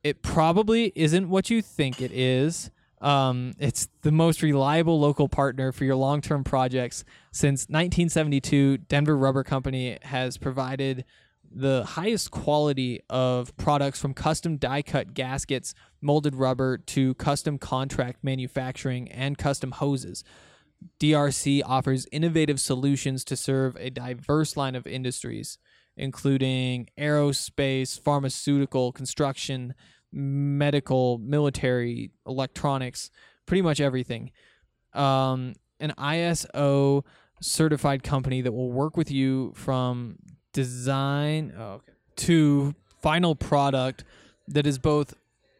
It 0.06 0.22
probably 0.22 0.92
isn't 0.96 1.30
what 1.30 1.50
you 1.50 1.64
think 1.64 2.00
it 2.00 2.12
is. 2.12 2.70
Um, 3.02 3.56
it's 3.58 3.88
the 4.04 4.12
most 4.12 4.44
reliable 4.44 5.00
local 5.00 5.28
partner 5.28 5.72
for 5.72 5.84
your 5.84 5.96
long 5.96 6.22
term 6.22 6.44
projects. 6.44 7.04
Since 7.32 7.62
1972, 7.64 8.78
Denver 8.78 9.18
Rubber 9.18 9.44
Company 9.44 9.98
has 10.04 10.38
provided 10.38 11.06
the 11.52 11.86
highest 11.86 12.30
quality 12.30 13.02
of 13.10 13.58
products 13.58 14.00
from 14.00 14.14
custom 14.14 14.58
die 14.58 14.84
cut 14.84 15.16
gaskets, 15.16 15.74
molded 16.02 16.36
rubber, 16.36 16.78
to 16.78 17.16
custom 17.16 17.58
contract 17.58 18.24
manufacturing 18.24 19.12
and 19.12 19.40
custom 19.40 19.72
hoses. 19.72 20.24
DRC 21.00 21.64
offers 21.66 22.06
innovative 22.12 22.60
solutions 22.60 23.24
to 23.24 23.36
serve 23.36 23.76
a 23.78 23.90
diverse 23.90 24.56
line 24.56 24.76
of 24.76 24.86
industries, 24.86 25.58
including 25.98 26.90
aerospace, 26.96 28.00
pharmaceutical, 28.00 28.92
construction, 28.92 29.74
medical, 30.12 31.18
military, 31.18 32.12
electronics, 32.26 33.12
pretty 33.46 33.62
much 33.62 33.80
everything. 33.80 34.32
Um, 34.94 35.54
an 35.80 35.94
ISO 35.98 37.04
certified 37.42 38.04
company 38.04 38.42
that 38.42 38.52
will 38.52 38.72
work 38.72 38.96
with 38.96 39.12
you 39.12 39.52
from 39.56 40.18
design 40.54 41.54
oh, 41.58 41.64
okay, 41.64 41.92
to 42.16 42.74
final 43.02 43.36
product 43.36 44.06
that 44.48 44.66
is 44.66 44.80
both 44.80 45.14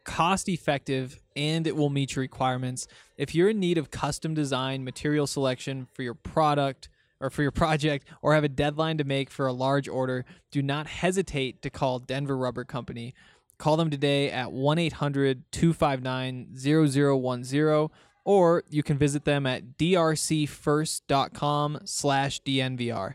cost 0.04 0.48
effective 0.48 1.20
and 1.34 1.66
it 1.66 1.76
will 1.76 1.90
meet 1.90 2.16
your 2.16 2.22
requirements. 2.22 2.86
If 3.18 3.34
you're 3.34 3.50
in 3.50 3.60
need 3.60 3.76
of 3.76 3.90
custom 3.90 4.34
design 4.34 4.84
material 4.84 5.26
selection 5.26 5.86
for 5.92 6.02
your 6.02 6.14
product, 6.14 6.88
or 7.20 7.30
for 7.30 7.42
your 7.42 7.50
project 7.50 8.06
or 8.22 8.34
have 8.34 8.44
a 8.44 8.48
deadline 8.48 8.98
to 8.98 9.04
make 9.04 9.30
for 9.30 9.46
a 9.46 9.52
large 9.52 9.88
order, 9.88 10.24
do 10.50 10.62
not 10.62 10.86
hesitate 10.86 11.62
to 11.62 11.70
call 11.70 11.98
Denver 11.98 12.36
Rubber 12.36 12.64
Company. 12.64 13.14
Call 13.58 13.76
them 13.76 13.90
today 13.90 14.30
at 14.30 14.52
1 14.52 14.78
800 14.78 15.50
259 15.50 16.54
0010 16.56 17.88
or 18.24 18.62
you 18.68 18.82
can 18.82 18.98
visit 18.98 19.24
them 19.24 19.46
at 19.46 19.78
drcfirst.com 19.78 21.78
slash 21.84 22.42
DNVR. 22.42 23.14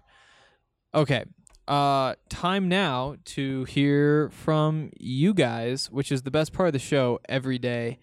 Okay, 0.93 1.23
uh, 1.67 2.15
time 2.29 2.69
now 2.69 3.15
to 3.25 3.65
hear 3.65 4.29
from 4.29 4.91
you 4.99 5.33
guys, 5.33 5.91
which 5.91 6.11
is 6.11 6.21
the 6.23 6.31
best 6.31 6.53
part 6.53 6.67
of 6.67 6.73
the 6.73 6.79
show 6.79 7.19
every 7.29 7.59
day. 7.59 7.99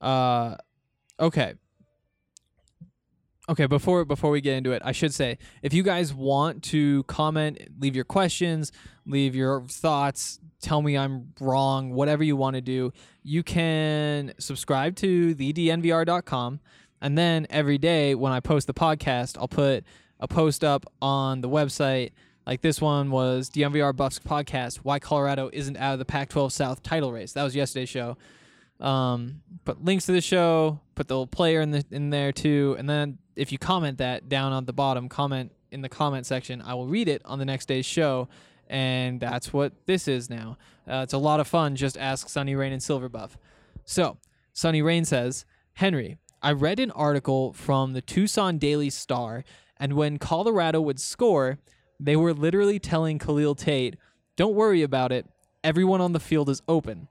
Uh, 0.00 0.56
okay. 1.20 1.54
Okay, 3.46 3.66
before 3.66 4.06
before 4.06 4.30
we 4.30 4.40
get 4.40 4.56
into 4.56 4.72
it, 4.72 4.80
I 4.84 4.92
should 4.92 5.12
say 5.12 5.36
if 5.62 5.74
you 5.74 5.82
guys 5.82 6.14
want 6.14 6.62
to 6.64 7.02
comment, 7.04 7.58
leave 7.78 7.94
your 7.94 8.06
questions, 8.06 8.72
leave 9.04 9.34
your 9.34 9.62
thoughts, 9.62 10.40
tell 10.62 10.80
me 10.80 10.96
I'm 10.96 11.34
wrong, 11.40 11.92
whatever 11.92 12.24
you 12.24 12.36
want 12.36 12.54
to 12.54 12.62
do, 12.62 12.92
you 13.22 13.42
can 13.42 14.32
subscribe 14.38 14.96
to 14.96 15.34
thednvr.com 15.34 16.60
and 17.02 17.18
then 17.18 17.46
every 17.50 17.76
day 17.76 18.14
when 18.14 18.32
I 18.32 18.40
post 18.40 18.66
the 18.66 18.72
podcast, 18.72 19.36
I'll 19.38 19.46
put 19.46 19.84
a 20.20 20.26
post 20.26 20.64
up 20.64 20.86
on 21.02 21.42
the 21.42 21.48
website. 21.50 22.12
Like 22.46 22.62
this 22.62 22.80
one 22.80 23.10
was 23.10 23.50
DNVR 23.50 23.94
Buffs 23.94 24.18
podcast, 24.18 24.76
why 24.76 25.00
Colorado 25.00 25.50
isn't 25.52 25.76
out 25.76 25.92
of 25.92 25.98
the 25.98 26.06
Pac-12 26.06 26.50
South 26.50 26.82
title 26.82 27.12
race. 27.12 27.32
That 27.32 27.44
was 27.44 27.54
yesterday's 27.54 27.90
show. 27.90 28.16
Um, 28.80 29.42
put 29.66 29.84
links 29.84 30.06
to 30.06 30.12
the 30.12 30.22
show, 30.22 30.80
put 30.94 31.08
the 31.08 31.14
little 31.14 31.26
player 31.26 31.60
in 31.60 31.72
the 31.72 31.84
in 31.90 32.08
there 32.08 32.32
too, 32.32 32.74
and 32.78 32.88
then 32.88 33.18
if 33.36 33.52
you 33.52 33.58
comment 33.58 33.98
that 33.98 34.28
down 34.28 34.52
on 34.52 34.64
the 34.64 34.72
bottom, 34.72 35.08
comment 35.08 35.52
in 35.70 35.82
the 35.82 35.88
comment 35.88 36.26
section, 36.26 36.62
I 36.62 36.74
will 36.74 36.86
read 36.86 37.08
it 37.08 37.22
on 37.24 37.38
the 37.38 37.44
next 37.44 37.66
day's 37.66 37.86
show, 37.86 38.28
and 38.68 39.20
that's 39.20 39.52
what 39.52 39.72
this 39.86 40.08
is 40.08 40.30
now. 40.30 40.56
Uh, 40.88 41.00
it's 41.02 41.12
a 41.12 41.18
lot 41.18 41.40
of 41.40 41.46
fun. 41.46 41.76
Just 41.76 41.96
ask 41.98 42.28
Sunny 42.28 42.54
Rain 42.54 42.72
and 42.72 42.82
Silverbuff. 42.82 43.30
So 43.84 44.18
Sunny 44.52 44.82
Rain 44.82 45.04
says, 45.04 45.44
Henry, 45.74 46.18
I 46.42 46.52
read 46.52 46.78
an 46.78 46.90
article 46.92 47.52
from 47.52 47.92
the 47.92 48.02
Tucson 48.02 48.58
Daily 48.58 48.90
Star, 48.90 49.44
and 49.78 49.94
when 49.94 50.18
Colorado 50.18 50.80
would 50.80 51.00
score, 51.00 51.58
they 51.98 52.16
were 52.16 52.34
literally 52.34 52.78
telling 52.78 53.18
Khalil 53.18 53.54
Tate, 53.54 53.96
"Don't 54.36 54.54
worry 54.54 54.82
about 54.82 55.10
it. 55.10 55.26
Everyone 55.62 56.00
on 56.00 56.12
the 56.12 56.20
field 56.20 56.48
is 56.48 56.62
open." 56.68 57.08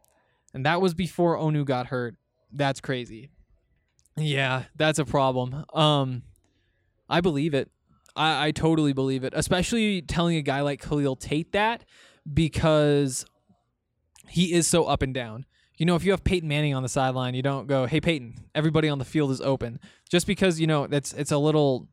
And 0.53 0.65
that 0.65 0.81
was 0.81 0.93
before 0.93 1.35
Onu 1.35 1.65
got 1.65 1.87
hurt. 1.87 2.15
That's 2.51 2.79
crazy. 2.79 3.31
Yeah, 4.17 4.63
that's 4.75 4.99
a 4.99 5.05
problem. 5.05 5.65
Um, 5.73 6.23
I 7.09 7.21
believe 7.21 7.53
it. 7.53 7.71
I, 8.15 8.47
I 8.47 8.51
totally 8.51 8.93
believe 8.93 9.23
it. 9.23 9.33
Especially 9.35 10.01
telling 10.01 10.37
a 10.37 10.41
guy 10.41 10.61
like 10.61 10.81
Khalil 10.81 11.15
Tate 11.15 11.51
that, 11.53 11.83
because 12.31 13.25
he 14.27 14.53
is 14.53 14.67
so 14.67 14.85
up 14.85 15.01
and 15.01 15.13
down. 15.13 15.45
You 15.77 15.87
know, 15.87 15.95
if 15.95 16.03
you 16.05 16.11
have 16.11 16.23
Peyton 16.23 16.47
Manning 16.47 16.75
on 16.75 16.83
the 16.83 16.89
sideline, 16.89 17.33
you 17.33 17.41
don't 17.41 17.67
go, 17.67 17.87
"Hey 17.87 17.99
Peyton, 17.99 18.35
everybody 18.53 18.87
on 18.87 18.99
the 18.99 19.05
field 19.05 19.31
is 19.31 19.41
open." 19.41 19.79
Just 20.09 20.27
because, 20.27 20.59
you 20.59 20.67
know, 20.67 20.85
that's 20.85 21.13
it's 21.13 21.31
a 21.31 21.37
little 21.37 21.87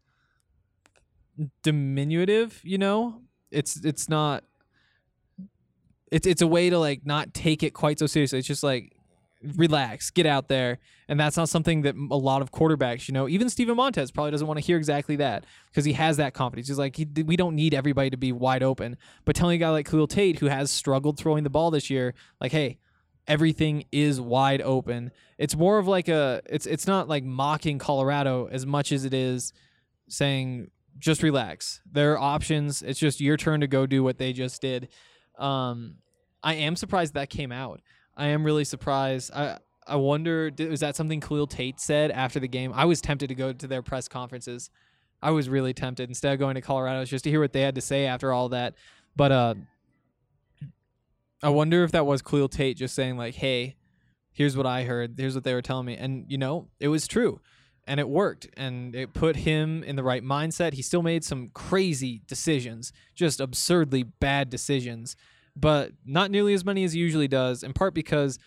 diminutive, 1.62 2.60
you 2.62 2.78
know? 2.78 3.22
It's 3.50 3.82
it's 3.84 4.08
not 4.08 4.44
it's 6.12 6.26
it's 6.26 6.42
a 6.42 6.46
way 6.46 6.70
to 6.70 6.78
like 6.78 7.06
not 7.06 7.32
take 7.34 7.62
it 7.62 7.70
quite 7.70 7.98
so 7.98 8.06
seriously. 8.06 8.38
It's 8.38 8.48
just 8.48 8.62
like 8.62 8.94
relax, 9.42 10.10
get 10.10 10.26
out 10.26 10.48
there. 10.48 10.78
And 11.08 11.18
that's 11.18 11.36
not 11.36 11.48
something 11.48 11.82
that 11.82 11.94
a 11.94 12.16
lot 12.16 12.42
of 12.42 12.52
quarterbacks, 12.52 13.08
you 13.08 13.14
know, 13.14 13.28
even 13.28 13.48
Steven 13.48 13.76
Montez 13.76 14.10
probably 14.10 14.30
doesn't 14.30 14.46
want 14.46 14.58
to 14.58 14.64
hear 14.64 14.76
exactly 14.76 15.16
that 15.16 15.44
because 15.70 15.84
he 15.84 15.94
has 15.94 16.18
that 16.18 16.34
confidence. 16.34 16.68
He's 16.68 16.78
like, 16.78 16.96
he, 16.96 17.06
we 17.22 17.36
don't 17.36 17.54
need 17.54 17.74
everybody 17.74 18.10
to 18.10 18.16
be 18.16 18.32
wide 18.32 18.62
open. 18.62 18.96
But 19.24 19.36
telling 19.36 19.56
a 19.56 19.58
guy 19.58 19.70
like 19.70 19.88
Khalil 19.88 20.06
Tate, 20.06 20.38
who 20.38 20.46
has 20.46 20.70
struggled 20.70 21.18
throwing 21.18 21.44
the 21.44 21.50
ball 21.50 21.70
this 21.70 21.90
year, 21.90 22.14
like, 22.40 22.52
hey, 22.52 22.78
everything 23.26 23.84
is 23.92 24.20
wide 24.20 24.62
open. 24.62 25.10
It's 25.38 25.56
more 25.56 25.78
of 25.78 25.88
like 25.88 26.08
a, 26.08 26.42
it's 26.46 26.66
it's 26.66 26.86
not 26.86 27.08
like 27.08 27.24
mocking 27.24 27.78
Colorado 27.78 28.48
as 28.50 28.66
much 28.66 28.92
as 28.92 29.04
it 29.04 29.14
is 29.14 29.52
saying 30.08 30.70
just 30.98 31.22
relax. 31.22 31.80
There 31.90 32.12
are 32.12 32.18
options. 32.18 32.82
It's 32.82 32.98
just 32.98 33.20
your 33.20 33.36
turn 33.36 33.60
to 33.60 33.66
go 33.66 33.86
do 33.86 34.02
what 34.02 34.18
they 34.18 34.32
just 34.32 34.60
did. 34.60 34.88
Um, 35.38 35.96
I 36.42 36.54
am 36.54 36.76
surprised 36.76 37.14
that 37.14 37.30
came 37.30 37.52
out. 37.52 37.80
I 38.20 38.26
am 38.26 38.44
really 38.44 38.64
surprised. 38.64 39.32
I 39.34 39.58
I 39.86 39.96
wonder 39.96 40.50
was 40.68 40.80
that 40.80 40.94
something 40.94 41.20
Khalil 41.20 41.46
Tate 41.46 41.80
said 41.80 42.10
after 42.10 42.38
the 42.38 42.48
game? 42.48 42.70
I 42.74 42.84
was 42.84 43.00
tempted 43.00 43.28
to 43.28 43.34
go 43.34 43.52
to 43.52 43.66
their 43.66 43.82
press 43.82 44.08
conferences. 44.08 44.70
I 45.22 45.30
was 45.30 45.48
really 45.48 45.72
tempted 45.72 46.08
instead 46.08 46.34
of 46.34 46.38
going 46.38 46.54
to 46.54 46.60
Colorado 46.60 47.04
just 47.06 47.24
to 47.24 47.30
hear 47.30 47.40
what 47.40 47.52
they 47.52 47.62
had 47.62 47.74
to 47.74 47.80
say 47.80 48.06
after 48.06 48.30
all 48.32 48.50
that. 48.50 48.74
But 49.16 49.32
uh, 49.32 49.54
I 51.42 51.48
wonder 51.48 51.82
if 51.82 51.92
that 51.92 52.04
was 52.04 52.20
Khalil 52.20 52.48
Tate 52.48 52.76
just 52.76 52.94
saying 52.94 53.16
like, 53.16 53.36
"Hey, 53.36 53.76
here's 54.32 54.54
what 54.54 54.66
I 54.66 54.84
heard. 54.84 55.14
Here's 55.16 55.34
what 55.34 55.44
they 55.44 55.54
were 55.54 55.62
telling 55.62 55.86
me," 55.86 55.96
and 55.96 56.26
you 56.28 56.36
know, 56.36 56.68
it 56.78 56.88
was 56.88 57.08
true 57.08 57.40
and 57.86 57.98
it 57.98 58.08
worked 58.08 58.46
and 58.56 58.94
it 58.94 59.14
put 59.14 59.36
him 59.36 59.82
in 59.82 59.96
the 59.96 60.02
right 60.04 60.22
mindset. 60.22 60.74
He 60.74 60.82
still 60.82 61.02
made 61.02 61.24
some 61.24 61.50
crazy 61.54 62.20
decisions, 62.26 62.92
just 63.14 63.40
absurdly 63.40 64.02
bad 64.02 64.50
decisions, 64.50 65.16
but 65.60 65.92
not 66.04 66.30
nearly 66.30 66.54
as 66.54 66.64
many 66.64 66.84
as 66.84 66.92
he 66.92 67.00
usually 67.00 67.28
does, 67.28 67.62
in 67.62 67.72
part 67.72 67.94
because 67.94 68.38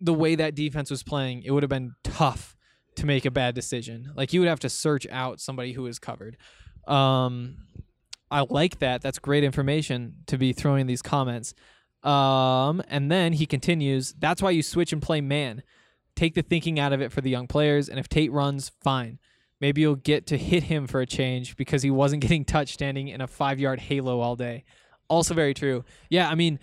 the 0.00 0.14
way 0.14 0.34
that 0.34 0.54
defense 0.54 0.90
was 0.90 1.02
playing, 1.02 1.42
it 1.42 1.50
would 1.50 1.62
have 1.62 1.70
been 1.70 1.94
tough 2.04 2.56
to 2.96 3.06
make 3.06 3.24
a 3.24 3.30
bad 3.30 3.54
decision. 3.54 4.12
Like 4.14 4.32
you 4.32 4.40
would 4.40 4.48
have 4.48 4.60
to 4.60 4.68
search 4.68 5.06
out 5.10 5.40
somebody 5.40 5.72
who 5.72 5.86
is 5.86 5.98
covered. 5.98 6.36
Um, 6.86 7.56
I 8.30 8.46
like 8.48 8.78
that. 8.78 9.02
That's 9.02 9.18
great 9.18 9.44
information 9.44 10.16
to 10.26 10.38
be 10.38 10.52
throwing 10.52 10.86
these 10.86 11.02
comments. 11.02 11.54
Um, 12.02 12.82
and 12.88 13.10
then 13.10 13.32
he 13.32 13.46
continues, 13.46 14.14
that's 14.18 14.40
why 14.40 14.50
you 14.50 14.62
switch 14.62 14.92
and 14.92 15.02
play 15.02 15.20
man 15.20 15.62
take 16.16 16.34
the 16.34 16.42
thinking 16.42 16.80
out 16.80 16.92
of 16.92 17.00
it 17.00 17.12
for 17.12 17.20
the 17.20 17.30
young 17.30 17.46
players. 17.46 17.88
And 17.88 18.00
if 18.00 18.08
Tate 18.08 18.32
runs, 18.32 18.72
fine. 18.82 19.18
Maybe 19.60 19.82
you'll 19.82 19.96
get 19.96 20.26
to 20.28 20.38
hit 20.38 20.64
him 20.64 20.86
for 20.86 21.00
a 21.00 21.06
change 21.06 21.56
because 21.56 21.82
he 21.82 21.90
wasn't 21.90 22.22
getting 22.22 22.44
touched 22.44 22.74
standing 22.74 23.08
in 23.08 23.20
a 23.20 23.26
five 23.26 23.60
yard 23.60 23.80
halo 23.80 24.20
all 24.20 24.34
day. 24.34 24.64
Also, 25.08 25.34
very 25.34 25.54
true. 25.54 25.84
Yeah, 26.10 26.28
I 26.28 26.34
mean, 26.34 26.58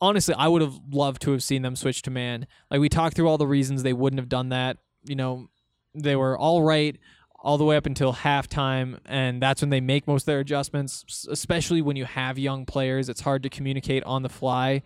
honestly, 0.00 0.34
I 0.36 0.48
would 0.48 0.62
have 0.62 0.78
loved 0.90 1.22
to 1.22 1.32
have 1.32 1.42
seen 1.42 1.62
them 1.62 1.76
switch 1.76 2.02
to 2.02 2.10
man. 2.10 2.46
Like, 2.70 2.80
we 2.80 2.88
talked 2.88 3.16
through 3.16 3.28
all 3.28 3.38
the 3.38 3.46
reasons 3.46 3.82
they 3.82 3.92
wouldn't 3.92 4.20
have 4.20 4.28
done 4.28 4.50
that. 4.50 4.78
You 5.04 5.16
know, 5.16 5.48
they 5.94 6.16
were 6.16 6.36
all 6.38 6.62
right 6.62 6.98
all 7.42 7.56
the 7.56 7.64
way 7.64 7.76
up 7.76 7.86
until 7.86 8.12
halftime, 8.12 8.98
and 9.06 9.40
that's 9.40 9.62
when 9.62 9.70
they 9.70 9.80
make 9.80 10.06
most 10.06 10.22
of 10.22 10.26
their 10.26 10.40
adjustments, 10.40 11.26
especially 11.30 11.80
when 11.80 11.96
you 11.96 12.04
have 12.04 12.38
young 12.38 12.66
players. 12.66 13.08
It's 13.08 13.22
hard 13.22 13.42
to 13.44 13.48
communicate 13.48 14.04
on 14.04 14.22
the 14.22 14.28
fly. 14.28 14.82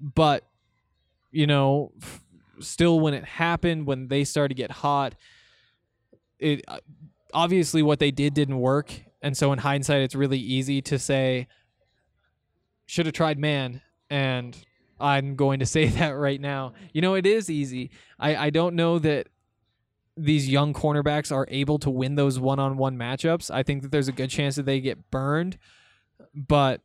But, 0.00 0.48
you 1.30 1.46
know, 1.46 1.92
still 2.60 3.00
when 3.00 3.14
it 3.14 3.24
happened 3.24 3.86
when 3.86 4.08
they 4.08 4.24
started 4.24 4.48
to 4.48 4.54
get 4.54 4.70
hot 4.70 5.14
it 6.38 6.62
uh, 6.68 6.78
obviously 7.32 7.82
what 7.82 7.98
they 7.98 8.10
did 8.10 8.34
didn't 8.34 8.58
work 8.58 8.92
and 9.22 9.36
so 9.36 9.52
in 9.52 9.58
hindsight 9.58 10.02
it's 10.02 10.14
really 10.14 10.38
easy 10.38 10.80
to 10.82 10.98
say 10.98 11.46
should 12.86 13.06
have 13.06 13.14
tried 13.14 13.38
man 13.38 13.80
and 14.10 14.56
i'm 15.00 15.36
going 15.36 15.58
to 15.60 15.66
say 15.76 15.86
that 15.88 16.10
right 16.10 16.40
now. 16.40 16.72
You 16.92 17.02
know 17.02 17.14
it 17.14 17.26
is 17.26 17.50
easy. 17.50 17.90
I 18.18 18.36
i 18.36 18.50
don't 18.50 18.74
know 18.74 18.98
that 18.98 19.28
these 20.16 20.48
young 20.48 20.72
cornerbacks 20.72 21.32
are 21.34 21.46
able 21.50 21.78
to 21.80 21.90
win 21.90 22.14
those 22.14 22.38
one-on-one 22.38 22.96
matchups. 22.96 23.50
I 23.50 23.64
think 23.64 23.82
that 23.82 23.90
there's 23.90 24.06
a 24.06 24.12
good 24.12 24.30
chance 24.30 24.54
that 24.56 24.64
they 24.64 24.80
get 24.80 25.10
burned 25.10 25.58
but 26.34 26.80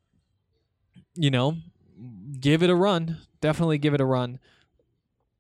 you 1.16 1.32
know 1.32 1.58
give 2.40 2.64
it 2.64 2.70
a 2.70 2.76
run. 2.76 3.18
Definitely 3.42 3.78
give 3.78 3.94
it 3.94 4.02
a 4.02 4.06
run. 4.06 4.40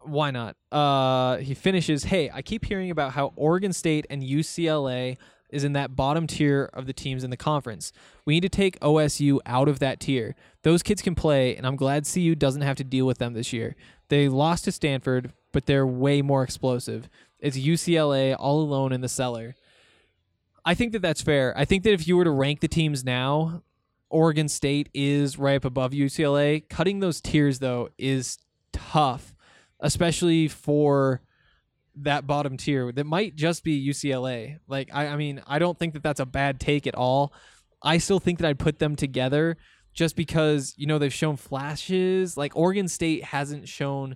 Why 0.02 0.32
not? 0.32 0.56
Uh, 0.72 1.38
he 1.38 1.54
finishes, 1.54 2.06
hey, 2.06 2.30
I 2.34 2.42
keep 2.42 2.66
hearing 2.66 2.90
about 2.90 3.12
how 3.12 3.34
Oregon 3.36 3.74
State 3.74 4.08
and 4.10 4.24
UCLA 4.24 5.18
is 5.50 5.64
in 5.64 5.74
that 5.74 5.96
bottom 5.96 6.28
tier 6.28 6.70
of 6.74 6.86
the 6.86 6.94
teams 6.94 7.24
in 7.24 7.30
the 7.30 7.38
conference. 7.38 7.92
We 8.26 8.36
need 8.36 8.42
to 8.42 8.50
take 8.50 8.80
OSU 8.80 9.40
out 9.46 9.68
of 9.68 9.80
that 9.80 10.00
tier. 10.00 10.36
Those 10.64 10.84
kids 10.84 11.02
can 11.02 11.16
play, 11.16 11.56
and 11.56 11.66
I'm 11.66 11.76
glad 11.76 12.08
CU 12.12 12.36
doesn't 12.36 12.62
have 12.62 12.78
to 12.78 12.84
deal 12.84 13.06
with 13.06 13.18
them 13.18 13.34
this 13.34 13.54
year. 13.54 13.76
They 14.10 14.30
lost 14.30 14.66
to 14.66 14.72
Stanford, 14.72 15.34
but 15.52 15.66
they're 15.66 15.88
way 15.88 16.22
more 16.22 16.44
explosive. 16.44 17.10
It's 17.40 17.58
UCLA 17.58 18.36
all 18.38 18.62
alone 18.62 18.92
in 18.92 19.02
the 19.02 19.10
cellar. 19.10 19.56
I 20.66 20.74
think 20.74 20.92
that 20.94 21.02
that's 21.02 21.22
fair. 21.22 21.54
I 21.58 21.66
think 21.66 21.84
that 21.84 21.94
if 21.94 22.08
you 22.08 22.18
were 22.18 22.26
to 22.26 22.32
rank 22.32 22.60
the 22.60 22.68
teams 22.68 23.04
now, 23.04 23.64
Oregon 24.10 24.50
State 24.50 24.90
is 24.94 25.38
right 25.38 25.56
up 25.56 25.66
above 25.66 25.92
UCLA. 25.92 26.68
Cutting 26.68 27.00
those 27.00 27.22
tiers, 27.22 27.60
though, 27.60 27.90
is 27.98 28.38
tough 28.72 29.34
especially 29.80 30.48
for 30.48 31.22
that 32.04 32.28
bottom 32.28 32.58
tier 32.58 32.92
that 32.92 33.06
might 33.06 33.36
just 33.36 33.64
be 33.64 33.88
UCLA. 33.88 34.60
Like 34.68 34.90
I, 34.94 35.08
I 35.08 35.16
mean, 35.16 35.42
I 35.48 35.60
don't 35.60 35.78
think 35.78 35.94
that 35.94 36.04
that's 36.04 36.20
a 36.20 36.26
bad 36.26 36.60
take 36.60 36.88
at 36.88 36.96
all. 36.96 37.34
I 37.82 37.98
still 37.98 38.20
think 38.20 38.40
that 38.40 38.48
I'd 38.48 38.60
put 38.60 38.80
them 38.80 38.96
together 38.96 39.58
just 39.94 40.16
because 40.16 40.74
you 40.78 40.88
know 40.88 40.98
they've 40.98 41.14
shown 41.14 41.38
flashes. 41.38 42.38
Like 42.38 42.56
Oregon 42.56 42.88
State 42.88 43.24
hasn't 43.24 43.68
shown 43.68 44.16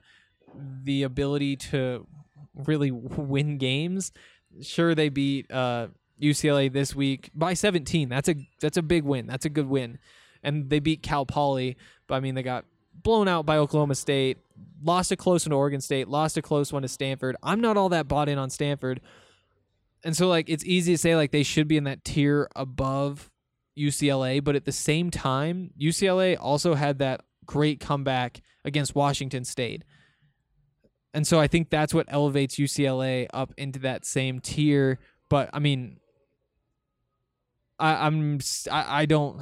the 0.83 1.03
ability 1.03 1.55
to 1.57 2.07
really 2.55 2.91
win 2.91 3.57
games. 3.57 4.11
Sure, 4.61 4.93
they 4.93 5.09
beat 5.09 5.51
uh, 5.51 5.87
UCLA 6.21 6.71
this 6.71 6.95
week 6.95 7.29
by 7.33 7.53
17. 7.53 8.09
That's 8.09 8.29
a 8.29 8.35
that's 8.61 8.77
a 8.77 8.81
big 8.81 9.03
win. 9.03 9.27
That's 9.27 9.45
a 9.45 9.49
good 9.49 9.67
win, 9.67 9.99
and 10.43 10.69
they 10.69 10.79
beat 10.79 11.01
Cal 11.01 11.25
Poly. 11.25 11.77
But 12.07 12.15
I 12.15 12.19
mean, 12.19 12.35
they 12.35 12.43
got 12.43 12.65
blown 12.93 13.27
out 13.27 13.45
by 13.45 13.57
Oklahoma 13.57 13.95
State, 13.95 14.37
lost 14.81 15.11
a 15.11 15.15
close 15.15 15.45
one 15.45 15.51
to 15.51 15.55
Oregon 15.55 15.81
State, 15.81 16.07
lost 16.07 16.37
a 16.37 16.41
close 16.41 16.71
one 16.73 16.81
to 16.81 16.87
Stanford. 16.87 17.35
I'm 17.41 17.61
not 17.61 17.77
all 17.77 17.89
that 17.89 18.07
bought 18.07 18.29
in 18.29 18.37
on 18.37 18.49
Stanford. 18.49 19.01
And 20.03 20.15
so 20.15 20.27
like 20.27 20.49
it's 20.49 20.65
easy 20.65 20.93
to 20.93 20.97
say 20.97 21.15
like 21.15 21.31
they 21.31 21.43
should 21.43 21.67
be 21.67 21.77
in 21.77 21.85
that 21.85 22.03
tier 22.03 22.49
above 22.55 23.31
UCLA, 23.77 24.43
but 24.43 24.55
at 24.55 24.65
the 24.65 24.71
same 24.71 25.09
time, 25.09 25.71
UCLA 25.79 26.37
also 26.39 26.75
had 26.75 26.99
that 26.99 27.21
great 27.45 27.79
comeback 27.79 28.41
against 28.65 28.95
Washington 28.95 29.43
State. 29.45 29.83
And 31.13 31.27
so 31.27 31.39
I 31.39 31.47
think 31.47 31.69
that's 31.69 31.93
what 31.93 32.07
elevates 32.09 32.55
UCLA 32.55 33.27
up 33.33 33.53
into 33.57 33.79
that 33.79 34.05
same 34.05 34.39
tier. 34.39 34.99
But 35.29 35.49
I 35.53 35.59
mean, 35.59 35.99
I, 37.79 38.07
I'm 38.07 38.39
I, 38.71 39.01
I 39.01 39.05
don't 39.05 39.41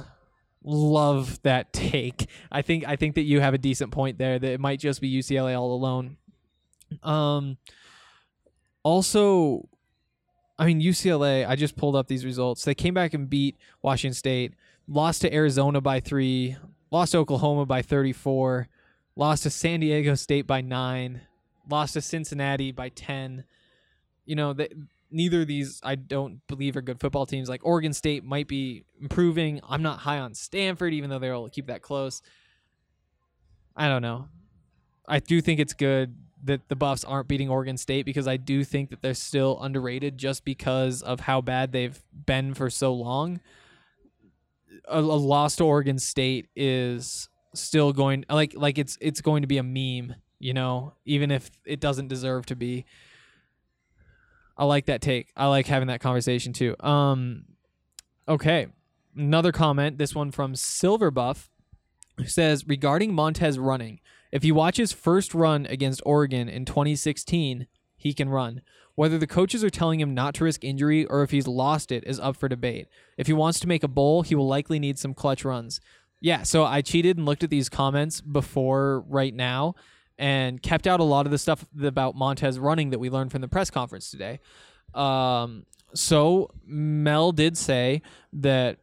love 0.64 1.40
that 1.42 1.72
take. 1.72 2.28
I 2.50 2.62
think 2.62 2.86
I 2.86 2.96
think 2.96 3.14
that 3.16 3.22
you 3.22 3.40
have 3.40 3.54
a 3.54 3.58
decent 3.58 3.92
point 3.92 4.18
there 4.18 4.38
that 4.38 4.52
it 4.52 4.60
might 4.60 4.80
just 4.80 5.00
be 5.00 5.12
UCLA 5.12 5.58
all 5.58 5.74
alone. 5.74 6.16
Um 7.02 7.56
also 8.82 9.68
I 10.58 10.66
mean 10.66 10.80
UCLA, 10.80 11.48
I 11.48 11.56
just 11.56 11.76
pulled 11.76 11.96
up 11.96 12.06
these 12.06 12.24
results. 12.24 12.64
They 12.64 12.74
came 12.74 12.94
back 12.94 13.14
and 13.14 13.28
beat 13.28 13.56
Washington 13.82 14.14
State, 14.14 14.54
lost 14.86 15.22
to 15.22 15.34
Arizona 15.34 15.80
by 15.80 16.00
3, 16.00 16.56
lost 16.90 17.12
to 17.12 17.18
Oklahoma 17.18 17.66
by 17.66 17.82
34, 17.82 18.68
lost 19.16 19.42
to 19.44 19.50
San 19.50 19.80
Diego 19.80 20.14
State 20.14 20.46
by 20.46 20.60
9, 20.60 21.20
lost 21.68 21.94
to 21.94 22.00
Cincinnati 22.00 22.70
by 22.70 22.90
10. 22.90 23.44
You 24.24 24.36
know, 24.36 24.52
they 24.52 24.68
neither 25.12 25.42
of 25.42 25.46
these 25.46 25.80
I 25.82 25.94
don't 25.94 26.46
believe 26.46 26.76
are 26.76 26.82
good 26.82 27.00
football 27.00 27.26
teams. 27.26 27.48
Like 27.48 27.64
Oregon 27.64 27.92
State 27.92 28.24
might 28.24 28.48
be 28.48 28.84
improving. 29.00 29.60
I'm 29.68 29.82
not 29.82 30.00
high 30.00 30.18
on 30.18 30.34
Stanford, 30.34 30.94
even 30.94 31.10
though 31.10 31.18
they'll 31.18 31.48
keep 31.48 31.66
that 31.66 31.82
close. 31.82 32.22
I 33.76 33.88
don't 33.88 34.02
know. 34.02 34.28
I 35.06 35.18
do 35.18 35.40
think 35.40 35.60
it's 35.60 35.74
good 35.74 36.14
that 36.44 36.68
the 36.68 36.76
Buffs 36.76 37.04
aren't 37.04 37.28
beating 37.28 37.48
Oregon 37.48 37.76
State 37.76 38.04
because 38.04 38.26
I 38.26 38.36
do 38.36 38.64
think 38.64 38.90
that 38.90 39.02
they're 39.02 39.14
still 39.14 39.60
underrated 39.60 40.18
just 40.18 40.44
because 40.44 41.02
of 41.02 41.20
how 41.20 41.40
bad 41.40 41.72
they've 41.72 42.00
been 42.26 42.54
for 42.54 42.68
so 42.68 42.92
long. 42.92 43.40
A, 44.88 44.98
a 44.98 45.00
loss 45.00 45.56
to 45.56 45.64
Oregon 45.64 45.98
State 45.98 46.48
is 46.56 47.28
still 47.54 47.92
going 47.92 48.24
like 48.30 48.54
like 48.56 48.78
it's 48.78 48.98
it's 49.00 49.20
going 49.20 49.42
to 49.42 49.46
be 49.46 49.58
a 49.58 49.62
meme, 49.62 50.16
you 50.38 50.54
know, 50.54 50.94
even 51.04 51.30
if 51.30 51.50
it 51.64 51.80
doesn't 51.80 52.08
deserve 52.08 52.46
to 52.46 52.56
be. 52.56 52.84
I 54.56 54.64
like 54.64 54.86
that 54.86 55.00
take. 55.00 55.32
I 55.36 55.46
like 55.46 55.66
having 55.66 55.88
that 55.88 56.00
conversation 56.00 56.52
too. 56.52 56.76
Um, 56.80 57.44
okay, 58.28 58.68
another 59.16 59.52
comment. 59.52 59.98
This 59.98 60.14
one 60.14 60.30
from 60.30 60.54
Silver 60.54 61.10
Buff. 61.10 61.50
says 62.26 62.66
regarding 62.66 63.14
Montez 63.14 63.58
running, 63.58 64.00
if 64.30 64.44
you 64.44 64.54
watch 64.54 64.76
his 64.76 64.92
first 64.92 65.34
run 65.34 65.66
against 65.66 66.02
Oregon 66.04 66.48
in 66.48 66.64
2016, 66.64 67.66
he 67.96 68.14
can 68.14 68.28
run. 68.28 68.62
Whether 68.94 69.18
the 69.18 69.26
coaches 69.26 69.64
are 69.64 69.70
telling 69.70 70.00
him 70.00 70.14
not 70.14 70.34
to 70.34 70.44
risk 70.44 70.64
injury 70.64 71.06
or 71.06 71.22
if 71.22 71.30
he's 71.30 71.46
lost 71.46 71.90
it 71.90 72.04
is 72.06 72.20
up 72.20 72.36
for 72.36 72.48
debate. 72.48 72.88
If 73.16 73.26
he 73.26 73.32
wants 73.32 73.58
to 73.60 73.68
make 73.68 73.82
a 73.82 73.88
bowl, 73.88 74.22
he 74.22 74.34
will 74.34 74.46
likely 74.46 74.78
need 74.78 74.98
some 74.98 75.14
clutch 75.14 75.44
runs. 75.44 75.80
Yeah, 76.20 76.42
so 76.42 76.64
I 76.64 76.82
cheated 76.82 77.16
and 77.16 77.26
looked 77.26 77.42
at 77.42 77.50
these 77.50 77.68
comments 77.68 78.20
before 78.20 79.00
right 79.08 79.34
now 79.34 79.74
and 80.18 80.62
kept 80.62 80.86
out 80.86 81.00
a 81.00 81.04
lot 81.04 81.26
of 81.26 81.32
the 81.32 81.38
stuff 81.38 81.64
about 81.82 82.14
Montez 82.14 82.58
running 82.58 82.90
that 82.90 82.98
we 82.98 83.10
learned 83.10 83.32
from 83.32 83.40
the 83.40 83.48
press 83.48 83.70
conference 83.70 84.10
today. 84.10 84.40
Um, 84.94 85.66
so 85.94 86.50
Mel 86.64 87.32
did 87.32 87.56
say 87.56 88.02
that 88.32 88.78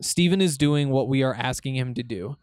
Steven 0.00 0.40
is 0.40 0.56
doing 0.56 0.90
what 0.90 1.08
we 1.08 1.22
are 1.22 1.34
asking 1.34 1.76
him 1.76 1.94
to 1.94 2.02
do. 2.02 2.36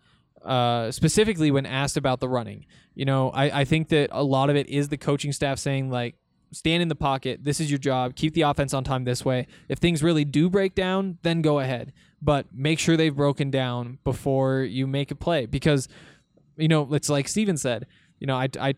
Uh, 0.44 0.92
specifically 0.92 1.50
when 1.50 1.66
asked 1.66 1.98
about 1.98 2.20
the 2.20 2.30
running. 2.30 2.68
You 2.94 3.04
know, 3.06 3.32
I, 3.32 3.62
I 3.62 3.66
think 3.66 3.90
that 3.90 4.10
a 4.12 4.24
lot 4.24 4.52
of 4.52 4.56
it 4.56 4.70
is 4.70 4.90
the 4.90 4.98
coaching 4.98 5.32
staff 5.32 5.58
saying, 5.58 5.90
like, 5.90 6.18
stand 6.52 6.84
in 6.84 6.88
the 6.88 6.96
pocket. 6.96 7.44
This 7.44 7.60
is 7.60 7.72
your 7.72 7.80
job. 7.80 8.16
Keep 8.16 8.36
the 8.36 8.44
offense 8.44 8.72
on 8.72 8.84
time 8.84 9.06
this 9.06 9.26
way. 9.26 9.48
If 9.70 9.80
things 9.80 10.04
really 10.04 10.24
do 10.24 10.48
break 10.52 10.76
down, 10.76 11.18
then 11.24 11.42
go 11.42 11.60
ahead. 11.60 11.94
But 12.22 12.46
make 12.54 12.78
sure 12.78 12.96
they've 12.96 13.16
broken 13.16 13.50
down 13.50 13.98
before 14.04 14.60
you 14.62 14.86
make 14.86 15.10
a 15.10 15.16
play 15.16 15.48
because, 15.48 15.88
you 16.58 16.68
know, 16.68 16.94
it's 16.94 17.10
like 17.10 17.28
Steven 17.28 17.58
said, 17.58 17.88
you 18.20 18.28
know, 18.28 18.36
I, 18.36 18.50
I, 18.60 18.76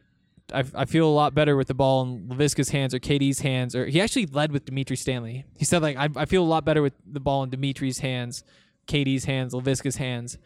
I, 0.54 0.64
I 0.74 0.86
feel 0.86 1.08
a 1.08 1.12
lot 1.12 1.34
better 1.34 1.56
with 1.56 1.68
the 1.68 1.74
ball 1.74 2.04
in 2.04 2.28
Laviska's 2.30 2.70
hands 2.70 2.94
or 2.94 3.00
KD's 3.00 3.40
hands. 3.40 3.76
Or 3.76 3.86
he 3.86 4.02
actually 4.02 4.28
led 4.28 4.52
with 4.52 4.66
Dimitri 4.66 4.96
Stanley. 4.96 5.46
He 5.58 5.66
said, 5.66 5.82
like, 5.82 5.98
I, 5.98 6.10
I 6.16 6.26
feel 6.26 6.44
a 6.44 6.46
lot 6.46 6.66
better 6.66 6.82
with 6.82 6.94
the 7.06 7.20
ball 7.20 7.44
in 7.44 7.50
Dimitri's 7.50 8.00
hands, 8.00 8.44
KD's 8.88 9.26
hands, 9.26 9.54
Laviska's 9.54 9.98
hands 9.98 10.38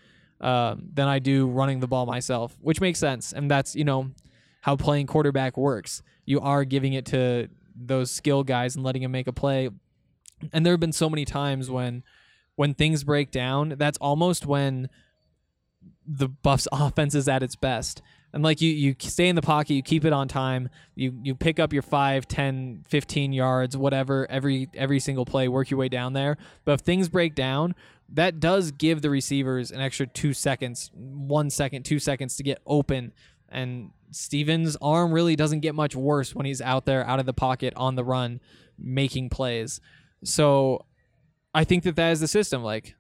um, 0.42 0.90
than 0.94 1.08
I 1.08 1.20
do 1.20 1.48
running 1.48 1.80
the 1.80 1.88
ball 1.88 2.06
myself, 2.06 2.58
which 2.62 2.82
makes 2.82 3.00
sense. 3.00 3.32
And 3.32 3.50
that's, 3.50 3.76
you 3.76 3.84
know, 3.84 4.12
how 4.62 4.76
playing 4.76 5.08
quarterback 5.08 5.58
works. 5.58 6.02
You 6.26 6.40
are 6.42 6.66
giving 6.66 6.94
it 6.94 7.06
to 7.08 7.50
those 7.76 8.12
skill 8.12 8.44
guys 8.44 8.76
and 8.76 8.84
letting 8.84 9.04
them 9.04 9.12
make 9.12 9.28
a 9.28 9.34
play. 9.34 9.70
And 10.52 10.66
there 10.66 10.74
have 10.74 10.80
been 10.80 10.92
so 10.92 11.10
many 11.10 11.26
times 11.26 11.70
when 11.70 12.04
when 12.56 12.74
things 12.74 13.04
break 13.04 13.32
down, 13.32 13.76
that's 13.78 13.98
almost 14.00 14.46
when 14.46 14.90
the 16.06 16.28
Buffs 16.28 16.68
offense 16.72 17.16
is 17.16 17.28
at 17.28 17.44
its 17.44 17.56
best. 17.56 18.02
And 18.34 18.44
like 18.44 18.62
you 18.62 18.72
you 18.72 18.96
stay 19.00 19.28
in 19.28 19.36
the 19.36 19.42
pocket, 19.42 19.74
you 19.74 19.84
keep 19.84 20.06
it 20.06 20.14
on 20.14 20.28
time, 20.28 20.70
you 20.96 21.14
you 21.22 21.36
pick 21.36 21.60
up 21.60 21.74
your 21.74 21.82
5, 21.82 22.28
10, 22.28 22.84
15 22.88 23.34
yards, 23.34 23.76
whatever 23.76 24.26
every 24.30 24.70
every 24.74 25.00
single 25.00 25.26
play, 25.26 25.48
work 25.48 25.70
your 25.70 25.78
way 25.78 25.90
down 25.90 26.14
there. 26.14 26.38
But 26.64 26.74
if 26.74 26.80
things 26.82 27.10
break 27.10 27.36
down, 27.36 27.76
that 28.10 28.40
does 28.40 28.72
give 28.72 29.02
the 29.02 29.10
receivers 29.10 29.72
an 29.72 29.82
extra 29.82 30.08
2 30.08 30.34
seconds, 30.34 30.92
1 30.94 31.50
second, 31.50 31.84
2 31.84 32.00
seconds 32.00 32.36
to 32.38 32.44
get 32.44 32.62
open 32.66 33.12
and 33.52 33.92
Steven's 34.12 34.78
arm 34.82 35.12
really 35.12 35.36
doesn't 35.36 35.60
get 35.60 35.76
much 35.76 35.96
worse 35.96 36.34
when 36.34 36.46
he's 36.46 36.62
out 36.62 36.86
there 36.86 37.06
out 37.06 37.20
of 37.20 37.26
the 37.26 37.34
pocket 37.34 37.74
on 37.76 37.96
the 37.96 38.04
run 38.04 38.40
making 38.78 39.30
plays. 39.30 39.80
So 40.24 40.86
I 41.54 41.64
think 41.64 41.84
that 41.84 41.96
that 41.98 42.12
is 42.12 42.20
the 42.20 42.28
system 42.28 42.64
like 42.64 42.96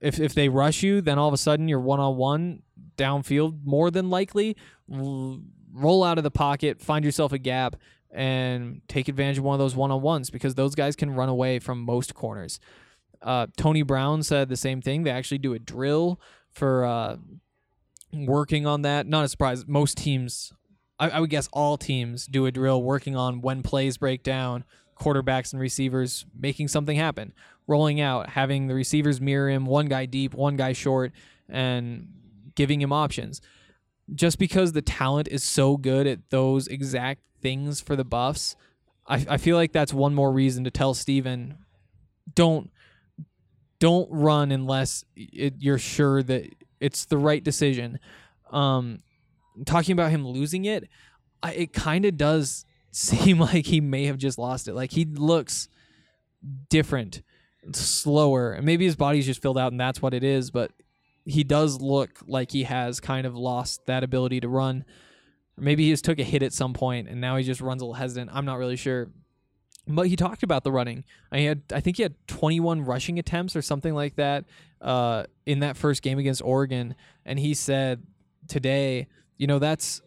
if 0.00 0.20
if 0.20 0.34
they 0.34 0.48
rush 0.48 0.82
you, 0.82 1.00
then 1.00 1.18
all 1.18 1.28
of 1.28 1.34
a 1.34 1.38
sudden 1.38 1.68
you're 1.68 1.80
one 1.80 2.00
on 2.00 2.16
one 2.16 2.62
downfield 2.96 3.64
more 3.64 3.90
than 3.90 4.10
likely. 4.10 4.56
Roll 4.88 6.04
out 6.04 6.18
of 6.18 6.24
the 6.24 6.30
pocket, 6.30 6.80
find 6.80 7.04
yourself 7.04 7.32
a 7.32 7.38
gap, 7.38 7.76
and 8.10 8.80
take 8.86 9.08
advantage 9.08 9.38
of 9.38 9.44
one 9.44 9.54
of 9.54 9.58
those 9.58 9.74
one 9.74 9.90
on 9.90 10.00
ones 10.00 10.30
because 10.30 10.54
those 10.54 10.74
guys 10.74 10.94
can 10.94 11.10
run 11.10 11.28
away 11.28 11.58
from 11.58 11.80
most 11.80 12.14
corners. 12.14 12.60
Uh, 13.20 13.46
Tony 13.56 13.82
Brown 13.82 14.22
said 14.22 14.48
the 14.48 14.56
same 14.56 14.80
thing. 14.80 15.02
They 15.02 15.10
actually 15.10 15.38
do 15.38 15.54
a 15.54 15.58
drill 15.58 16.20
for 16.52 16.84
uh, 16.84 17.16
working 18.12 18.66
on 18.66 18.82
that. 18.82 19.06
Not 19.06 19.24
a 19.24 19.28
surprise. 19.28 19.66
Most 19.66 19.96
teams, 19.96 20.52
I, 20.98 21.10
I 21.10 21.20
would 21.20 21.30
guess 21.30 21.48
all 21.52 21.76
teams, 21.76 22.26
do 22.26 22.46
a 22.46 22.52
drill 22.52 22.82
working 22.82 23.16
on 23.16 23.40
when 23.40 23.62
plays 23.62 23.96
break 23.98 24.22
down, 24.22 24.64
quarterbacks 24.96 25.52
and 25.52 25.60
receivers 25.60 26.24
making 26.38 26.68
something 26.68 26.96
happen, 26.96 27.32
rolling 27.66 28.00
out, 28.00 28.30
having 28.30 28.68
the 28.68 28.74
receivers 28.74 29.20
mirror 29.20 29.50
him, 29.50 29.66
one 29.66 29.86
guy 29.86 30.06
deep, 30.06 30.34
one 30.34 30.56
guy 30.56 30.72
short, 30.72 31.12
and 31.48 32.08
giving 32.54 32.80
him 32.80 32.92
options. 32.92 33.40
Just 34.14 34.38
because 34.38 34.72
the 34.72 34.82
talent 34.82 35.28
is 35.28 35.42
so 35.42 35.76
good 35.76 36.06
at 36.06 36.30
those 36.30 36.66
exact 36.66 37.22
things 37.40 37.80
for 37.80 37.96
the 37.96 38.04
Buffs, 38.04 38.56
I, 39.06 39.24
I 39.28 39.36
feel 39.36 39.56
like 39.56 39.72
that's 39.72 39.92
one 39.92 40.14
more 40.14 40.32
reason 40.32 40.64
to 40.64 40.70
tell 40.70 40.94
Steven, 40.94 41.58
don't 42.34 42.70
don't 43.78 44.08
run 44.10 44.50
unless 44.50 45.04
it, 45.14 45.54
you're 45.58 45.78
sure 45.78 46.22
that 46.22 46.48
it's 46.80 47.04
the 47.04 47.18
right 47.18 47.42
decision. 47.42 47.98
Um, 48.50 49.00
talking 49.66 49.92
about 49.92 50.10
him 50.10 50.26
losing 50.26 50.64
it, 50.64 50.88
I, 51.42 51.52
it 51.52 51.72
kind 51.72 52.04
of 52.04 52.16
does 52.16 52.64
seem 52.90 53.40
like 53.40 53.66
he 53.66 53.80
may 53.80 54.06
have 54.06 54.18
just 54.18 54.38
lost 54.38 54.68
it. 54.68 54.74
Like 54.74 54.92
he 54.92 55.04
looks 55.04 55.68
different, 56.68 57.22
slower, 57.72 58.52
and 58.52 58.64
maybe 58.64 58.84
his 58.84 58.96
body's 58.96 59.26
just 59.26 59.42
filled 59.42 59.58
out, 59.58 59.72
and 59.72 59.80
that's 59.80 60.00
what 60.00 60.14
it 60.14 60.24
is. 60.24 60.50
But 60.50 60.70
he 61.24 61.44
does 61.44 61.80
look 61.80 62.20
like 62.26 62.52
he 62.52 62.64
has 62.64 63.00
kind 63.00 63.26
of 63.26 63.36
lost 63.36 63.86
that 63.86 64.04
ability 64.04 64.40
to 64.40 64.48
run. 64.48 64.84
Maybe 65.56 65.84
he 65.84 65.90
just 65.90 66.04
took 66.04 66.18
a 66.18 66.24
hit 66.24 66.42
at 66.42 66.52
some 66.52 66.72
point, 66.72 67.08
and 67.08 67.20
now 67.20 67.36
he 67.36 67.44
just 67.44 67.60
runs 67.60 67.80
a 67.80 67.84
little 67.84 67.94
hesitant. 67.94 68.30
I'm 68.32 68.44
not 68.44 68.58
really 68.58 68.76
sure. 68.76 69.10
But 69.86 70.08
he 70.08 70.16
talked 70.16 70.42
about 70.42 70.64
the 70.64 70.72
running. 70.72 71.04
I 71.30 71.40
had, 71.40 71.62
I 71.72 71.80
think 71.80 71.98
he 71.98 72.02
had 72.02 72.14
21 72.26 72.82
rushing 72.82 73.18
attempts 73.18 73.54
or 73.54 73.62
something 73.62 73.94
like 73.94 74.16
that 74.16 74.44
uh, 74.80 75.24
in 75.46 75.60
that 75.60 75.76
first 75.76 76.02
game 76.02 76.18
against 76.18 76.42
Oregon, 76.42 76.94
and 77.24 77.38
he 77.38 77.54
said 77.54 78.02
today, 78.48 79.08
you 79.36 79.46
know, 79.46 79.58
that's 79.58 80.02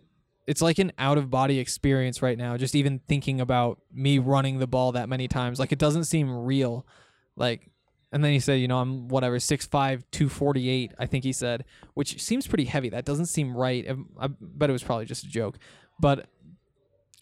it's 0.48 0.62
like 0.62 0.80
an 0.80 0.94
out 0.98 1.18
of 1.18 1.30
body 1.30 1.60
experience 1.60 2.22
right 2.22 2.38
now. 2.38 2.56
Just 2.56 2.74
even 2.74 3.00
thinking 3.08 3.42
about 3.42 3.80
me 3.92 4.18
running 4.18 4.60
the 4.60 4.68
ball 4.68 4.94
that 4.94 5.10
many 5.10 5.28
times, 5.28 5.60
like 5.60 5.72
it 5.72 5.80
doesn't 5.80 6.06
seem 6.06 6.46
real. 6.46 6.88
Like, 7.36 7.70
and 8.12 8.24
then 8.24 8.32
he 8.32 8.40
said, 8.40 8.56
you 8.56 8.68
know, 8.68 8.80
I'm 8.80 9.08
whatever 9.10 9.38
6'5", 9.38 9.70
248, 9.70 10.94
I 10.98 11.06
think 11.06 11.24
he 11.24 11.34
said, 11.34 11.66
which 11.94 12.22
seems 12.22 12.48
pretty 12.48 12.66
heavy. 12.66 12.90
That 12.90 13.06
doesn't 13.06 13.26
seem 13.26 13.56
right. 13.56 13.86
I 14.20 14.28
bet 14.40 14.70
it 14.70 14.74
was 14.74 14.84
probably 14.84 15.06
just 15.06 15.26
a 15.26 15.30
joke, 15.30 15.58
but 16.00 16.28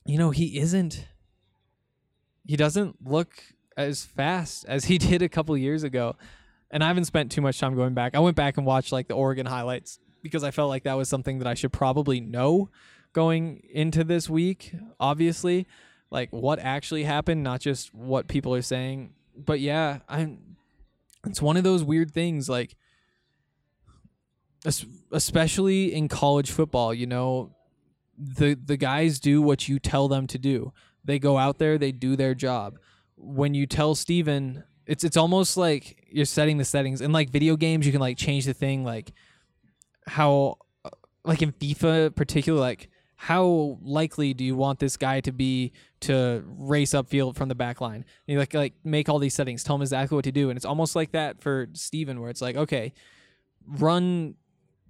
you 0.06 0.18
know, 0.18 0.30
he 0.30 0.60
isn't 0.60 1.08
he 2.46 2.56
doesn't 2.56 2.98
look 3.04 3.44
as 3.76 4.06
fast 4.06 4.66
as 4.68 4.86
he 4.86 4.98
did 5.00 5.22
a 5.22 5.30
couple 5.30 5.58
years 5.58 5.84
ago. 5.84 6.16
And 6.72 6.84
I 6.84 6.88
haven't 6.88 7.06
spent 7.06 7.32
too 7.32 7.42
much 7.42 7.60
time 7.60 7.76
going 7.76 7.94
back. 7.94 8.16
I 8.16 8.20
went 8.20 8.36
back 8.36 8.58
and 8.58 8.66
watched 8.66 8.92
like 8.92 9.08
the 9.08 9.14
Oregon 9.14 9.46
highlights 9.46 10.00
because 10.22 10.44
I 10.44 10.52
felt 10.52 10.70
like 10.70 10.84
that 10.84 10.98
was 10.98 11.10
something 11.10 11.40
that 11.40 11.48
I 11.48 11.54
should 11.54 11.72
probably 11.72 12.20
know 12.20 12.70
going 13.14 13.64
into 13.72 14.04
this 14.04 14.30
week, 14.30 14.74
obviously. 15.00 15.68
Like 16.12 16.30
what 16.32 16.60
actually 16.60 17.04
happened, 17.04 17.44
not 17.44 17.62
just 17.62 17.94
what 17.94 18.28
people 18.28 18.54
are 18.54 18.62
saying. 18.62 19.14
But 19.38 19.60
yeah, 19.60 20.00
I'm 20.10 20.40
it's 21.26 21.42
one 21.42 21.58
of 21.58 21.64
those 21.64 21.84
weird 21.84 22.12
things 22.12 22.48
like 22.50 22.76
especially 25.12 25.94
in 25.94 26.08
college 26.08 26.52
football, 26.52 26.94
you 26.94 27.06
know, 27.06 27.56
the 28.18 28.56
the 28.56 28.78
guys 28.78 29.20
do 29.20 29.42
what 29.42 29.68
you 29.68 29.80
tell 29.80 30.08
them 30.08 30.28
to 30.28 30.38
do. 30.38 30.74
They 31.04 31.20
go 31.20 31.38
out 31.38 31.60
there, 31.60 31.78
they 31.78 31.92
do 31.92 32.16
their 32.16 32.34
job. 32.34 32.80
When 33.16 33.54
you 33.54 33.68
tell 33.68 33.96
Steven, 33.96 34.64
it's 34.86 35.04
it's 35.04 35.18
almost 35.18 35.58
like 35.58 36.08
you're 36.10 36.26
setting 36.26 36.58
the 36.58 36.66
settings. 36.66 37.02
In 37.02 37.12
like 37.12 37.30
video 37.30 37.56
games, 37.56 37.86
you 37.86 37.92
can 37.92 38.02
like 38.02 38.18
change 38.18 38.46
the 38.46 38.54
thing 38.54 38.84
like 38.84 39.14
how 40.08 40.58
uh, 40.84 40.90
like 41.24 41.42
in 41.42 41.52
FIFA 41.52 42.16
particular 42.16 42.60
like 42.60 42.90
how 43.16 43.78
likely 43.82 44.34
do 44.34 44.44
you 44.44 44.56
want 44.56 44.80
this 44.80 44.98
guy 44.98 45.22
to 45.22 45.32
be 45.32 45.72
to 46.02 46.44
race 46.46 46.92
upfield 46.92 47.36
from 47.36 47.50
the 47.50 47.56
back 47.56 47.82
line? 47.82 48.06
And 48.28 48.34
you 48.34 48.38
like 48.38 48.54
like 48.54 48.74
make 48.84 49.10
all 49.10 49.20
these 49.20 49.34
settings, 49.34 49.64
tell 49.64 49.76
him 49.76 49.82
exactly 49.82 50.16
what 50.16 50.26
to 50.26 50.32
do, 50.32 50.50
and 50.50 50.58
it's 50.58 50.66
almost 50.66 50.96
like 50.96 51.12
that 51.12 51.42
for 51.42 51.68
Steven, 51.74 52.20
where 52.22 52.30
it's 52.30 52.42
like, 52.42 52.56
okay, 52.56 52.94
run 53.66 54.36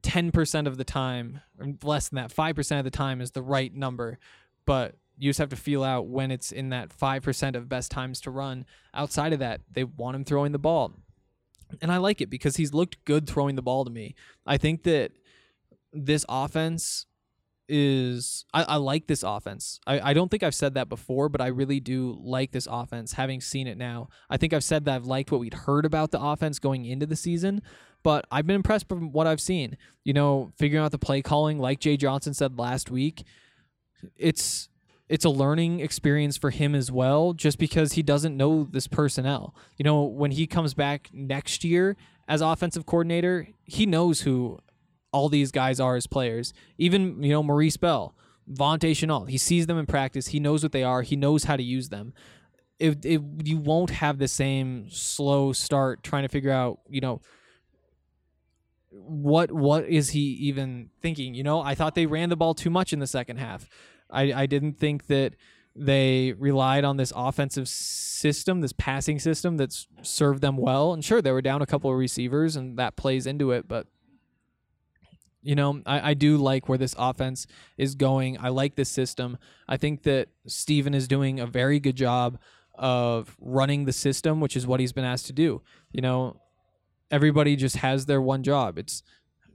ten 0.02 0.32
percent 0.32 0.68
of 0.68 0.78
the 0.78 0.84
time, 0.84 1.42
less 1.84 2.10
than 2.10 2.18
that, 2.18 2.32
five 2.32 2.56
percent 2.56 2.80
of 2.80 2.86
the 2.86 2.98
time 2.98 3.22
is 3.22 3.32
the 3.32 3.42
right 3.42 3.74
number, 3.74 4.18
but 4.66 4.96
you 5.18 5.30
just 5.30 5.40
have 5.40 5.50
to 5.50 5.56
feel 5.56 5.84
out 5.84 6.08
when 6.08 6.32
it's 6.32 6.52
in 6.52 6.70
that 6.70 6.90
5% 6.90 7.56
of 7.56 7.70
best 7.70 7.92
times 7.92 8.20
to 8.22 8.32
run. 8.32 8.66
Outside 8.94 9.34
of 9.34 9.40
that, 9.40 9.62
they 9.72 9.84
want 9.84 10.16
him 10.16 10.26
throwing 10.26 10.52
the 10.52 10.60
ball. 10.60 10.94
And 11.82 11.92
I 11.92 11.98
like 11.98 12.22
it 12.22 12.30
because 12.30 12.58
he's 12.58 12.74
looked 12.74 13.04
good 13.06 13.28
throwing 13.28 13.56
the 13.56 13.62
ball 13.62 13.86
to 13.86 13.92
me. 13.92 14.16
I 14.46 14.58
think 14.58 14.84
that 14.84 15.12
this 15.92 16.26
offense 16.28 17.06
is 17.68 18.46
I, 18.54 18.64
I 18.64 18.76
like 18.78 19.08
this 19.08 19.24
offense. 19.24 19.80
I, 19.88 20.12
I 20.12 20.14
don't 20.14 20.30
think 20.30 20.44
I've 20.44 20.56
said 20.56 20.76
that 20.76 20.90
before, 20.90 21.30
but 21.30 21.42
I 21.42 21.48
really 21.48 21.80
do 21.80 22.18
like 22.22 22.52
this 22.52 22.68
offense, 22.70 23.14
having 23.14 23.42
seen 23.42 23.68
it 23.68 23.78
now. 23.78 24.10
I 24.30 24.38
think 24.38 24.54
I've 24.54 24.64
said 24.64 24.86
that 24.86 24.96
I've 24.96 25.06
liked 25.06 25.32
what 25.32 25.42
we'd 25.42 25.54
heard 25.54 25.86
about 25.86 26.12
the 26.12 26.22
offense 26.22 26.60
going 26.60 26.86
into 26.86 27.06
the 27.06 27.16
season, 27.16 27.62
but 28.04 28.26
I've 28.32 28.46
been 28.46 28.58
impressed 28.58 28.88
from 28.88 29.12
what 29.12 29.28
I've 29.28 29.42
seen. 29.42 29.78
You 30.04 30.14
know, 30.14 30.52
figuring 30.58 30.84
out 30.84 30.92
the 30.92 31.00
play 31.00 31.22
calling, 31.22 31.60
like 31.60 31.80
Jay 31.80 31.98
Johnson 31.98 32.34
said 32.34 32.60
last 32.60 32.92
week, 32.92 33.24
it's 34.16 34.70
it's 35.08 35.26
a 35.26 35.30
learning 35.30 35.82
experience 35.82 36.36
for 36.36 36.50
him 36.50 36.74
as 36.74 36.92
well, 36.92 37.34
just 37.34 37.60
because 37.60 37.94
he 37.94 38.02
doesn't 38.02 38.36
know 38.36 38.68
this 38.72 38.88
personnel. 38.88 39.56
You 39.78 39.84
know, 39.84 40.04
when 40.04 40.32
he 40.32 40.48
comes 40.48 40.74
back 40.74 41.10
next 41.14 41.64
year 41.64 41.96
as 42.28 42.42
offensive 42.42 42.86
coordinator, 42.86 43.48
he 43.66 43.86
knows 43.86 44.22
who 44.22 44.60
all 45.16 45.30
these 45.30 45.52
guys 45.52 45.80
are 45.80 45.96
as 45.96 46.08
players. 46.08 46.54
Even 46.78 47.24
you 47.24 47.30
know 47.30 47.42
Maurice 47.42 47.78
Bell, 47.78 48.14
Vontae 48.52 48.92
Shenault. 48.92 49.30
He 49.30 49.38
sees 49.38 49.66
them 49.66 49.78
in 49.78 49.86
practice. 49.86 50.28
He 50.28 50.42
knows 50.42 50.62
what 50.62 50.74
they 50.74 50.84
are. 50.84 51.02
He 51.02 51.16
knows 51.16 51.46
how 51.46 51.56
to 51.56 51.64
use 51.64 51.88
them. 51.88 52.14
It, 52.78 53.06
it 53.06 53.22
you 53.46 53.58
won't 53.58 53.92
have 53.92 54.18
the 54.18 54.28
same 54.28 54.90
slow 54.90 55.54
start 55.54 56.04
trying 56.04 56.24
to 56.24 56.30
figure 56.30 56.52
out 56.52 56.80
you 56.90 57.00
know 57.00 57.22
what 58.92 59.54
what 59.54 59.86
is 59.86 60.10
he 60.10 60.20
even 60.20 60.90
thinking? 61.02 61.34
You 61.34 61.44
know, 61.44 61.62
I 61.62 61.76
thought 61.76 61.96
they 61.96 62.06
ran 62.06 62.28
the 62.28 62.36
ball 62.36 62.54
too 62.54 62.70
much 62.70 62.92
in 62.92 63.00
the 63.00 63.08
second 63.08 63.38
half. 63.38 63.70
I, 64.10 64.34
I 64.34 64.46
didn't 64.46 64.78
think 64.78 65.08
that 65.08 65.36
they 65.78 66.34
relied 66.34 66.84
on 66.84 66.98
this 66.98 67.12
offensive 67.16 67.68
system, 67.68 68.62
this 68.62 68.74
passing 68.74 69.20
system 69.20 69.58
that's 69.58 69.88
served 70.02 70.42
them 70.42 70.58
well. 70.58 70.94
And 70.94 71.04
sure, 71.04 71.22
they 71.22 71.32
were 71.32 71.42
down 71.42 71.62
a 71.62 71.66
couple 71.66 71.90
of 71.90 71.98
receivers, 71.98 72.56
and 72.56 72.78
that 72.78 72.96
plays 72.96 73.26
into 73.26 73.52
it. 73.52 73.68
But 73.68 73.88
you 75.46 75.56
know, 75.56 75.82
I, 75.86 76.12
I 76.12 76.14
do 76.16 76.38
like 76.38 76.68
where 76.68 76.78
this 76.78 76.96
offense 76.98 77.46
is 77.78 77.94
going. 77.94 78.38
I 78.40 78.50
like 78.50 78.76
this 78.76 78.90
system. 78.90 79.38
I 79.68 79.78
think 79.78 80.04
that 80.04 80.30
Steven 80.48 80.94
is 80.94 81.08
doing 81.08 81.40
a 81.40 81.46
very 81.46 81.80
good 81.80 81.96
job 81.96 82.40
of 82.74 83.38
running 83.40 83.86
the 83.86 83.94
system, 83.94 84.40
which 84.40 84.58
is 84.58 84.66
what 84.66 84.80
he's 84.80 84.92
been 84.92 85.06
asked 85.06 85.28
to 85.28 85.34
do. 85.34 85.62
You 85.92 86.02
know, 86.02 86.42
everybody 87.12 87.56
just 87.56 87.78
has 87.78 88.08
their 88.08 88.20
one 88.20 88.42
job. 88.42 88.80
It's 88.80 89.04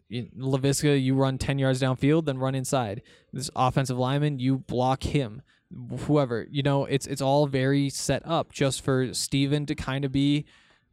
you, 0.08 0.28
Laviska, 0.38 1.00
you 1.00 1.14
run 1.14 1.38
10 1.38 1.58
yards 1.58 1.82
downfield, 1.82 2.24
then 2.24 2.38
run 2.38 2.54
inside. 2.54 3.02
This 3.32 3.50
offensive 3.56 3.98
lineman, 3.98 4.38
you 4.38 4.58
block 4.58 5.02
him. 5.02 5.42
Whoever, 6.06 6.46
you 6.50 6.64
know, 6.64 6.84
it's 6.84 7.06
it's 7.06 7.22
all 7.22 7.46
very 7.46 7.90
set 7.90 8.26
up 8.26 8.52
just 8.52 8.82
for 8.82 9.14
Steven 9.14 9.66
to 9.66 9.76
kind 9.76 10.04
of 10.04 10.10
be 10.10 10.44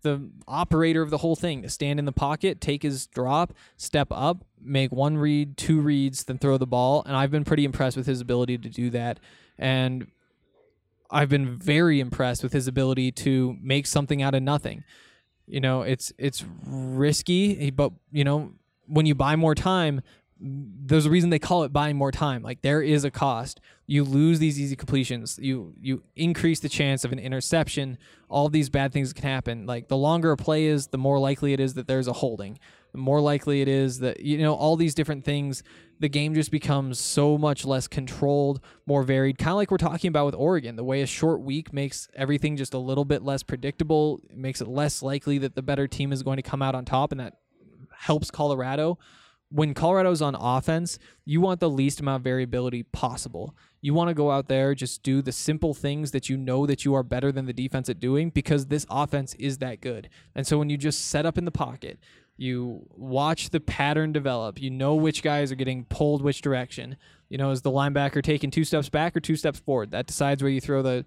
the 0.03 0.29
operator 0.47 1.01
of 1.01 1.09
the 1.09 1.17
whole 1.17 1.35
thing, 1.35 1.67
stand 1.67 1.97
in 1.97 2.05
the 2.05 2.11
pocket, 2.11 2.61
take 2.61 2.83
his 2.83 3.07
drop, 3.07 3.53
step 3.75 4.07
up, 4.11 4.45
make 4.61 4.91
one 4.91 5.17
read, 5.17 5.57
two 5.57 5.79
reads, 5.81 6.23
then 6.23 6.37
throw 6.37 6.57
the 6.57 6.67
ball. 6.67 7.03
And 7.05 7.15
I've 7.15 7.31
been 7.31 7.45
pretty 7.45 7.65
impressed 7.65 7.97
with 7.97 8.07
his 8.07 8.21
ability 8.21 8.57
to 8.59 8.69
do 8.69 8.89
that. 8.91 9.19
And 9.57 10.07
I've 11.09 11.29
been 11.29 11.57
very 11.57 11.99
impressed 11.99 12.43
with 12.43 12.53
his 12.53 12.67
ability 12.67 13.11
to 13.13 13.55
make 13.61 13.87
something 13.87 14.21
out 14.21 14.35
of 14.35 14.43
nothing. 14.43 14.83
You 15.45 15.61
know, 15.61 15.81
it's 15.81 16.11
it's 16.17 16.43
risky, 16.65 17.67
eh, 17.67 17.71
but 17.73 17.93
you 18.11 18.23
know, 18.23 18.51
when 18.87 19.05
you 19.05 19.15
buy 19.15 19.35
more 19.37 19.55
time, 19.55 20.01
there's 20.39 21.05
a 21.05 21.09
reason 21.09 21.29
they 21.29 21.39
call 21.39 21.63
it 21.63 21.73
buying 21.73 21.95
more 21.95 22.11
time. 22.11 22.43
Like 22.43 22.61
there 22.61 22.81
is 22.81 23.03
a 23.03 23.11
cost. 23.11 23.59
You 23.85 24.03
lose 24.03 24.39
these 24.39 24.59
easy 24.59 24.75
completions. 24.75 25.39
You 25.41 25.73
you 25.79 26.03
increase 26.15 26.59
the 26.59 26.69
chance 26.69 27.05
of 27.05 27.11
an 27.11 27.19
interception. 27.19 27.97
All 28.29 28.49
these 28.49 28.69
bad 28.69 28.91
things 28.91 29.13
can 29.13 29.23
happen. 29.23 29.65
Like 29.65 29.87
the 29.87 29.97
longer 29.97 30.31
a 30.31 30.37
play 30.37 30.65
is, 30.65 30.87
the 30.87 30.97
more 30.97 31.17
likely 31.17 31.53
it 31.53 31.59
is 31.59 31.75
that 31.75 31.87
there's 31.87 32.07
a 32.07 32.13
holding. 32.13 32.59
More 32.97 33.21
likely 33.21 33.61
it 33.61 33.67
is 33.67 33.99
that 33.99 34.21
you 34.21 34.37
know 34.39 34.53
all 34.53 34.75
these 34.75 34.95
different 34.95 35.23
things. 35.23 35.63
The 35.99 36.09
game 36.09 36.35
just 36.35 36.51
becomes 36.51 36.99
so 36.99 37.37
much 37.39 37.65
less 37.65 37.87
controlled, 37.87 38.59
more 38.85 39.01
varied. 39.01 39.37
Kind 39.39 39.51
of 39.51 39.57
like 39.57 39.71
we're 39.71 39.77
talking 39.77 40.09
about 40.09 40.27
with 40.27 40.35
Oregon. 40.35 40.75
The 40.75 40.83
way 40.83 41.01
a 41.01 41.07
short 41.07 41.41
week 41.41 41.73
makes 41.73 42.07
everything 42.15 42.55
just 42.55 42.73
a 42.73 42.77
little 42.77 43.05
bit 43.05 43.23
less 43.23 43.41
predictable. 43.41 44.21
It 44.29 44.37
makes 44.37 44.61
it 44.61 44.67
less 44.67 45.01
likely 45.01 45.39
that 45.39 45.55
the 45.55 45.63
better 45.63 45.87
team 45.87 46.11
is 46.11 46.21
going 46.21 46.37
to 46.37 46.43
come 46.43 46.61
out 46.61 46.75
on 46.75 46.85
top, 46.85 47.11
and 47.11 47.19
that 47.19 47.37
helps 47.97 48.29
Colorado 48.29 48.99
when 49.49 49.73
Colorado's 49.73 50.21
on 50.21 50.35
offense, 50.35 50.99
you 51.25 51.39
want 51.39 51.59
the 51.59 51.69
least 51.69 51.99
amount 51.99 52.21
of 52.21 52.23
variability 52.23 52.83
possible. 52.83 53.55
You 53.81 53.93
want 53.93 54.09
to 54.09 54.13
go 54.13 54.31
out 54.31 54.47
there, 54.47 54.75
just 54.75 55.03
do 55.03 55.21
the 55.21 55.31
simple 55.31 55.73
things 55.73 56.11
that 56.11 56.29
you 56.29 56.35
know 56.35 56.65
that 56.65 56.83
you 56.83 56.93
are 56.93 57.03
better 57.03 57.31
than 57.31 57.45
the 57.45 57.53
defense 57.53 57.87
at 57.89 57.99
doing 57.99 58.29
because 58.29 58.65
this 58.65 58.85
offense 58.89 59.33
is 59.35 59.59
that 59.59 59.79
good. 59.79 60.09
And 60.35 60.45
so 60.45 60.57
when 60.57 60.69
you 60.69 60.77
just 60.77 61.05
set 61.07 61.25
up 61.25 61.37
in 61.37 61.45
the 61.45 61.51
pocket, 61.51 61.99
you 62.37 62.87
watch 62.95 63.49
the 63.49 63.59
pattern 63.59 64.11
develop, 64.11 64.61
you 64.61 64.69
know 64.69 64.95
which 64.95 65.23
guys 65.23 65.51
are 65.51 65.55
getting 65.55 65.85
pulled 65.85 66.21
which 66.21 66.41
direction. 66.41 66.97
You 67.29 67.37
know, 67.37 67.51
is 67.51 67.61
the 67.61 67.71
linebacker 67.71 68.23
taking 68.23 68.51
two 68.51 68.63
steps 68.63 68.89
back 68.89 69.17
or 69.17 69.19
two 69.19 69.35
steps 69.35 69.59
forward? 69.59 69.91
That 69.91 70.07
decides 70.07 70.41
where 70.41 70.51
you 70.51 70.61
throw 70.61 70.81
the 70.81 71.05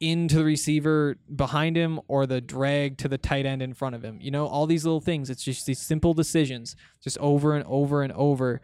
into 0.00 0.34
the 0.34 0.44
receiver 0.44 1.16
behind 1.34 1.76
him 1.76 2.00
or 2.08 2.26
the 2.26 2.40
drag 2.40 2.98
to 2.98 3.08
the 3.08 3.18
tight 3.18 3.46
end 3.46 3.62
in 3.62 3.72
front 3.72 3.94
of 3.94 4.04
him. 4.04 4.18
You 4.20 4.32
know, 4.32 4.46
all 4.46 4.66
these 4.66 4.84
little 4.84 5.00
things. 5.00 5.30
It's 5.30 5.44
just 5.44 5.64
these 5.64 5.78
simple 5.78 6.12
decisions, 6.12 6.74
just 7.00 7.16
over 7.18 7.54
and 7.54 7.64
over 7.68 8.02
and 8.02 8.12
over, 8.14 8.60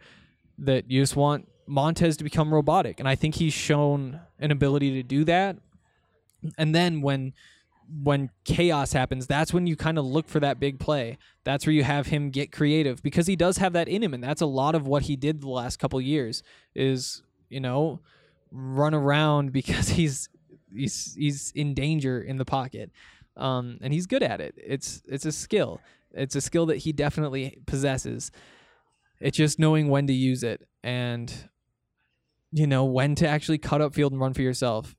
that 0.57 0.91
you 0.91 1.01
just 1.01 1.15
want 1.15 1.47
Montez 1.65 2.17
to 2.17 2.25
become 2.25 2.53
robotic. 2.53 2.99
And 2.99 3.07
I 3.07 3.15
think 3.15 3.35
he's 3.35 3.53
shown 3.53 4.19
an 4.37 4.51
ability 4.51 4.95
to 4.95 5.03
do 5.03 5.23
that. 5.25 5.57
And 6.57 6.75
then 6.75 7.01
when 7.01 7.33
when 7.91 8.29
chaos 8.45 8.93
happens, 8.93 9.27
that's 9.27 9.53
when 9.53 9.67
you 9.67 9.75
kind 9.75 9.97
of 9.97 10.05
look 10.05 10.27
for 10.27 10.39
that 10.39 10.59
big 10.59 10.79
play. 10.79 11.17
That's 11.43 11.65
where 11.65 11.73
you 11.73 11.83
have 11.83 12.07
him 12.07 12.29
get 12.29 12.51
creative 12.51 13.01
because 13.01 13.27
he 13.27 13.35
does 13.35 13.57
have 13.57 13.73
that 13.73 13.87
in 13.87 14.03
him, 14.03 14.13
and 14.13 14.23
that's 14.23 14.41
a 14.41 14.45
lot 14.45 14.75
of 14.75 14.87
what 14.87 15.03
he 15.03 15.15
did 15.15 15.41
the 15.41 15.49
last 15.49 15.77
couple 15.77 15.99
years. 15.99 16.43
Is 16.75 17.23
you 17.49 17.59
know 17.59 17.99
run 18.51 18.93
around 18.93 19.51
because 19.53 19.89
he's 19.89 20.29
he's 20.73 21.15
he's 21.15 21.51
in 21.55 21.73
danger 21.73 22.21
in 22.21 22.37
the 22.37 22.45
pocket, 22.45 22.91
um, 23.37 23.79
and 23.81 23.93
he's 23.93 24.05
good 24.05 24.23
at 24.23 24.41
it. 24.41 24.55
It's 24.57 25.01
it's 25.07 25.25
a 25.25 25.31
skill. 25.31 25.81
It's 26.11 26.35
a 26.35 26.41
skill 26.41 26.67
that 26.67 26.77
he 26.77 26.91
definitely 26.91 27.59
possesses. 27.65 28.31
It's 29.19 29.37
just 29.37 29.59
knowing 29.59 29.89
when 29.89 30.07
to 30.07 30.13
use 30.13 30.43
it 30.43 30.65
and 30.83 31.31
you 32.51 32.65
know 32.65 32.85
when 32.85 33.15
to 33.15 33.27
actually 33.27 33.57
cut 33.57 33.81
up 33.81 33.93
field 33.93 34.11
and 34.11 34.21
run 34.21 34.33
for 34.33 34.41
yourself. 34.41 34.95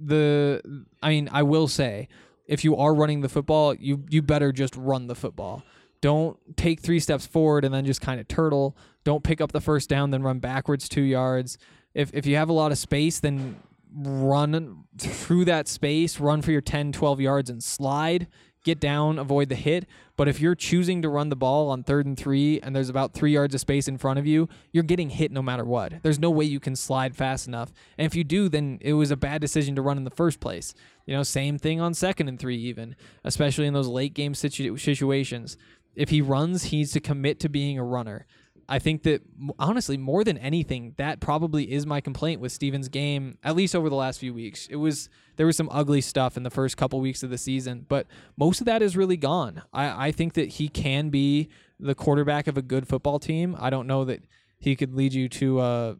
The 0.00 0.62
I 1.02 1.08
mean, 1.10 1.28
I 1.32 1.42
will 1.42 1.68
say, 1.68 2.08
if 2.48 2.64
you 2.64 2.76
are 2.76 2.94
running 2.94 3.20
the 3.20 3.28
football, 3.28 3.74
you 3.74 4.04
you 4.08 4.22
better 4.22 4.50
just 4.50 4.74
run 4.74 5.06
the 5.06 5.14
football. 5.14 5.62
Don't 6.00 6.38
take 6.56 6.80
three 6.80 7.00
steps 7.00 7.26
forward 7.26 7.64
and 7.64 7.74
then 7.74 7.84
just 7.84 8.00
kind 8.00 8.20
of 8.20 8.26
turtle. 8.26 8.76
Don't 9.04 9.22
pick 9.22 9.40
up 9.40 9.52
the 9.52 9.60
first 9.60 9.88
down 9.88 10.10
then 10.10 10.22
run 10.22 10.38
backwards 10.38 10.88
two 10.88 11.02
yards. 11.02 11.58
If 11.94 12.10
if 12.14 12.26
you 12.26 12.36
have 12.36 12.48
a 12.48 12.52
lot 12.52 12.72
of 12.72 12.78
space, 12.78 13.20
then 13.20 13.56
run 13.94 14.84
through 14.98 15.44
that 15.46 15.68
space, 15.68 16.20
run 16.20 16.42
for 16.42 16.52
your 16.52 16.60
10, 16.60 16.92
12 16.92 17.20
yards 17.20 17.50
and 17.50 17.62
slide, 17.62 18.26
get 18.68 18.80
down, 18.80 19.18
avoid 19.18 19.48
the 19.48 19.54
hit. 19.54 19.86
But 20.16 20.28
if 20.28 20.40
you're 20.40 20.54
choosing 20.54 21.00
to 21.02 21.08
run 21.08 21.28
the 21.28 21.36
ball 21.36 21.70
on 21.70 21.82
third 21.82 22.04
and 22.06 22.16
three 22.16 22.60
and 22.60 22.74
there's 22.74 22.88
about 22.88 23.14
three 23.14 23.32
yards 23.32 23.54
of 23.54 23.60
space 23.60 23.88
in 23.88 23.98
front 23.98 24.18
of 24.18 24.26
you, 24.26 24.48
you're 24.72 24.82
getting 24.82 25.10
hit 25.10 25.32
no 25.32 25.42
matter 25.42 25.64
what. 25.64 25.94
There's 26.02 26.18
no 26.18 26.30
way 26.30 26.44
you 26.44 26.60
can 26.60 26.76
slide 26.76 27.16
fast 27.16 27.46
enough. 27.46 27.72
And 27.96 28.04
if 28.04 28.14
you 28.14 28.24
do, 28.24 28.48
then 28.48 28.78
it 28.80 28.94
was 28.94 29.10
a 29.10 29.16
bad 29.16 29.40
decision 29.40 29.74
to 29.76 29.82
run 29.82 29.96
in 29.96 30.04
the 30.04 30.10
first 30.10 30.40
place. 30.40 30.74
You 31.06 31.14
know, 31.14 31.22
same 31.22 31.58
thing 31.58 31.80
on 31.80 31.94
second 31.94 32.28
and 32.28 32.38
three, 32.38 32.58
even, 32.58 32.96
especially 33.24 33.66
in 33.66 33.74
those 33.74 33.88
late 33.88 34.12
game 34.12 34.34
situ- 34.34 34.76
situations. 34.76 35.56
If 35.94 36.10
he 36.10 36.20
runs, 36.20 36.64
he 36.64 36.78
needs 36.78 36.92
to 36.92 37.00
commit 37.00 37.40
to 37.40 37.48
being 37.48 37.78
a 37.78 37.84
runner. 37.84 38.26
I 38.68 38.78
think 38.78 39.02
that 39.04 39.22
honestly, 39.58 39.96
more 39.96 40.24
than 40.24 40.36
anything, 40.36 40.92
that 40.98 41.20
probably 41.20 41.72
is 41.72 41.86
my 41.86 42.02
complaint 42.02 42.40
with 42.40 42.52
Steven's 42.52 42.88
game, 42.88 43.38
at 43.42 43.56
least 43.56 43.74
over 43.74 43.88
the 43.88 43.94
last 43.94 44.20
few 44.20 44.34
weeks. 44.34 44.66
It 44.66 44.76
was 44.76 45.08
there 45.36 45.46
was 45.46 45.56
some 45.56 45.70
ugly 45.72 46.02
stuff 46.02 46.36
in 46.36 46.42
the 46.42 46.50
first 46.50 46.76
couple 46.76 47.00
weeks 47.00 47.22
of 47.22 47.30
the 47.30 47.38
season, 47.38 47.86
but 47.88 48.06
most 48.36 48.60
of 48.60 48.66
that 48.66 48.82
is 48.82 48.96
really 48.96 49.16
gone. 49.16 49.62
I, 49.72 50.08
I 50.08 50.12
think 50.12 50.34
that 50.34 50.48
he 50.50 50.68
can 50.68 51.08
be 51.08 51.48
the 51.80 51.94
quarterback 51.94 52.46
of 52.46 52.58
a 52.58 52.62
good 52.62 52.86
football 52.86 53.18
team. 53.18 53.56
I 53.58 53.70
don't 53.70 53.86
know 53.86 54.04
that 54.04 54.24
he 54.58 54.76
could 54.76 54.94
lead 54.94 55.14
you 55.14 55.28
to 55.30 55.60
a 55.60 55.96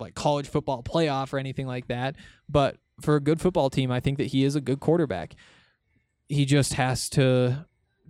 like 0.00 0.16
college 0.16 0.48
football 0.48 0.82
playoff 0.82 1.32
or 1.32 1.38
anything 1.38 1.68
like 1.68 1.86
that, 1.86 2.16
but 2.48 2.78
for 3.00 3.14
a 3.14 3.20
good 3.20 3.40
football 3.40 3.70
team, 3.70 3.92
I 3.92 4.00
think 4.00 4.18
that 4.18 4.28
he 4.28 4.42
is 4.42 4.56
a 4.56 4.60
good 4.60 4.80
quarterback. 4.80 5.36
He 6.28 6.44
just 6.44 6.74
has 6.74 7.08
to 7.10 7.66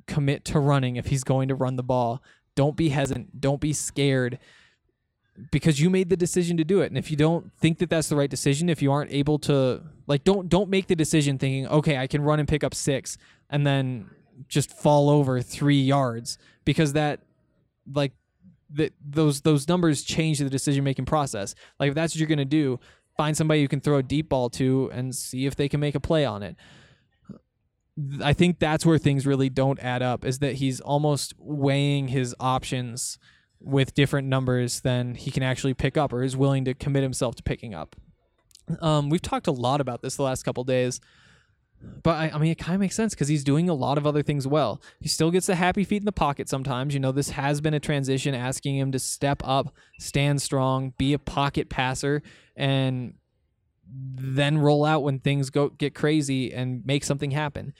commit 0.07 0.45
to 0.47 0.59
running 0.59 0.97
if 0.97 1.07
he's 1.07 1.24
going 1.24 1.49
to 1.49 1.55
run 1.55 1.76
the 1.76 1.82
ball. 1.82 2.22
Don't 2.55 2.76
be 2.76 2.90
hesitant. 2.90 3.40
Don't 3.40 3.61
be 3.61 3.72
scared 3.72 4.38
because 5.50 5.80
you 5.80 5.90
made 5.90 6.09
the 6.09 6.16
decision 6.16 6.57
to 6.57 6.64
do 6.64 6.80
it. 6.80 6.86
And 6.86 6.98
if 6.98 7.11
you 7.11 7.16
don't 7.16 7.52
think 7.59 7.78
that 7.78 7.90
that's 7.90 8.09
the 8.09 8.16
right 8.16 8.30
decision, 8.30 8.68
if 8.68 8.80
you 8.80 8.92
aren't 8.92 9.12
able 9.12 9.38
to 9.40 9.82
like 10.07 10.24
don't 10.24 10.48
don't 10.48 10.70
make 10.70 10.86
the 10.86 10.96
decision 10.96 11.38
thinking, 11.38 11.66
"Okay, 11.66 11.98
I 11.98 12.07
can 12.07 12.22
run 12.22 12.38
and 12.38 12.48
pick 12.48 12.62
up 12.62 12.74
6 12.74 13.18
and 13.50 13.66
then 13.66 14.11
just 14.48 14.70
fall 14.70 15.11
over 15.11 15.40
3 15.40 15.80
yards" 15.80 16.38
because 16.64 16.92
that 16.92 17.20
like 17.92 18.12
that 18.70 18.92
those 19.05 19.40
those 19.40 19.68
numbers 19.68 20.02
change 20.02 20.38
the 20.38 20.50
decision 20.50 20.84
making 20.84 21.05
process. 21.05 21.55
Like 21.80 21.88
if 21.88 21.94
that's 21.94 22.14
what 22.14 22.20
you're 22.20 22.28
going 22.28 22.38
to 22.38 22.44
do, 22.44 22.78
find 23.16 23.36
somebody 23.36 23.61
you 23.61 23.68
can 23.68 23.80
throw 23.80 23.98
a 23.98 24.02
deep 24.02 24.28
ball 24.28 24.50
to 24.50 24.90
and 24.92 25.14
see 25.14 25.46
if 25.46 25.57
they 25.57 25.68
can 25.68 25.80
make 25.80 25.94
a 25.94 26.00
play 26.00 26.24
on 26.24 26.42
it. 26.42 26.57
I 28.22 28.32
think 28.32 28.59
that's 28.59 28.84
where 28.84 28.99
things 28.99 29.26
really 29.26 29.49
don't 29.49 29.78
add 29.78 30.03
up 30.03 30.24
is 30.24 30.40
that 30.40 30.55
he's 30.55 30.80
almost 30.80 31.34
weighing 31.38 32.09
his 32.09 32.34
options 32.40 33.18
with 33.61 33.95
different 33.95 34.28
numbers 34.28 34.80
than 34.80 35.14
he 35.14 35.30
can 35.30 35.42
actually 35.42 35.74
pick 35.74 35.97
up 35.97 36.12
or 36.12 36.22
is 36.22 36.36
willing 36.36 36.64
to 36.64 36.74
commit 36.74 37.03
himself 37.03 37.36
to 37.36 37.42
picking 37.42 37.72
up. 37.72 37.97
Um, 38.80 39.11
we've 39.11 39.22
talked 39.22 39.47
a 39.47 39.53
lot 39.53 39.80
about 39.80 40.03
this 40.03 40.16
the 40.16 40.22
last 40.22 40.42
couple 40.42 40.64
days, 40.64 41.01
but 42.03 42.16
I, 42.16 42.30
I 42.34 42.38
mean, 42.38 42.51
it 42.51 42.59
kind 42.59 42.74
of 42.74 42.80
makes 42.80 42.97
sense 42.97 43.14
because 43.14 43.28
he's 43.28 43.45
doing 43.45 43.68
a 43.68 43.74
lot 43.74 43.99
of 43.99 44.07
other 44.07 44.22
things 44.22 44.47
well. 44.47 44.82
He 45.01 45.09
still 45.09 45.30
gets 45.30 45.47
the 45.47 45.55
happy 45.55 45.84
feet 45.84 46.03
in 46.03 46.07
the 46.07 46.12
pocket 46.12 46.49
sometimes. 46.49 46.95
You 46.95 47.01
know, 47.01 47.12
this 47.12 47.30
has 47.30 47.61
been 47.61 47.74
a 47.74 47.80
transition 47.80 48.34
asking 48.34 48.76
him 48.76 48.92
to 48.92 48.99
step 48.99 49.42
up, 49.45 49.74
stand 50.01 50.42
strong, 50.42 50.95
be 50.99 51.12
a 51.12 51.18
pocket 51.18 51.68
passer, 51.68 52.22
and 52.57 53.14
then 53.95 54.59
roll 54.59 54.84
out 54.84 55.03
when 55.03 55.18
things 55.18 55.51
go 55.51 55.68
get 55.68 55.95
crazy 55.95 56.53
and 56.53 56.84
make 56.84 57.05
something 57.05 57.30
happen. 57.30 57.72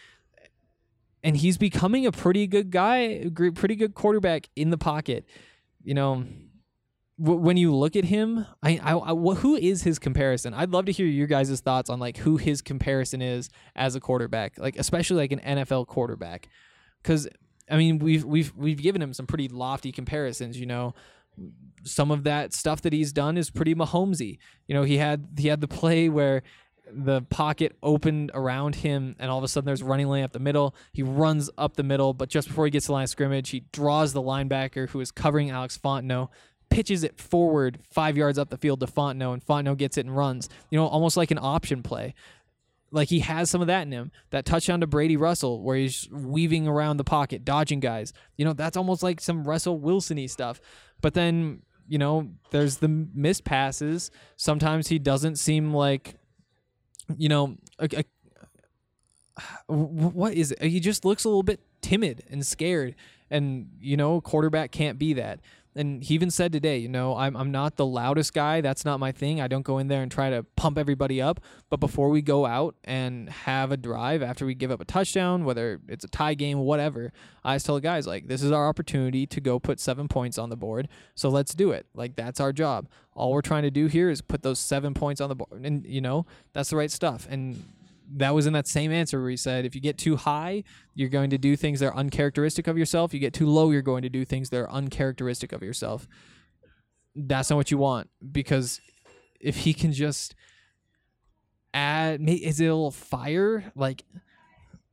And 1.23 1.37
he's 1.37 1.57
becoming 1.57 2.07
a 2.07 2.13
pretty 2.13 2.47
good 2.47 2.71
guy, 2.71 3.31
pretty 3.55 3.77
good 3.77 3.95
quarterback 3.95 4.49
in 4.55 4.71
the 4.71 4.79
pocket. 4.79 5.25
you 5.83 5.95
know, 5.95 6.25
when 7.17 7.57
you 7.57 7.75
look 7.75 7.95
at 7.95 8.05
him, 8.05 8.45
I, 8.63 8.81
I, 8.83 8.97
I 8.97 9.15
who 9.15 9.55
is 9.55 9.83
his 9.83 9.99
comparison? 9.99 10.53
I'd 10.53 10.73
love 10.73 10.87
to 10.87 10.93
hear 10.93 11.07
your 11.07 11.29
guys' 11.29 11.61
thoughts 11.61 11.89
on 11.89 12.01
like 12.01 12.17
who 12.19 12.37
his 12.37 12.61
comparison 12.61 13.23
is 13.23 13.51
as 13.77 13.95
a 13.95 14.01
quarterback, 14.01 14.59
like 14.59 14.77
especially 14.77 15.17
like 15.17 15.33
an 15.33 15.41
NFL 15.41 15.87
quarterback, 15.87 16.49
because 17.03 17.29
I 17.71 17.77
mean 17.77 17.99
we've 18.01 18.25
we've 18.25 18.53
we've 18.57 18.83
given 18.83 19.01
him 19.01 19.15
some 19.15 19.27
pretty 19.27 19.49
lofty 19.49 19.93
comparisons, 19.93 20.59
you 20.59 20.67
know. 20.67 20.95
Some 21.85 22.11
of 22.11 22.25
that 22.25 22.55
stuff 22.55 22.83
that 22.83 22.93
he's 22.93 23.13
done 23.13 23.37
is 23.37 23.51
pretty 23.51 23.75
Mahomesy. 23.75 24.39
You 24.67 24.75
know, 24.75 24.85
he 24.85 24.97
had 24.97 25.29
he 25.37 25.49
had 25.49 25.61
the 25.61 25.69
play 25.69 26.09
where 26.09 26.43
the 26.91 27.23
pocket 27.23 27.77
opened 27.83 28.31
around 28.35 28.77
him, 28.77 29.17
and 29.19 29.31
all 29.31 29.39
of 29.39 29.45
a 29.45 29.49
sudden 29.49 29.67
there's 29.67 29.83
running 29.83 30.09
lane 30.09 30.25
up 30.25 30.33
the 30.33 30.39
middle. 30.39 30.75
He 30.93 31.03
runs 31.03 31.51
up 31.59 31.77
the 31.77 31.83
middle, 31.83 32.13
but 32.13 32.29
just 32.29 32.49
before 32.49 32.65
he 32.65 32.71
gets 32.71 32.87
to 32.87 32.89
the 32.89 32.93
line 32.95 33.05
of 33.05 33.11
scrimmage, 33.11 33.51
he 33.51 33.65
draws 33.73 34.13
the 34.13 34.23
linebacker 34.23 34.89
who 34.89 35.01
is 35.01 35.11
covering 35.11 35.51
Alex 35.51 35.79
Fontenot, 35.79 36.29
pitches 36.71 37.05
it 37.05 37.21
forward 37.21 37.79
five 37.91 38.17
yards 38.17 38.39
up 38.39 38.51
the 38.51 38.59
field 38.59 38.81
to 38.81 38.87
Fontenot, 38.87 39.35
and 39.35 39.45
Fontenot 39.45 39.79
gets 39.79 39.97
it 39.97 40.07
and 40.07 40.17
runs. 40.17 40.49
You 40.71 40.79
know, 40.79 40.87
almost 40.87 41.17
like 41.17 41.31
an 41.31 41.39
option 41.41 41.83
play. 41.83 42.15
Like 42.91 43.09
he 43.09 43.21
has 43.21 43.51
some 43.51 43.61
of 43.61 43.67
that 43.67 43.83
in 43.83 43.93
him. 43.93 44.13
That 44.31 44.45
touchdown 44.45 44.81
to 44.81 44.87
Brady 44.87 45.17
Russell, 45.17 45.63
where 45.63 45.77
he's 45.77 46.09
weaving 46.13 46.69
around 46.69 46.99
the 46.99 47.05
pocket, 47.05 47.45
dodging 47.45 47.81
guys. 47.81 48.13
You 48.37 48.45
know, 48.45 48.53
that's 48.53 48.77
almost 48.77 49.03
like 49.03 49.21
some 49.21 49.45
Russell 49.45 49.79
Wilson-y 49.79 50.27
stuff. 50.27 50.61
But 51.05 51.13
then, 51.13 51.61
you 51.87 51.99
know, 51.99 52.31
there's 52.49 52.79
the 52.79 52.89
missed 52.89 53.45
passes. 53.45 54.11
Sometimes 54.39 54.89
he 54.89 54.99
doesn't 54.99 55.37
seem 55.37 55.75
like 55.75 56.15
you 57.19 57.29
know, 57.29 57.59
a, 57.79 57.89
a, 57.93 58.05
what 59.67 60.33
is 60.33 60.53
it? 60.53 60.63
He 60.63 60.81
just 60.81 61.05
looks 61.05 61.25
a 61.25 61.29
little 61.29 61.43
bit 61.43 61.61
timid 61.83 62.23
and 62.31 62.47
scared, 62.47 62.95
and 63.29 63.69
you 63.83 63.99
know, 63.99 64.23
quarterback 64.23 64.71
can't 64.71 64.99
be 64.99 65.13
that. 65.13 65.41
And 65.77 66.03
he 66.05 66.15
even 66.15 66.31
said 66.31 66.53
today, 66.53 66.79
you 66.79 66.89
know, 66.89 67.17
I'm 67.17 67.37
I'm 67.37 67.51
not 67.51 67.77
the 67.77 67.87
loudest 67.87 68.33
guy. 68.33 68.61
That's 68.61 68.85
not 68.85 69.01
my 69.01 69.11
thing. 69.13 69.41
I 69.41 69.49
don't 69.49 69.63
go 69.63 69.79
in 69.79 69.89
there 69.89 70.03
and 70.03 70.11
try 70.11 70.31
to 70.31 70.45
pump 70.57 70.79
everybody 70.79 71.21
up. 71.21 71.41
But 71.69 71.81
before 71.81 72.11
we 72.11 72.23
go 72.23 72.47
out 72.47 72.77
and 72.85 73.29
have 73.29 73.73
a 73.73 73.77
drive 73.77 74.23
after 74.23 74.47
we 74.47 74.55
give 74.55 74.71
up 74.71 74.81
a 74.81 74.85
touchdown, 74.85 75.45
whether 75.45 75.81
it's 75.89 76.05
a 76.05 76.09
tie 76.09 76.35
game, 76.35 76.59
whatever, 76.59 77.13
I 77.43 77.57
just 77.57 77.67
tell 77.67 77.75
the 77.75 77.81
guys 77.81 78.07
like, 78.07 78.29
this 78.29 78.43
is 78.43 78.53
our 78.53 78.69
opportunity 78.69 79.27
to 79.27 79.41
go 79.41 79.59
put 79.59 79.81
seven 79.81 80.07
points 80.07 80.39
on 80.39 80.49
the 80.49 80.57
board. 80.57 80.89
So 81.15 81.29
let's 81.29 81.55
do 81.55 81.73
it. 81.73 81.87
Like 81.95 82.15
that's 82.15 82.41
our 82.41 82.53
job. 82.53 82.89
All 83.15 83.33
we're 83.33 83.43
trying 83.43 83.63
to 83.63 83.71
do 83.71 83.87
here 83.87 84.11
is 84.11 84.21
put 84.21 84.43
those 84.43 84.59
seven 84.59 84.95
points 84.95 85.21
on 85.21 85.29
the 85.29 85.37
board, 85.37 85.65
and 85.65 85.85
you 85.87 86.01
know, 86.01 86.27
that's 86.53 86.71
the 86.71 86.77
right 86.77 86.91
stuff. 86.91 87.27
And 87.31 87.63
that 88.17 88.35
was 88.35 88.47
in 88.47 88.53
that 88.53 88.67
same 88.67 88.93
answer 88.93 89.21
where 89.21 89.31
he 89.31 89.37
said 89.37 89.65
if 89.65 89.75
you 89.75 89.81
get 89.81 89.99
too 89.99 90.17
high 90.17 90.63
you're 90.95 91.09
going 91.09 91.31
to 91.31 91.39
do 91.39 91.57
things 91.57 91.81
that 91.81 91.87
are 91.87 91.97
uncharacteristic 91.97 92.67
of 92.67 92.79
yourself. 92.79 93.13
You 93.13 93.21
get 93.21 93.35
too 93.35 93.49
low 93.49 93.71
you're 93.71 93.83
going 93.83 94.03
to 94.03 94.09
do 94.09 94.25
things 94.25 94.51
that 94.51 94.61
are 94.61 94.71
uncharacteristic 94.71 95.53
of 95.53 95.63
yourself. 95.63 96.07
That's 97.15 97.51
not 97.51 97.57
what 97.57 97.71
you 97.71 97.79
want 97.79 98.11
because 98.33 98.81
if 99.41 99.57
he 99.59 99.75
can 99.75 99.93
just 99.93 100.35
add 101.73 102.21
is 102.29 102.61
it 102.61 102.67
a 102.67 102.75
little 102.75 102.91
fire? 102.91 103.73
Like 103.75 104.05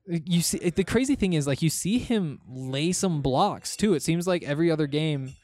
you 0.07 0.41
see 0.41 0.69
the 0.69 0.83
crazy 0.83 1.15
thing 1.15 1.33
is 1.33 1.47
like 1.47 1.61
you 1.61 1.69
see 1.69 1.99
him 1.99 2.39
lay 2.47 2.91
some 2.91 3.21
blocks 3.21 3.77
too. 3.77 3.93
It 3.93 4.01
seems 4.01 4.27
like 4.27 4.43
every 4.43 4.71
other 4.71 4.87
game 4.87 5.35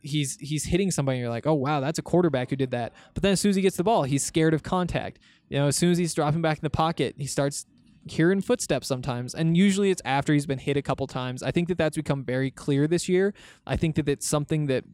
he's 0.00 0.36
he's 0.40 0.64
hitting 0.64 0.90
somebody 0.90 1.18
and 1.18 1.22
you're 1.22 1.30
like, 1.30 1.46
oh 1.46 1.54
wow, 1.54 1.80
that's 1.80 1.98
a 1.98 2.02
quarterback 2.02 2.50
who 2.50 2.56
did 2.56 2.70
that. 2.70 2.92
But 3.14 3.22
then 3.22 3.32
as 3.32 3.40
soon 3.40 3.50
as 3.50 3.56
he 3.56 3.62
gets 3.62 3.76
the 3.76 3.84
ball, 3.84 4.04
he's 4.04 4.24
scared 4.24 4.54
of 4.54 4.62
contact. 4.62 5.18
You 5.48 5.58
know, 5.58 5.66
as 5.66 5.76
soon 5.76 5.90
as 5.90 5.98
he's 5.98 6.14
dropping 6.14 6.42
back 6.42 6.58
in 6.58 6.62
the 6.62 6.70
pocket, 6.70 7.14
he 7.18 7.26
starts 7.26 7.66
hearing 8.06 8.40
footsteps 8.40 8.86
sometimes. 8.86 9.34
And 9.34 9.56
usually 9.56 9.90
it's 9.90 10.02
after 10.04 10.32
he's 10.32 10.46
been 10.46 10.58
hit 10.58 10.76
a 10.76 10.82
couple 10.82 11.06
times. 11.06 11.42
I 11.42 11.50
think 11.50 11.68
that 11.68 11.78
that's 11.78 11.96
become 11.96 12.24
very 12.24 12.50
clear 12.50 12.86
this 12.86 13.08
year. 13.08 13.34
I 13.66 13.76
think 13.76 13.96
that 13.96 14.08
it's 14.08 14.26
something 14.26 14.66
that 14.66 14.84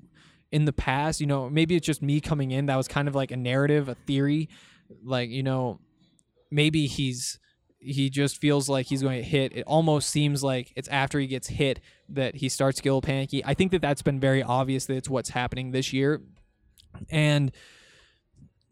in 0.50 0.64
the 0.64 0.72
past, 0.72 1.20
you 1.20 1.26
know, 1.26 1.48
maybe 1.48 1.76
it's 1.76 1.86
just 1.86 2.02
me 2.02 2.20
coming 2.20 2.50
in, 2.50 2.66
that 2.66 2.76
was 2.76 2.88
kind 2.88 3.08
of 3.08 3.14
like 3.14 3.30
a 3.30 3.36
narrative, 3.36 3.88
a 3.88 3.94
theory. 3.94 4.48
Like, 5.02 5.30
you 5.30 5.42
know, 5.42 5.80
maybe 6.50 6.86
he's 6.86 7.38
he 7.78 8.10
just 8.10 8.40
feels 8.40 8.68
like 8.68 8.86
he's 8.86 9.02
going 9.02 9.22
to 9.22 9.28
hit. 9.28 9.56
It 9.56 9.64
almost 9.66 10.08
seems 10.08 10.42
like 10.42 10.72
it's 10.76 10.88
after 10.88 11.18
he 11.18 11.26
gets 11.26 11.48
hit 11.48 11.80
that 12.08 12.36
he 12.36 12.48
starts 12.48 12.78
to 12.78 12.82
get 12.82 12.90
a 12.90 12.92
little 12.92 13.02
panicky. 13.02 13.44
I 13.44 13.54
think 13.54 13.72
that 13.72 13.82
that's 13.82 14.02
been 14.02 14.18
very 14.20 14.42
obvious 14.42 14.86
that 14.86 14.96
it's 14.96 15.08
what's 15.08 15.30
happening 15.30 15.70
this 15.70 15.92
year, 15.92 16.20
and 17.10 17.52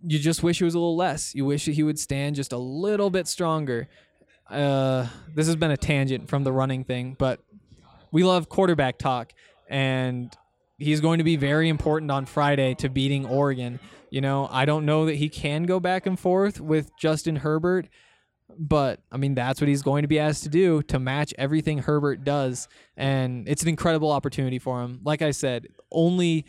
you 0.07 0.19
just 0.19 0.43
wish 0.43 0.61
it 0.61 0.65
was 0.65 0.75
a 0.75 0.79
little 0.79 0.97
less. 0.97 1.35
You 1.35 1.45
wish 1.45 1.67
that 1.67 1.73
he 1.73 1.83
would 1.83 1.99
stand 1.99 2.37
just 2.37 2.53
a 2.53 2.59
little 2.59 3.11
bit 3.11 3.27
stronger. 3.27 3.89
Uh, 4.51 5.07
this 5.35 5.47
has 5.47 5.57
been 5.57 5.71
a 5.71 5.77
tangent 5.77 6.29
from 6.29 6.45
the 6.45 6.53
running 6.53 6.85
thing, 6.85 7.17
but 7.19 7.41
we 8.13 8.23
love 8.23 8.49
quarterback 8.49 8.99
talk, 8.99 9.33
and 9.69 10.33
he's 10.79 11.01
going 11.01 11.19
to 11.19 11.25
be 11.25 11.37
very 11.37 11.69
important 11.69 12.11
on 12.11 12.27
Friday 12.27 12.75
to 12.75 12.89
beating 12.89 13.27
Oregon. 13.27 13.81
You 14.11 14.21
know, 14.21 14.49
I 14.51 14.65
don't 14.65 14.85
know 14.85 15.07
that 15.07 15.17
he 15.17 15.29
can 15.29 15.65
go 15.65 15.81
back 15.81 16.07
and 16.07 16.19
forth 16.19 16.61
with 16.61 16.91
Justin 16.99 17.37
Herbert. 17.37 17.89
But 18.59 19.01
I 19.11 19.17
mean, 19.17 19.35
that's 19.35 19.61
what 19.61 19.69
he's 19.69 19.83
going 19.83 20.03
to 20.03 20.09
be 20.09 20.19
asked 20.19 20.45
to 20.45 20.49
do 20.49 20.83
to 20.85 20.99
match 20.99 21.35
everything 21.39 21.79
Herbert 21.79 22.25
does, 22.25 22.69
and 22.97 23.49
it's 23.49 23.63
an 23.63 23.69
incredible 23.69 24.11
opportunity 24.11 24.59
for 24.59 24.83
him. 24.83 25.01
Like 25.05 25.23
I 25.23 25.31
said, 25.31 25.69
only 25.91 26.47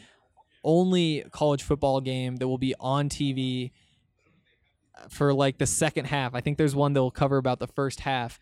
only 0.64 1.24
college 1.32 1.64
football 1.64 2.02
game 2.02 2.38
that 2.38 2.48
will 2.48 2.58
be 2.58 2.74
on 2.80 3.08
TV 3.08 3.72
for 5.10 5.34
like 5.34 5.58
the 5.58 5.66
second 5.66 6.06
half. 6.06 6.34
I 6.34 6.42
think 6.42 6.58
there's 6.58 6.76
one 6.76 6.94
that 6.94 7.02
will 7.02 7.12
cover 7.12 7.38
about 7.38 7.60
the 7.60 7.68
first 7.68 8.02
half. 8.02 8.40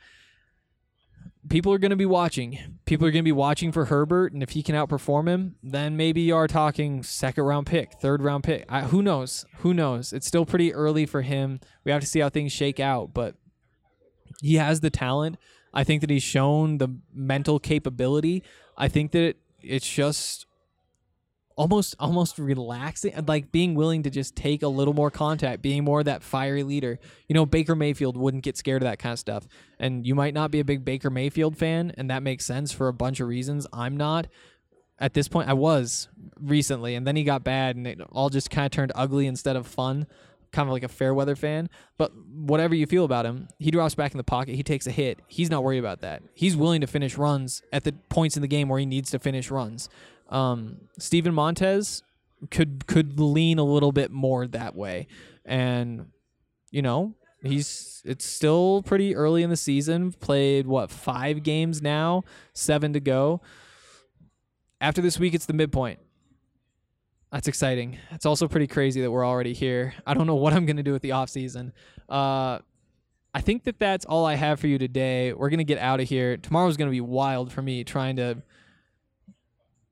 People 1.49 1.73
are 1.73 1.77
going 1.77 1.91
to 1.91 1.97
be 1.97 2.05
watching. 2.05 2.79
People 2.85 3.05
are 3.05 3.11
going 3.11 3.23
to 3.23 3.27
be 3.27 3.33
watching 3.33 3.73
for 3.73 3.85
Herbert, 3.85 4.31
and 4.31 4.41
if 4.41 4.51
he 4.51 4.63
can 4.63 4.75
outperform 4.75 5.27
him, 5.27 5.55
then 5.61 5.97
maybe 5.97 6.21
you 6.21 6.35
are 6.35 6.47
talking 6.47 7.03
second 7.03 7.43
round 7.43 7.67
pick, 7.67 7.93
third 7.93 8.21
round 8.21 8.45
pick. 8.45 8.65
I, 8.69 8.81
who 8.81 9.01
knows? 9.01 9.45
Who 9.57 9.73
knows? 9.73 10.13
It's 10.13 10.25
still 10.25 10.45
pretty 10.45 10.73
early 10.73 11.05
for 11.05 11.21
him. 11.21 11.59
We 11.83 11.91
have 11.91 12.01
to 12.01 12.07
see 12.07 12.19
how 12.19 12.29
things 12.29 12.53
shake 12.53 12.79
out, 12.79 13.13
but 13.13 13.35
he 14.41 14.55
has 14.55 14.81
the 14.81 14.89
talent. 14.89 15.37
I 15.73 15.83
think 15.83 16.01
that 16.01 16.09
he's 16.09 16.23
shown 16.23 16.77
the 16.77 16.89
mental 17.13 17.59
capability. 17.59 18.43
I 18.77 18.87
think 18.87 19.11
that 19.11 19.23
it, 19.23 19.37
it's 19.61 19.89
just 19.89 20.45
almost 21.55 21.95
almost 21.99 22.39
relaxing 22.39 23.13
like 23.27 23.51
being 23.51 23.75
willing 23.75 24.03
to 24.03 24.09
just 24.09 24.35
take 24.35 24.63
a 24.63 24.67
little 24.67 24.93
more 24.93 25.11
contact 25.11 25.61
being 25.61 25.83
more 25.83 26.03
that 26.03 26.23
fiery 26.23 26.63
leader 26.63 26.99
you 27.27 27.33
know 27.33 27.45
baker 27.45 27.75
mayfield 27.75 28.17
wouldn't 28.17 28.43
get 28.43 28.57
scared 28.57 28.81
of 28.81 28.87
that 28.87 28.97
kind 28.97 29.13
of 29.13 29.19
stuff 29.19 29.47
and 29.79 30.07
you 30.07 30.15
might 30.15 30.33
not 30.33 30.49
be 30.49 30.59
a 30.59 30.65
big 30.65 30.83
baker 30.83 31.09
mayfield 31.09 31.55
fan 31.57 31.93
and 31.97 32.09
that 32.09 32.23
makes 32.23 32.45
sense 32.45 32.71
for 32.71 32.87
a 32.87 32.93
bunch 32.93 33.19
of 33.19 33.27
reasons 33.27 33.67
i'm 33.71 33.95
not 33.95 34.25
at 34.97 35.13
this 35.13 35.27
point 35.27 35.47
i 35.47 35.53
was 35.53 36.07
recently 36.39 36.95
and 36.95 37.05
then 37.05 37.15
he 37.15 37.23
got 37.23 37.43
bad 37.43 37.75
and 37.75 37.85
it 37.85 38.01
all 38.11 38.29
just 38.29 38.49
kind 38.49 38.65
of 38.65 38.71
turned 38.71 38.91
ugly 38.95 39.27
instead 39.27 39.55
of 39.55 39.67
fun 39.67 40.07
kind 40.53 40.69
of 40.69 40.73
like 40.73 40.83
a 40.83 40.87
fair 40.87 41.13
weather 41.13 41.35
fan. 41.35 41.69
But 41.97 42.13
whatever 42.15 42.73
you 42.73 42.85
feel 42.85 43.03
about 43.03 43.25
him, 43.25 43.49
he 43.59 43.71
drops 43.71 43.95
back 43.95 44.11
in 44.11 44.17
the 44.17 44.23
pocket. 44.23 44.55
He 44.55 44.63
takes 44.63 44.87
a 44.87 44.91
hit. 44.91 45.19
He's 45.27 45.49
not 45.49 45.63
worried 45.63 45.79
about 45.79 45.99
that. 46.01 46.23
He's 46.33 46.55
willing 46.55 46.79
to 46.81 46.87
finish 46.87 47.17
runs 47.17 47.61
at 47.73 47.83
the 47.83 47.91
points 48.09 48.37
in 48.37 48.41
the 48.41 48.47
game 48.47 48.69
where 48.69 48.79
he 48.79 48.85
needs 48.85 49.11
to 49.11 49.19
finish 49.19 49.51
runs. 49.51 49.89
Um, 50.29 50.77
Steven 50.97 51.33
Montez 51.33 52.03
could 52.49 52.87
could 52.87 53.19
lean 53.19 53.59
a 53.59 53.63
little 53.63 53.91
bit 53.91 54.11
more 54.11 54.47
that 54.47 54.75
way, 54.75 55.07
and 55.45 56.07
you 56.71 56.81
know 56.81 57.15
he's 57.41 58.01
it's 58.05 58.25
still 58.25 58.81
pretty 58.83 59.15
early 59.15 59.43
in 59.43 59.49
the 59.49 59.57
season. 59.57 60.11
Played 60.13 60.67
what 60.67 60.89
five 60.89 61.43
games 61.43 61.81
now, 61.81 62.23
seven 62.53 62.93
to 62.93 62.99
go. 62.99 63.41
After 64.79 65.01
this 65.01 65.19
week, 65.19 65.33
it's 65.33 65.45
the 65.45 65.53
midpoint. 65.53 65.99
That's 67.33 67.47
exciting. 67.47 67.97
It's 68.11 68.27
also 68.27 68.47
pretty 68.47 68.67
crazy 68.67 69.01
that 69.01 69.09
we're 69.09 69.25
already 69.25 69.53
here. 69.53 69.95
I 70.05 70.13
don't 70.13 70.27
know 70.27 70.35
what 70.43 70.53
I'm 70.53 70.67
going 70.67 70.77
to 70.77 70.83
do 70.83 70.93
with 70.93 71.01
the 71.01 71.13
off 71.13 71.29
season. 71.29 71.73
Uh, 72.07 72.59
I 73.33 73.41
think 73.41 73.63
that 73.63 73.79
that's 73.79 74.05
all 74.05 74.23
I 74.23 74.35
have 74.35 74.59
for 74.59 74.67
you 74.67 74.77
today. 74.77 75.33
We're 75.33 75.49
going 75.49 75.57
to 75.57 75.63
get 75.63 75.79
out 75.79 75.99
of 75.99 76.07
here. 76.07 76.37
Tomorrow's 76.37 76.77
going 76.77 76.89
to 76.89 76.91
be 76.91 77.01
wild 77.01 77.51
for 77.51 77.63
me 77.63 77.83
trying 77.83 78.17
to 78.17 78.43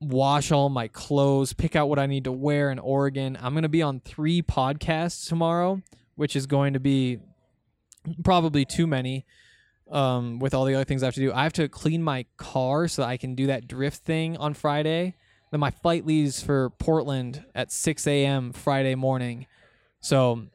wash 0.00 0.52
all 0.52 0.68
my 0.68 0.86
clothes, 0.86 1.52
pick 1.52 1.74
out 1.74 1.88
what 1.88 1.98
I 1.98 2.06
need 2.06 2.24
to 2.24 2.32
wear 2.32 2.70
in 2.70 2.78
Oregon. 2.78 3.36
I'm 3.42 3.54
going 3.54 3.62
to 3.64 3.68
be 3.68 3.82
on 3.82 3.98
three 3.98 4.40
podcasts 4.40 5.28
tomorrow, 5.28 5.82
which 6.14 6.36
is 6.36 6.46
going 6.46 6.74
to 6.74 6.80
be 6.80 7.18
probably 8.22 8.64
too 8.64 8.86
many 8.86 9.26
um, 9.90 10.38
with 10.38 10.54
all 10.54 10.64
the 10.64 10.76
other 10.76 10.84
things 10.84 11.02
I 11.02 11.06
have 11.06 11.14
to 11.14 11.20
do. 11.20 11.32
I 11.32 11.42
have 11.42 11.52
to 11.54 11.68
clean 11.68 12.04
my 12.04 12.24
car 12.36 12.86
so 12.86 13.02
I 13.02 13.16
can 13.16 13.34
do 13.34 13.48
that 13.48 13.66
drift 13.66 14.04
thing 14.04 14.36
on 14.36 14.54
Friday. 14.54 15.16
Then 15.52 15.60
my 15.60 15.70
flight 15.70 16.06
leaves 16.06 16.42
for 16.42 16.70
Portland 16.70 17.44
at 17.54 17.70
6 17.70 18.06
a.m. 18.06 18.52
Friday 18.52 18.94
morning. 18.94 19.46
So, 20.00 20.46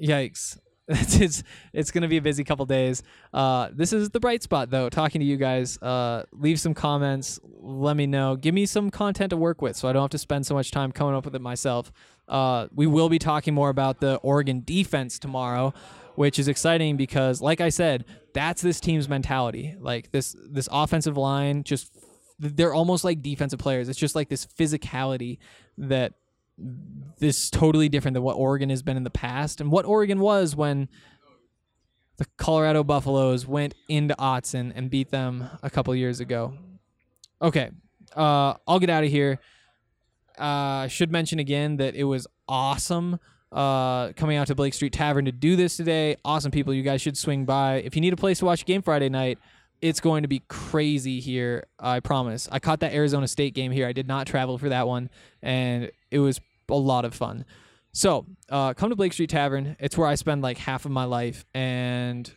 yikes. 0.00 0.58
It's, 0.90 1.42
it's, 1.74 1.90
to 1.90 2.08
be 2.08 2.16
a 2.16 2.22
busy 2.22 2.44
couple 2.44 2.64
days. 2.64 3.02
Uh, 3.34 3.68
this 3.74 3.92
is 3.92 4.08
the 4.08 4.20
bright 4.20 4.42
spot, 4.42 4.70
though, 4.70 4.88
talking 4.88 5.20
to 5.20 5.24
you 5.26 5.36
guys. 5.36 5.76
Uh, 5.82 6.24
leave 6.32 6.58
some 6.58 6.72
comments. 6.72 7.38
Let 7.60 7.94
me 7.94 8.06
know. 8.06 8.36
Give 8.36 8.54
me 8.54 8.64
some 8.64 8.90
content 8.90 9.28
to 9.30 9.36
work 9.36 9.60
with 9.60 9.76
so 9.76 9.86
I 9.86 9.92
don't 9.92 10.04
have 10.04 10.10
to 10.12 10.18
spend 10.18 10.46
so 10.46 10.54
much 10.54 10.70
time 10.70 10.90
coming 10.90 11.14
up 11.14 11.26
with 11.26 11.34
it 11.34 11.42
myself. 11.42 11.92
Uh, 12.26 12.68
we 12.74 12.86
will 12.86 13.10
be 13.10 13.18
talking 13.18 13.52
more 13.52 13.68
about 13.68 14.00
the 14.00 14.16
Oregon 14.22 14.62
defense 14.64 15.18
tomorrow, 15.18 15.74
which 16.14 16.38
is 16.38 16.48
exciting 16.48 16.96
because, 16.96 17.42
like 17.42 17.60
I 17.60 17.68
said, 17.68 18.06
that's 18.32 18.62
this 18.62 18.80
team's 18.80 19.10
mentality. 19.10 19.76
Like 19.78 20.10
this, 20.10 20.34
this 20.48 20.70
offensive 20.72 21.18
line 21.18 21.64
just 21.64 21.92
they're 22.38 22.74
almost 22.74 23.04
like 23.04 23.22
defensive 23.22 23.58
players. 23.58 23.88
It's 23.88 23.98
just 23.98 24.14
like 24.14 24.28
this 24.28 24.46
physicality 24.46 25.38
that 25.76 26.14
this 27.18 27.50
totally 27.50 27.88
different 27.88 28.14
than 28.14 28.22
what 28.22 28.34
Oregon 28.34 28.70
has 28.70 28.82
been 28.82 28.96
in 28.96 29.04
the 29.04 29.10
past 29.10 29.60
and 29.60 29.70
what 29.70 29.84
Oregon 29.84 30.20
was 30.20 30.56
when 30.56 30.88
the 32.16 32.26
Colorado 32.36 32.82
Buffaloes 32.82 33.46
went 33.46 33.74
into 33.88 34.14
Autzen 34.16 34.72
and 34.74 34.90
beat 34.90 35.10
them 35.10 35.48
a 35.62 35.70
couple 35.70 35.94
years 35.94 36.20
ago. 36.20 36.54
Okay, 37.40 37.70
uh, 38.16 38.54
I'll 38.66 38.80
get 38.80 38.90
out 38.90 39.04
of 39.04 39.10
here. 39.10 39.38
Uh, 40.38 40.42
I 40.84 40.88
should 40.88 41.10
mention 41.10 41.38
again 41.38 41.76
that 41.76 41.94
it 41.94 42.04
was 42.04 42.26
awesome 42.48 43.18
uh, 43.52 44.12
coming 44.12 44.36
out 44.36 44.48
to 44.48 44.54
Blake 44.54 44.74
Street 44.74 44.92
Tavern 44.92 45.24
to 45.24 45.32
do 45.32 45.56
this 45.56 45.76
today. 45.76 46.16
Awesome 46.24 46.50
people. 46.50 46.74
You 46.74 46.82
guys 46.82 47.00
should 47.00 47.16
swing 47.16 47.44
by. 47.44 47.76
If 47.76 47.94
you 47.94 48.00
need 48.00 48.12
a 48.12 48.16
place 48.16 48.40
to 48.40 48.44
watch 48.44 48.62
a 48.62 48.64
game 48.64 48.82
Friday 48.82 49.08
night, 49.08 49.38
it's 49.80 50.00
going 50.00 50.22
to 50.22 50.28
be 50.28 50.42
crazy 50.48 51.20
here. 51.20 51.66
I 51.78 52.00
promise. 52.00 52.48
I 52.50 52.58
caught 52.58 52.80
that 52.80 52.92
Arizona 52.92 53.28
State 53.28 53.54
game 53.54 53.72
here. 53.72 53.86
I 53.86 53.92
did 53.92 54.08
not 54.08 54.26
travel 54.26 54.58
for 54.58 54.68
that 54.68 54.86
one, 54.86 55.10
and 55.42 55.90
it 56.10 56.18
was 56.18 56.40
a 56.68 56.74
lot 56.74 57.04
of 57.04 57.14
fun. 57.14 57.44
So, 57.92 58.26
uh, 58.48 58.74
come 58.74 58.90
to 58.90 58.96
Blake 58.96 59.12
Street 59.12 59.30
Tavern. 59.30 59.76
It's 59.78 59.96
where 59.96 60.06
I 60.06 60.14
spend 60.14 60.42
like 60.42 60.58
half 60.58 60.84
of 60.84 60.90
my 60.90 61.04
life, 61.04 61.44
and 61.54 62.30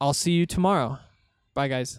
I'll 0.00 0.14
see 0.14 0.32
you 0.32 0.46
tomorrow. 0.46 0.98
Bye, 1.54 1.68
guys. 1.68 1.98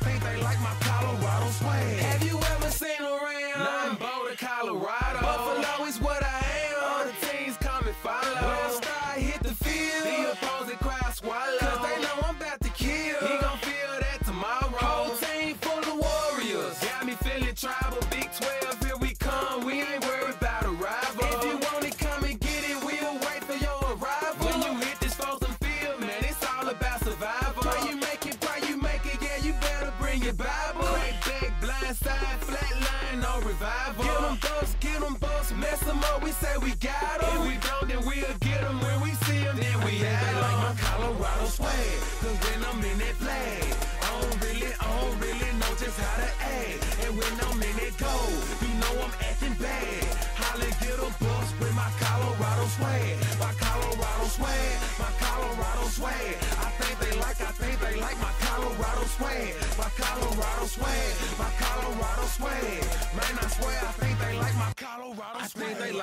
how 46.11 46.19
to 46.19 46.31
act. 46.43 46.81
And 47.03 47.11
when 47.15 47.33
I'm 47.39 47.61
in 47.63 47.75
that 47.79 47.95
go, 47.95 48.15
you 48.59 48.71
know 48.83 48.93
I'm 49.03 49.15
acting 49.23 49.55
bad. 49.55 50.03
Holla, 50.35 50.67
get 50.83 50.99
a 50.99 51.09
bus 51.23 51.47
with 51.59 51.73
my 51.75 51.89
Colorado 52.03 52.65
swag. 52.75 53.15
My 53.39 53.51
Colorado 53.55 54.25
swag, 54.27 54.75
my 54.99 55.11
Colorado 55.23 55.85
swag. 55.87 56.35
I 56.59 56.69
think 56.79 56.95
they 56.99 57.13
like, 57.19 57.39
I 57.39 57.51
think 57.55 57.75
they 57.79 57.95
like 57.99 58.19
my 58.19 58.33
Colorado 58.43 59.03
swag. 59.15 59.55
My 59.79 59.89
Colorado 59.95 60.65
swag, 60.67 61.11
my 61.39 61.49
Colorado 61.63 62.25
swag. 62.35 63.10